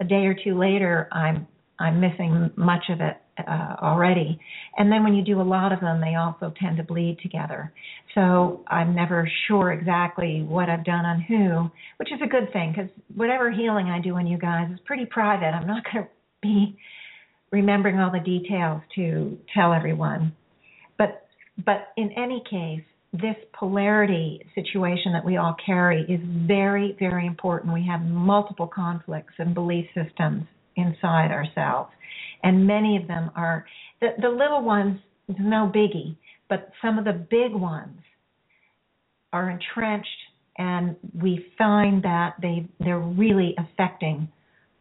[0.00, 1.46] a day or two later, I'm
[1.78, 3.16] I'm missing much of it
[3.48, 4.38] uh, already.
[4.76, 7.72] And then when you do a lot of them, they also tend to bleed together.
[8.14, 12.74] So I'm never sure exactly what I've done on who, which is a good thing
[12.74, 15.46] because whatever healing I do on you guys is pretty private.
[15.46, 16.10] I'm not going to
[16.42, 16.76] be
[17.52, 20.34] remembering all the details to tell everyone.
[20.98, 21.26] But
[21.64, 27.74] but in any case, this polarity situation that we all carry is very, very important.
[27.74, 30.44] We have multiple conflicts and belief systems
[30.76, 31.90] inside ourselves.
[32.42, 33.66] And many of them are
[34.00, 36.16] the, the little ones, no biggie,
[36.48, 37.98] but some of the big ones
[39.32, 40.08] are entrenched
[40.58, 44.28] and we find that they they're really affecting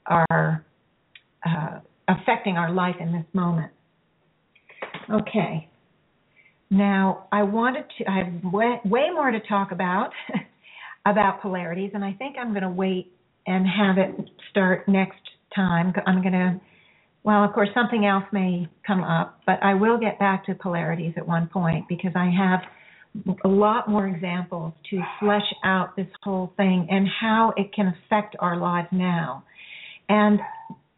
[0.07, 0.65] our
[1.45, 3.71] uh, affecting our life in this moment.
[5.09, 5.69] Okay.
[6.71, 10.09] Now I wanted to I have way, way more to talk about
[11.05, 13.13] about polarities, and I think I'm going to wait
[13.47, 15.21] and have it start next
[15.55, 15.93] time.
[16.05, 16.61] I'm going to,
[17.23, 21.13] well, of course, something else may come up, but I will get back to polarities
[21.17, 22.61] at one point because I have
[23.43, 28.35] a lot more examples to flesh out this whole thing and how it can affect
[28.39, 29.43] our lives now.
[30.07, 30.39] And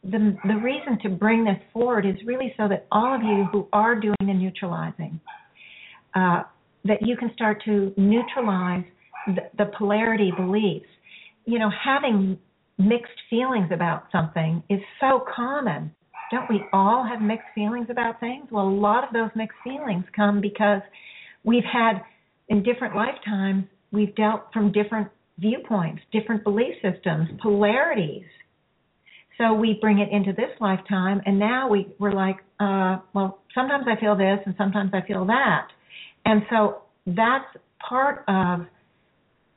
[0.03, 3.68] the the reason to bring this forward is really so that all of you who
[3.72, 5.19] are doing the neutralizing,
[6.15, 6.43] uh,
[6.85, 8.84] that you can start to neutralize
[9.27, 10.89] the, the polarity beliefs.
[11.45, 12.38] You know, having
[12.77, 15.93] mixed feelings about something is so common.
[16.31, 18.47] Don't we all have mixed feelings about things?
[18.49, 20.81] Well, a lot of those mixed feelings come because
[21.43, 22.01] we've had,
[22.47, 28.23] in different lifetimes, we've dealt from different viewpoints, different belief systems, polarities.
[29.37, 33.85] So we bring it into this lifetime, and now we, we're like, uh, well, sometimes
[33.87, 35.67] I feel this, and sometimes I feel that.
[36.25, 37.45] And so that's
[37.79, 38.67] part of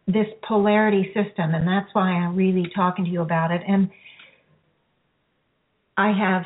[0.06, 3.62] this polarity system, and that's why I'm really talking to you about it.
[3.66, 3.90] And
[5.96, 6.44] I have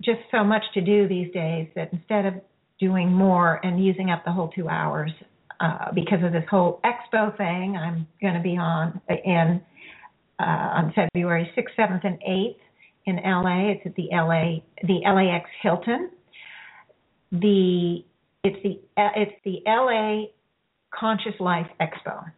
[0.00, 2.34] just so much to do these days that instead of
[2.78, 5.10] doing more and using up the whole two hours
[5.60, 9.60] uh, because of this whole expo thing, I'm going to be on in
[10.38, 12.56] uh, on February 6th, 7th, and 8th
[13.04, 13.72] in LA.
[13.72, 16.10] It's at the LA the LAX Hilton.
[17.32, 18.04] The
[18.42, 20.28] it's the it's the LA
[20.98, 22.32] Conscious Life Expo.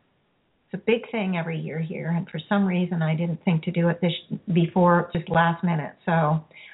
[0.73, 3.70] It's a big thing every year here, and for some reason I didn't think to
[3.70, 4.12] do it this
[4.55, 5.93] before just last minute.
[6.07, 6.12] So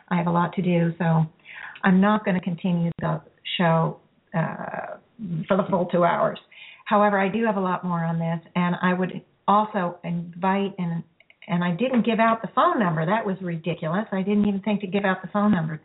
[0.08, 0.92] I have a lot to do.
[0.98, 1.26] So
[1.82, 3.20] I'm not going to continue the
[3.58, 3.98] show
[4.36, 4.98] uh,
[5.48, 6.38] for the full two hours.
[6.84, 11.02] However, I do have a lot more on this, and I would also invite and
[11.48, 13.04] and I didn't give out the phone number.
[13.06, 14.04] That was ridiculous.
[14.12, 15.80] I didn't even think to give out the phone number.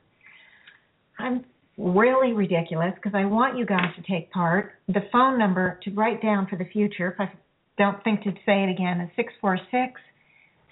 [1.18, 1.45] I'm
[1.77, 4.73] really ridiculous because I want you guys to take part.
[4.90, 7.31] The phone number to write down for the future, if I
[7.77, 9.99] don't think to say it again, is 646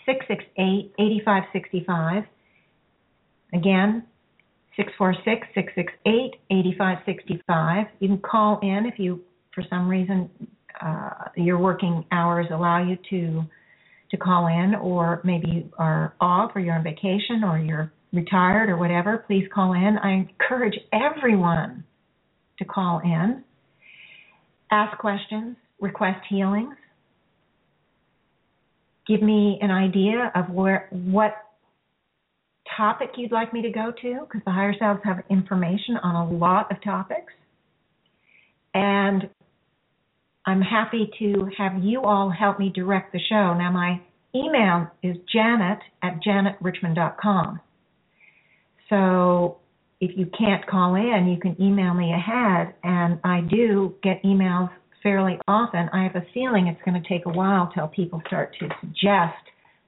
[0.05, 2.23] 668 8565.
[3.53, 4.03] Again,
[4.77, 7.87] 646 668 8565.
[7.99, 9.21] You can call in if you,
[9.53, 10.29] for some reason,
[10.81, 13.45] uh, your working hours allow you to
[14.09, 18.69] to call in, or maybe you are off, or you're on vacation, or you're retired
[18.69, 19.97] or whatever, please call in.
[20.03, 21.83] I encourage everyone
[22.59, 23.43] to call in,
[24.69, 26.75] ask questions, request healings,
[29.11, 31.33] give me an idea of where what
[32.77, 36.33] topic you'd like me to go to because the higher selves have information on a
[36.33, 37.33] lot of topics.
[38.73, 39.29] And
[40.45, 43.53] I'm happy to have you all help me direct the show.
[43.53, 44.01] Now, my
[44.33, 47.59] email is janet at janetrichmond.com.
[48.89, 49.57] So
[49.99, 54.69] if you can't call in, you can email me ahead, and I do get emails
[55.03, 55.89] fairly often.
[55.93, 59.37] I have a feeling it's going to take a while till people start to suggest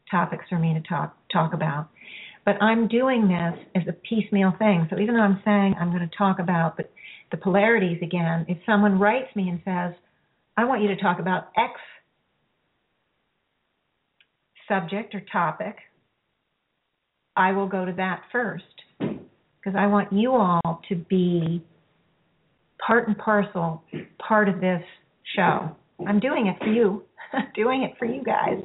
[0.10, 1.90] topics for me to talk talk about.
[2.46, 4.88] But I'm doing this as a piecemeal thing.
[4.90, 6.84] So even though I'm saying I'm going to talk about the,
[7.32, 9.98] the polarities again, if someone writes me and says,
[10.58, 11.74] "I want you to talk about X
[14.68, 15.76] subject or topic,"
[17.36, 18.66] I will go to that first
[19.00, 21.64] because I want you all to be
[22.86, 23.84] part and parcel
[24.20, 24.84] part of this
[25.36, 25.76] show.
[26.08, 27.04] I'm doing it for you.
[27.56, 28.60] Doing it for you guys.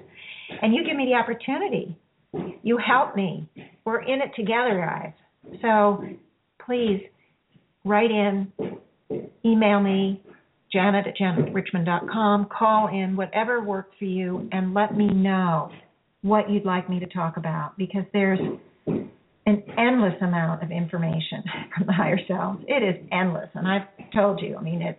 [0.61, 1.97] And you give me the opportunity.
[2.63, 3.49] You help me.
[3.85, 5.13] We're in it together, guys.
[5.63, 6.05] So
[6.67, 7.01] please
[7.85, 8.53] write in
[9.45, 10.23] email me,
[10.73, 15.71] janet at janetrichmond.com, call in, whatever works for you, and let me know
[16.23, 18.41] what you'd like me to talk about because there's
[18.87, 21.43] an endless amount of information
[21.77, 22.63] from the higher selves.
[22.67, 24.57] It is endless, and I've told you.
[24.57, 24.99] I mean, it's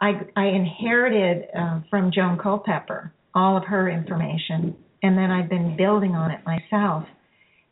[0.00, 5.76] I I inherited uh, from Joan Culpepper all of her information, and then I've been
[5.76, 7.04] building on it myself,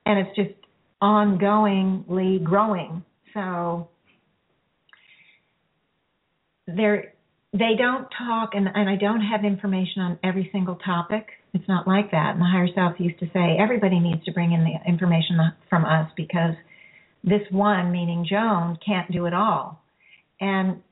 [0.06, 0.54] and it's just
[1.02, 3.04] ongoingly growing.
[3.34, 3.88] So
[6.66, 7.14] there
[7.52, 11.28] they don't talk and, and I don't have information on every single topic.
[11.52, 12.32] It's not like that.
[12.32, 15.38] And the higher self used to say everybody needs to bring in the information
[15.70, 16.54] from us because
[17.22, 19.80] this one, meaning Joan, can't do it all.
[20.40, 20.82] And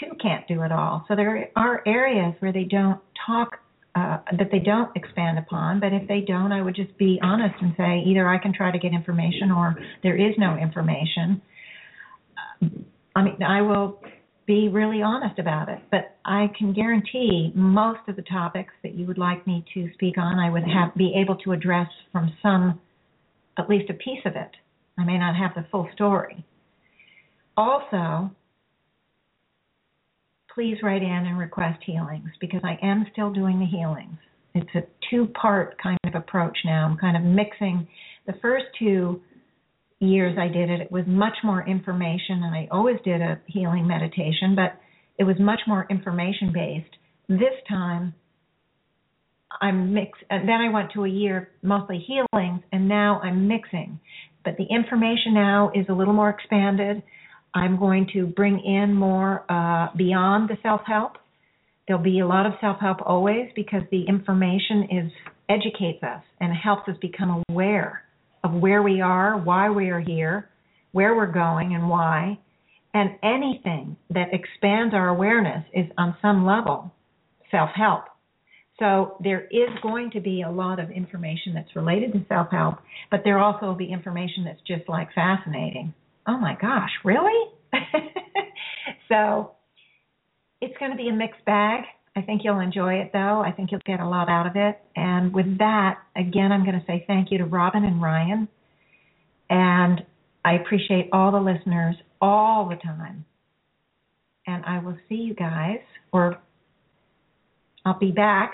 [0.00, 1.04] two can't do it all.
[1.08, 3.58] So there are areas where they don't talk
[3.94, 5.78] uh, that they don't expand upon.
[5.78, 8.72] But if they don't, I would just be honest and say either I can try
[8.72, 11.40] to get information or there is no information.
[13.14, 14.00] I mean, I will
[14.46, 15.78] be really honest about it.
[15.90, 20.18] But I can guarantee most of the topics that you would like me to speak
[20.18, 22.80] on, I would have be able to address from some,
[23.58, 24.50] at least a piece of it.
[24.98, 26.44] I may not have the full story.
[27.56, 28.30] Also,
[30.54, 34.18] please write in and request healings because I am still doing the healings.
[34.54, 36.86] It's a two part kind of approach now.
[36.86, 37.88] I'm kind of mixing
[38.26, 39.20] the first two
[40.00, 43.86] years I did it, it was much more information, and I always did a healing
[43.86, 44.78] meditation, but
[45.18, 46.94] it was much more information based.
[47.28, 48.14] This time,
[49.60, 50.18] I'm mix.
[50.30, 54.00] And then I went to a year mostly healings, and now I'm mixing.
[54.44, 57.02] But the information now is a little more expanded.
[57.54, 61.12] I'm going to bring in more uh, beyond the self help.
[61.86, 65.12] There'll be a lot of self help always because the information is
[65.48, 68.02] educates us and helps us become aware
[68.42, 70.48] of where we are, why we are here,
[70.92, 72.38] where we're going, and why.
[72.92, 76.92] And anything that expands our awareness is on some level
[77.50, 78.04] self help.
[78.78, 82.76] So there is going to be a lot of information that's related to self help,
[83.10, 85.94] but there also will be information that's just like fascinating.
[86.26, 87.50] Oh my gosh, really?
[89.08, 89.52] so
[90.60, 91.84] it's going to be a mixed bag.
[92.16, 93.42] I think you'll enjoy it though.
[93.44, 94.80] I think you'll get a lot out of it.
[94.96, 98.48] And with that, again, I'm going to say thank you to Robin and Ryan.
[99.50, 100.02] And
[100.44, 103.24] I appreciate all the listeners all the time.
[104.46, 105.80] And I will see you guys,
[106.12, 106.38] or
[107.84, 108.52] I'll be back.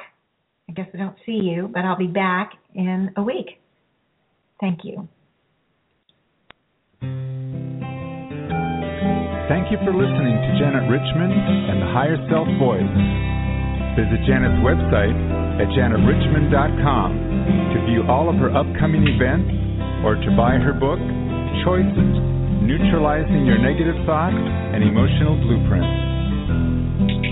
[0.69, 3.61] I guess I don't see you, but I'll be back in a week.
[4.61, 5.09] Thank you.
[9.51, 12.87] Thank you for listening to Janet Richmond and the Higher Self Voice.
[13.99, 15.11] Visit Janet's website
[15.59, 17.11] at janetrichmond.com
[17.75, 19.51] to view all of her upcoming events
[20.07, 21.03] or to buy her book,
[21.67, 22.15] Choices
[22.63, 27.30] Neutralizing Your Negative Thoughts and Emotional Blueprints.